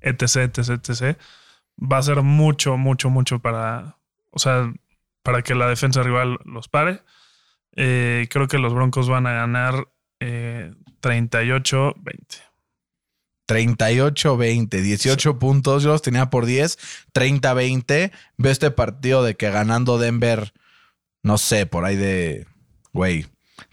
etc, 0.00 0.56
etc, 0.56 0.70
etc, 0.70 1.18
va 1.78 1.98
a 1.98 2.02
ser 2.02 2.22
mucho, 2.22 2.76
mucho, 2.76 3.10
mucho 3.10 3.38
para, 3.40 3.98
o 4.30 4.38
sea, 4.38 4.72
para 5.22 5.42
que 5.42 5.54
la 5.54 5.68
defensa 5.68 6.02
rival 6.02 6.38
los 6.44 6.68
pare. 6.68 7.02
Eh, 7.74 8.26
creo 8.30 8.48
que 8.48 8.58
los 8.58 8.74
Broncos 8.74 9.08
van 9.08 9.26
a 9.26 9.32
ganar 9.32 9.88
eh, 10.20 10.72
38-20. 11.00 11.94
38-20, 13.48 14.68
18 14.68 15.38
puntos. 15.38 15.82
Yo 15.82 15.90
los 15.90 16.02
tenía 16.02 16.30
por 16.30 16.46
10, 16.46 16.78
30-20. 17.12 18.12
Veo 18.36 18.52
este 18.52 18.70
partido 18.70 19.22
de 19.22 19.36
que 19.36 19.50
ganando 19.50 19.98
Denver, 19.98 20.52
no 21.22 21.38
sé, 21.38 21.66
por 21.66 21.84
ahí 21.84 21.96
de, 21.96 22.46
güey, 22.92 23.26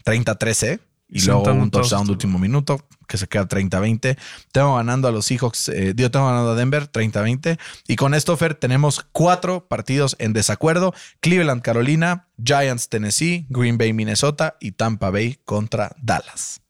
30-13. 0.04 0.80
Y 1.12 1.20
luego 1.22 1.42
un 1.52 1.70
touchdown 1.70 2.06
de 2.06 2.12
último 2.12 2.38
minuto 2.38 2.80
que 3.08 3.18
se 3.18 3.26
queda 3.26 3.48
30-20. 3.48 4.16
Tengo 4.52 4.76
ganando 4.76 5.08
a 5.08 5.10
los 5.10 5.26
Seahawks, 5.26 5.68
eh, 5.70 5.92
yo 5.96 6.10
tengo 6.12 6.26
ganando 6.26 6.52
a 6.52 6.54
Denver 6.54 6.88
30-20. 6.90 7.58
Y 7.88 7.96
con 7.96 8.14
esto, 8.14 8.36
Fer, 8.36 8.54
tenemos 8.54 9.04
cuatro 9.10 9.66
partidos 9.66 10.14
en 10.20 10.32
desacuerdo. 10.32 10.94
Cleveland, 11.20 11.62
Carolina, 11.62 12.28
Giants, 12.42 12.88
Tennessee, 12.88 13.46
Green 13.48 13.76
Bay, 13.78 13.92
Minnesota 13.92 14.56
y 14.60 14.72
Tampa 14.72 15.10
Bay 15.10 15.40
contra 15.44 15.96
Dallas. 16.00 16.60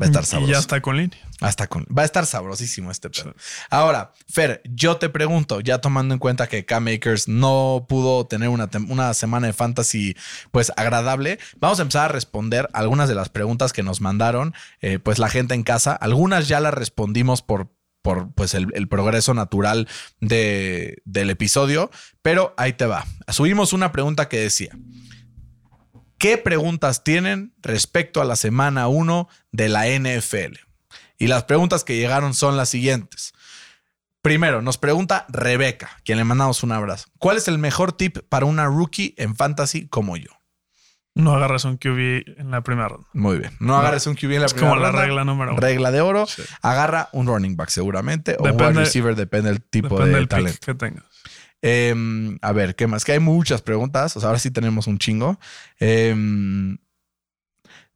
Va 0.00 0.06
a 0.06 0.08
estar 0.08 0.22
Y 0.24 0.26
sabroso. 0.26 0.52
ya 0.52 0.58
está 0.58 0.80
con 0.80 0.96
línea. 0.96 1.18
Hasta 1.40 1.68
con, 1.68 1.86
va 1.96 2.02
a 2.02 2.04
estar 2.04 2.26
sabrosísimo 2.26 2.90
este 2.90 3.10
pedo. 3.10 3.34
Ahora, 3.70 4.12
Fer, 4.28 4.60
yo 4.64 4.96
te 4.96 5.08
pregunto, 5.08 5.60
ya 5.60 5.80
tomando 5.80 6.14
en 6.14 6.18
cuenta 6.18 6.48
que 6.48 6.64
K-Makers 6.64 7.28
no 7.28 7.86
pudo 7.88 8.26
tener 8.26 8.48
una, 8.48 8.68
una 8.88 9.14
semana 9.14 9.46
de 9.46 9.52
fantasy 9.52 10.16
pues 10.50 10.72
agradable, 10.76 11.38
vamos 11.58 11.78
a 11.78 11.82
empezar 11.82 12.06
a 12.06 12.12
responder 12.12 12.68
algunas 12.72 13.08
de 13.08 13.14
las 13.14 13.28
preguntas 13.28 13.72
que 13.72 13.84
nos 13.84 14.00
mandaron 14.00 14.52
eh, 14.80 14.98
pues 14.98 15.18
la 15.20 15.28
gente 15.28 15.54
en 15.54 15.62
casa. 15.62 15.92
Algunas 15.92 16.48
ya 16.48 16.60
las 16.60 16.74
respondimos 16.74 17.42
por 17.42 17.70
por 18.02 18.32
pues 18.32 18.54
el, 18.54 18.68
el 18.74 18.88
progreso 18.88 19.34
natural 19.34 19.88
de, 20.20 21.02
del 21.04 21.30
episodio, 21.30 21.90
pero 22.22 22.54
ahí 22.56 22.72
te 22.72 22.86
va. 22.86 23.04
Subimos 23.28 23.72
una 23.72 23.92
pregunta 23.92 24.28
que 24.28 24.38
decía, 24.38 24.70
¿qué 26.16 26.38
preguntas 26.38 27.04
tienen 27.04 27.54
respecto 27.60 28.22
a 28.22 28.24
la 28.24 28.36
semana 28.36 28.88
1 28.88 29.28
de 29.52 29.68
la 29.68 29.86
NFL? 29.88 30.67
Y 31.18 31.26
las 31.26 31.44
preguntas 31.44 31.84
que 31.84 31.96
llegaron 31.96 32.32
son 32.34 32.56
las 32.56 32.68
siguientes. 32.68 33.32
Primero, 34.22 34.62
nos 34.62 34.78
pregunta 34.78 35.26
Rebeca, 35.28 35.90
quien 36.04 36.18
le 36.18 36.24
mandamos 36.24 36.62
un 36.62 36.72
abrazo. 36.72 37.08
¿Cuál 37.18 37.36
es 37.36 37.48
el 37.48 37.58
mejor 37.58 37.92
tip 37.92 38.18
para 38.28 38.46
una 38.46 38.66
rookie 38.66 39.14
en 39.16 39.36
fantasy 39.36 39.88
como 39.88 40.16
yo? 40.16 40.30
No 41.14 41.34
agarras 41.34 41.64
un 41.64 41.76
QB 41.78 42.38
en 42.38 42.50
la 42.50 42.60
primera 42.62 42.88
ronda. 42.88 43.08
Muy 43.12 43.38
bien. 43.38 43.50
No 43.58 43.76
agarres 43.76 44.06
un 44.06 44.14
QB 44.14 44.32
en 44.34 44.40
la 44.40 44.46
Es 44.46 44.52
primera 44.54 44.70
como 44.74 44.82
la 44.82 44.90
ronda. 44.92 45.04
regla 45.04 45.24
número 45.24 45.52
uno. 45.52 45.60
Regla 45.60 45.90
de 45.90 46.00
oro. 46.00 46.26
Sí. 46.26 46.42
Agarra 46.62 47.08
un 47.12 47.26
running 47.26 47.56
back 47.56 47.70
seguramente 47.70 48.36
o 48.38 48.44
un 48.44 48.50
wide 48.52 48.72
receiver, 48.74 49.16
depende 49.16 49.50
del 49.50 49.60
tipo 49.62 49.88
Depende 49.96 50.10
de 50.10 50.16
del 50.16 50.28
talento. 50.28 50.58
que 50.64 50.74
tengas. 50.74 51.04
Em, 51.60 52.38
a 52.40 52.52
ver, 52.52 52.76
¿qué 52.76 52.86
más? 52.86 53.04
Que 53.04 53.12
hay 53.12 53.18
muchas 53.18 53.62
preguntas. 53.62 54.16
O 54.16 54.20
sea, 54.20 54.28
ahora 54.28 54.38
sí 54.38 54.52
tenemos 54.52 54.86
un 54.86 54.98
chingo. 54.98 55.40
Em, 55.80 56.78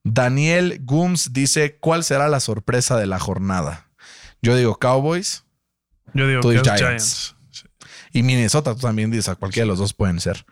Daniel 0.05 0.79
Gooms 0.83 1.33
dice: 1.33 1.77
¿Cuál 1.79 2.05
será 2.05 2.29
la 2.29 2.41
sorpresa 2.41 2.97
de 2.99 3.07
la 3.07 3.19
jornada? 3.19 3.89
Yo 4.43 4.57
digo 4.57 4.77
Cowboys 4.79 5.45
Yo 6.15 6.27
digo 6.29 6.43
Giants. 6.63 7.37
Y 8.13 8.23
Minnesota. 8.23 8.75
Tú 8.75 8.81
también 8.81 9.11
dices 9.11 9.29
a 9.29 9.37
cualquiera 9.37 9.65
de 9.65 9.69
los 9.69 9.79
dos 9.79 9.95
pueden 9.95 10.21
ser. 10.21 10.45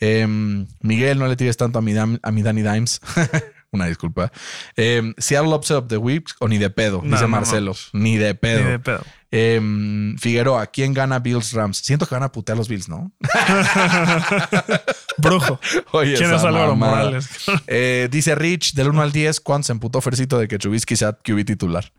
Em, 0.00 0.66
Miguel, 0.80 1.18
no 1.18 1.26
le 1.26 1.36
tires 1.36 1.56
tanto 1.56 1.78
a 1.78 1.82
mi, 1.82 1.94
a 1.96 2.30
mi 2.32 2.42
Danny 2.42 2.62
Dimes. 2.62 3.00
Una 3.72 3.86
disculpa. 3.86 4.30
Em, 4.76 5.14
Seattle 5.18 5.54
Upset 5.54 5.76
of 5.78 5.88
the 5.88 5.96
Week 5.96 6.28
o 6.40 6.48
ni 6.48 6.58
de 6.58 6.70
pedo, 6.70 6.98
No, 7.02 7.10
dice 7.10 7.22
no, 7.22 7.28
Marcelo. 7.28 7.72
no. 7.92 8.00
Ni 8.00 8.16
de 8.16 8.28
Ni 8.28 8.34
pedo. 8.34 8.64
de 8.68 8.78
pedo. 8.78 9.02
Em, 9.34 10.14
Figueroa, 10.18 10.66
¿quién 10.66 10.92
gana 10.92 11.18
Bills 11.18 11.54
Rams? 11.54 11.78
Siento 11.78 12.06
que 12.06 12.14
van 12.14 12.22
a 12.22 12.30
putear 12.30 12.58
los 12.58 12.68
Bills, 12.68 12.90
¿no? 12.90 13.12
Brujo. 15.16 15.58
Oye, 15.92 16.16
¿Quién 16.16 16.34
es 16.34 16.44
Álvaro 16.44 16.76
mamada. 16.76 17.04
Morales? 17.04 17.28
Eh, 17.66 18.08
dice 18.10 18.34
Rich, 18.34 18.74
del 18.74 18.90
1 18.90 19.00
al 19.00 19.10
10, 19.10 19.40
¿cuánto 19.40 19.66
se 19.66 19.72
emputó 19.72 20.02
Fercito 20.02 20.38
de 20.38 20.48
que 20.48 20.58
Trubisky 20.58 20.96
sea 20.96 21.14
QB 21.14 21.46
titular? 21.46 21.94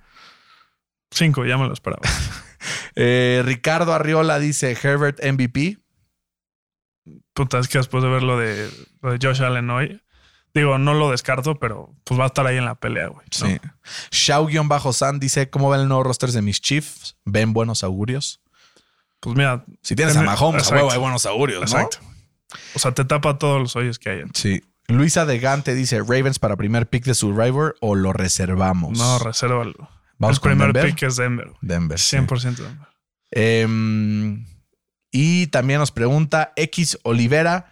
Cinco, 1.10 1.44
ya 1.44 1.58
me 1.58 1.66
lo 1.66 1.74
esperaba. 1.74 2.02
Eh, 2.96 3.42
Ricardo 3.44 3.92
Arriola 3.92 4.40
dice 4.40 4.78
Herbert 4.82 5.20
MVP. 5.22 5.80
Puta, 7.34 7.60
es 7.60 7.68
que 7.68 7.80
después 7.80 8.02
de 8.04 8.10
ver 8.10 8.24
lo 8.24 8.38
de, 8.38 8.70
lo 9.02 9.12
de 9.12 9.20
Josh 9.22 9.42
Allen 9.42 9.70
hoy, 9.70 10.02
digo, 10.54 10.78
no 10.78 10.94
lo 10.94 11.12
descarto, 11.12 11.60
pero 11.60 11.94
pues 12.04 12.20
va 12.20 12.26
a 12.26 12.28
estar 12.28 12.46
ahí 12.48 12.58
en 12.58 12.66
la 12.66 12.76
pelea, 12.76 13.08
güey. 13.08 13.26
¿no? 13.42 13.48
Sí. 13.48 13.60
Shao-San 14.12 15.20
dice, 15.20 15.50
¿cómo 15.50 15.70
ven 15.70 15.82
el 15.82 15.88
nuevo 15.88 16.04
roster 16.04 16.32
de 16.32 16.42
mis 16.42 16.62
Chiefs? 16.62 17.18
¿Ven 17.26 17.54
buenos 17.54 17.84
augurios? 17.84 18.42
Pues 19.20 19.36
mira. 19.36 19.64
Si 19.82 19.96
tienes 19.96 20.16
a 20.16 20.20
en- 20.20 20.26
Mahomes, 20.26 20.72
a 20.72 20.76
huevo 20.76 20.92
hay 20.92 21.00
buenos 21.00 21.26
augurios, 21.26 21.60
¿no? 21.60 21.66
Exacto. 21.80 21.98
O 22.76 22.80
sea, 22.80 22.92
te 22.94 23.06
tapa 23.06 23.38
todos 23.38 23.60
los 23.62 23.76
hoyos 23.76 23.98
que 24.00 24.10
hay. 24.10 24.22
Sí. 24.34 24.62
Luisa 24.88 25.26
de 25.26 25.40
Gante 25.40 25.74
dice, 25.76 26.00
¿Ravens 26.00 26.40
para 26.40 26.56
primer 26.58 26.88
pick 26.88 27.06
de 27.06 27.14
Survivor 27.16 27.76
o 27.80 27.96
lo 27.96 28.12
reservamos? 28.14 28.98
No, 28.98 29.18
resérvalo. 29.20 29.90
Vamos 30.18 30.38
El 30.38 30.42
con 30.42 30.52
primer 30.52 30.74
Denver. 30.74 30.92
pick 30.94 31.04
es 31.04 31.16
Denver. 31.16 31.52
Denver. 31.62 31.98
sí. 32.00 32.18
100% 32.18 32.56
Denver. 32.58 32.88
Em, 33.32 34.46
y 35.12 35.48
también 35.48 35.80
nos 35.80 35.92
pregunta 35.92 36.54
X 36.56 37.00
Olivera, 37.04 37.72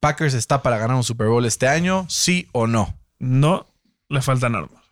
¿Packers 0.00 0.34
está 0.34 0.62
para 0.62 0.78
ganar 0.78 0.96
un 0.96 1.04
Super 1.04 1.28
Bowl 1.28 1.44
este 1.44 1.68
año? 1.68 2.06
¿Sí 2.08 2.48
o 2.52 2.66
no? 2.66 2.98
No, 3.18 3.66
Le 4.08 4.22
faltan 4.22 4.54
armas. 4.54 4.82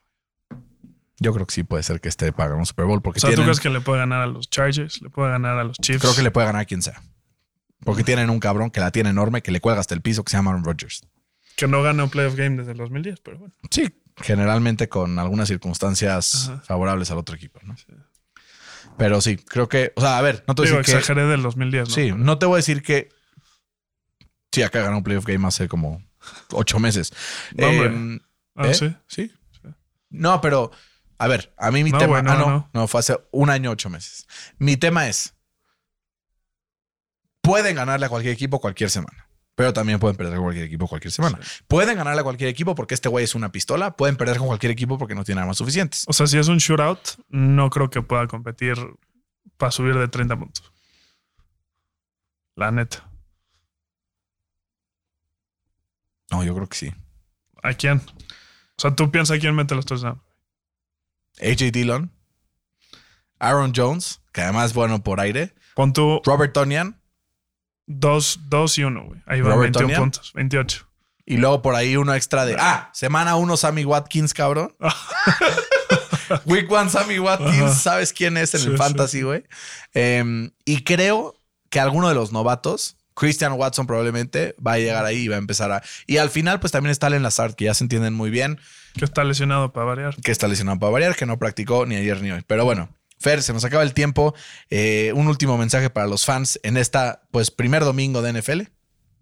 Yo 1.21 1.33
creo 1.35 1.47
que 1.47 1.55
sí 1.55 1.65
puede 1.65 1.83
ser 1.83 2.01
que 2.01 2.09
esté 2.09 2.31
para 2.33 2.51
ganar 2.51 2.61
un 2.61 2.67
Super 2.67 2.85
Bowl 2.85 3.03
porque 3.03 3.19
O 3.19 3.21
sea, 3.21 3.35
¿tú 3.35 3.43
crees 3.43 3.59
que 3.59 3.71
le 3.71 3.81
puede 3.81 3.99
ganar 4.01 4.21
a 4.23 4.27
los 4.27 4.49
Chargers? 4.51 5.03
¿Le 5.03 5.11
puede 5.11 5.31
ganar 5.31 5.59
a 5.59 5.65
los 5.65 5.77
Chiefs? 5.79 6.01
creo 6.03 6.15
que 6.15 6.23
le 6.23 6.31
puede 6.31 6.47
ganar 6.47 6.63
a 6.63 6.65
quien 6.65 6.83
sea. 6.83 7.03
Porque 7.85 8.05
tienen 8.05 8.29
un 8.31 8.39
cabrón 8.39 8.71
que 8.71 8.81
la 8.81 8.91
tiene 8.93 9.11
enorme, 9.11 9.41
que 9.43 9.51
le 9.51 9.61
cuelga 9.61 9.81
hasta 9.81 9.95
el 9.95 10.03
piso, 10.03 10.23
que 10.25 10.31
se 10.31 10.37
llama 10.37 10.51
Aaron 10.51 10.65
Rodgers. 10.65 11.03
Que 11.57 11.67
no 11.67 11.83
gana 11.83 12.05
un 12.05 12.11
playoff 12.11 12.37
game 12.37 12.57
desde 12.57 12.73
el 12.73 12.79
2010, 12.79 13.21
pero 13.21 13.39
bueno. 13.39 13.55
Sí, 13.71 13.93
generalmente 14.19 14.89
con 14.89 15.19
algunas 15.19 15.49
circunstancias 15.49 16.49
Ajá. 16.51 16.63
favorables 16.63 17.11
al 17.11 17.19
otro 17.19 17.35
equipo, 17.35 17.59
¿no? 17.65 17.75
Pero 18.97 19.21
sí, 19.21 19.37
creo 19.37 19.69
que, 19.69 19.93
o 19.97 20.01
sea, 20.01 20.19
a 20.19 20.23
ver, 20.23 20.45
no 20.47 20.55
te 20.55 20.63
voy 20.63 20.67
a 20.67 20.71
Digo, 20.71 20.79
decir 20.79 20.95
que 20.95 20.99
exageré 20.99 21.27
del 21.27 21.43
2010, 21.43 21.89
¿no? 21.89 21.95
Sí, 21.95 22.13
no 22.13 22.39
te 22.39 22.47
voy 22.47 22.55
a 22.55 22.59
decir 22.59 22.83
que. 22.83 23.09
Sí, 24.59 24.63
acá 24.65 24.83
ganó 24.83 24.99
un 24.99 25.03
playoff 25.05 25.25
game 25.25 25.47
hace 25.47 25.69
como 25.69 26.03
ocho 26.53 26.79
meses. 26.79 27.13
No. 27.57 27.67
Em, 27.69 28.21
Ah, 28.55 28.67
¿eh? 28.69 28.75
sí. 28.75 28.95
Sí. 29.07 29.33
No, 30.11 30.41
pero 30.41 30.73
a 31.19 31.29
ver, 31.29 31.53
a 31.57 31.71
mí 31.71 31.85
mi 31.85 31.91
No, 31.93 31.99
tema. 31.99 32.21
güey, 32.21 32.23
no, 32.25 32.33
ah, 32.33 32.37
no, 32.39 32.47
no. 32.51 32.71
no, 32.73 32.89
fue 32.89 33.01
hace 33.01 33.17
un 33.31 33.51
año, 33.51 33.71
ocho 33.71 33.89
meses. 33.89 34.27
Mi 34.59 34.77
tema 34.77 35.07
es: 35.09 35.35
pueden 37.41 37.77
ganarle 37.77 38.07
a 38.07 38.09
cualquier 38.09 38.35
equipo 38.35 38.61
cualquier 38.61 38.91
semana, 38.91 39.29
pero 39.55 39.73
también 39.73 39.99
pueden 40.01 40.17
perder 40.17 40.35
con 40.35 40.45
cualquier 40.45 40.67
equipo 40.67 40.89
cualquier 40.89 41.13
semana. 41.13 41.39
Pueden 41.69 41.97
ganarle 41.97 42.21
a 42.21 42.25
cualquier 42.25 42.51
equipo 42.51 42.75
porque 42.75 42.95
este 42.95 43.09
güey 43.09 43.25
es 43.25 43.35
una 43.35 43.53
pistola, 43.53 43.97
pueden 43.97 44.17
perder 44.17 44.39
con 44.39 44.49
cualquier 44.49 44.73
equipo 44.73 44.99
porque 44.99 45.15
no 45.15 45.25
tiene 45.25 45.41
armas 45.41 45.59
suficientes. 45.59 46.05
O 46.09 46.13
sea, 46.13 46.27
si 46.27 46.37
es 46.39 46.49
un 46.49 46.59
shootout, 46.59 46.99
no 47.29 47.71
creo 47.71 47.91
que 47.91 48.03
pueda 48.03 48.27
competir 48.27 48.75
para 49.57 49.71
subir 49.73 49.97
de 49.97 50.09
30 50.09 50.37
puntos. 50.39 50.73
La 52.57 52.71
neta. 52.73 53.09
No, 56.39 56.45
yo 56.45 56.55
creo 56.55 56.69
que 56.69 56.77
sí. 56.77 56.95
¿A 57.63 57.75
quién? 57.75 57.99
O 57.99 58.81
sea, 58.81 58.95
tú 58.95 59.11
piensas 59.11 59.39
quién 59.41 59.55
mete 59.55 59.75
los 59.75 59.85
touchdowns. 59.87 60.21
AJ 61.41 61.73
Dillon, 61.73 62.13
Aaron 63.39 63.73
Jones, 63.75 64.21
que 64.33 64.43
además 64.43 64.67
es 64.67 64.75
bueno 64.75 65.03
por 65.03 65.21
aire, 65.21 65.55
Pon 65.75 65.93
tú 65.93 66.21
Robert 66.25 66.53
Tonian. 66.53 67.01
2 67.87 68.39
y 68.79 68.85
1, 68.85 69.05
güey. 69.05 69.23
Ahí 69.27 69.41
van 69.41 69.53
Robert 69.53 69.75
21 69.75 69.87
Tonyan. 69.89 70.01
puntos. 70.03 70.33
28. 70.35 70.87
Y 71.25 71.37
luego 71.39 71.63
por 71.63 71.75
ahí 71.75 71.97
uno 71.97 72.15
extra 72.15 72.45
de. 72.45 72.57
Ah, 72.59 72.91
semana 72.93 73.37
uno, 73.37 73.57
Sammy 73.57 73.85
Watkins, 73.85 74.35
cabrón. 74.35 74.77
Week 76.45 76.71
one, 76.71 76.91
Sammy 76.91 77.19
Watkins. 77.19 77.63
Ajá. 77.63 77.75
¿Sabes 77.75 78.13
quién 78.13 78.37
es 78.37 78.53
en 78.55 78.61
Sí, 78.61 78.67
el 78.69 78.77
fantasy, 78.77 79.23
güey? 79.23 79.45
Em, 79.95 80.51
y 80.65 80.85
creo 80.85 81.35
que 81.71 81.81
alguno 81.81 82.09
de 82.09 82.15
los 82.15 82.31
novatos, 82.33 82.98
Christian 83.19 83.53
Watson 83.55 83.87
probablemente, 83.87 84.55
va 84.65 84.75
a 84.75 84.79
llegar 84.79 85.05
ahí 85.05 85.23
y 85.25 85.29
va 85.29 85.37
a 85.37 85.39
empezar 85.39 85.73
a. 85.73 85.83
Y 86.07 86.19
al 86.19 86.31
final, 86.31 86.61
pues 86.61 86.73
también 86.73 86.93
está 86.93 87.09
Allen 87.09 87.23
Lazard, 87.23 87.55
que 87.55 87.65
ya 87.65 87.75
se 87.75 87.85
entienden 87.85 88.15
muy 88.15 88.31
bien, 88.31 88.61
Que 88.97 89.05
está 89.05 89.25
lesionado 89.25 89.73
para 89.73 89.87
variar. 89.87 90.17
que 90.17 90.31
está 90.31 90.47
lesionado 90.47 90.79
para 90.79 90.93
variar, 90.93 91.17
que 91.17 91.27
no 91.27 91.39
practicó 91.39 91.85
ni 91.87 91.97
ayer 91.97 92.23
ni 92.23 92.31
hoy. 92.31 92.43
Pero 92.47 92.65
bueno. 92.65 92.89
Fer, 93.21 93.43
se 93.43 93.53
nos 93.53 93.65
acaba 93.65 93.83
el 93.83 93.95
tiempo. 93.95 94.33
Eh, 94.71 95.13
un 95.17 95.27
último 95.27 95.59
mensaje 95.59 95.91
para 95.91 96.07
los 96.07 96.25
fans 96.25 96.61
en 96.63 96.77
esta, 96.77 97.23
pues, 97.33 97.51
primer 97.51 97.83
domingo 97.83 98.23
de 98.23 98.33
NFL. 98.33 98.61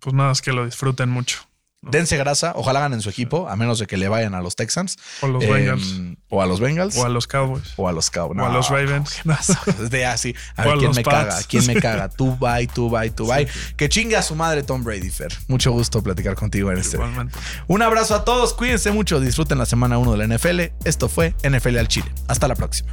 Pues 0.01 0.15
nada, 0.15 0.33
es 0.33 0.43
que 0.43 0.53
lo 0.53 0.67
disfruten 0.67 1.09
mucho. 1.09 1.49
Dense 1.91 2.17
grasa, 2.17 2.53
ojalá 2.57 2.81
ganen 2.81 3.01
su 3.01 3.09
equipo, 3.11 3.49
a 3.49 3.57
menos 3.57 3.79
de 3.79 3.87
que 3.87 3.97
le 3.97 4.09
vayan 4.09 4.35
a 4.35 4.41
los 4.41 4.57
Texans. 4.57 4.97
O 5.23 5.27
los 5.29 5.43
Em, 5.45 5.51
Bengals. 5.53 6.01
O 6.29 6.43
a 6.43 6.47
los 6.47 6.61
Bengals. 6.61 6.97
O 6.97 7.05
a 7.05 7.09
los 7.09 7.27
Cowboys. 7.27 7.73
O 7.77 7.89
a 7.89 7.93
los 7.93 8.11
Cowboys. 8.11 8.41
o 8.41 8.45
a 8.45 8.49
los 8.53 8.69
Ravens. 8.71 9.21
Es 9.81 9.91
de 9.91 10.07
así. 10.07 10.35
A 10.57 10.63
O 10.63 10.65
ver 10.67 10.75
a 10.75 10.79
quién 10.79 10.91
me 10.95 11.03
Pats. 11.03 11.17
caga. 11.35 11.43
¿Quién 11.49 11.67
me 11.67 11.75
caga? 11.81 12.09
Tú 12.09 12.37
bye, 12.37 12.67
tú 12.67 12.91
bye, 12.91 13.11
tú 13.11 13.27
bye. 13.27 13.47
Que 13.77 13.89
chingue 13.89 14.17
a 14.17 14.23
su 14.23 14.35
madre 14.35 14.63
Tom 14.63 14.83
Brady, 14.85 15.11
Fer. 15.11 15.33
Mucho 15.49 15.73
gusto 15.73 16.03
platicar 16.03 16.35
contigo 16.35 16.71
en 16.73 16.79
este. 16.79 16.97
Igualmente. 16.97 17.39
Un 17.67 17.83
abrazo 17.83 18.15
a 18.15 18.25
todos. 18.25 18.55
Cuídense 18.55 18.91
mucho. 18.93 19.21
Disfruten 19.21 19.59
la 19.59 19.67
semana 19.67 19.99
1 19.99 20.13
de 20.17 20.27
la 20.27 20.37
NFL. 20.37 20.61
Esto 20.85 21.09
fue 21.09 21.35
NFL 21.49 21.79
al 21.79 21.89
Chile. 21.89 22.11
Hasta 22.29 22.49
la 22.49 22.55
próxima. 22.55 22.91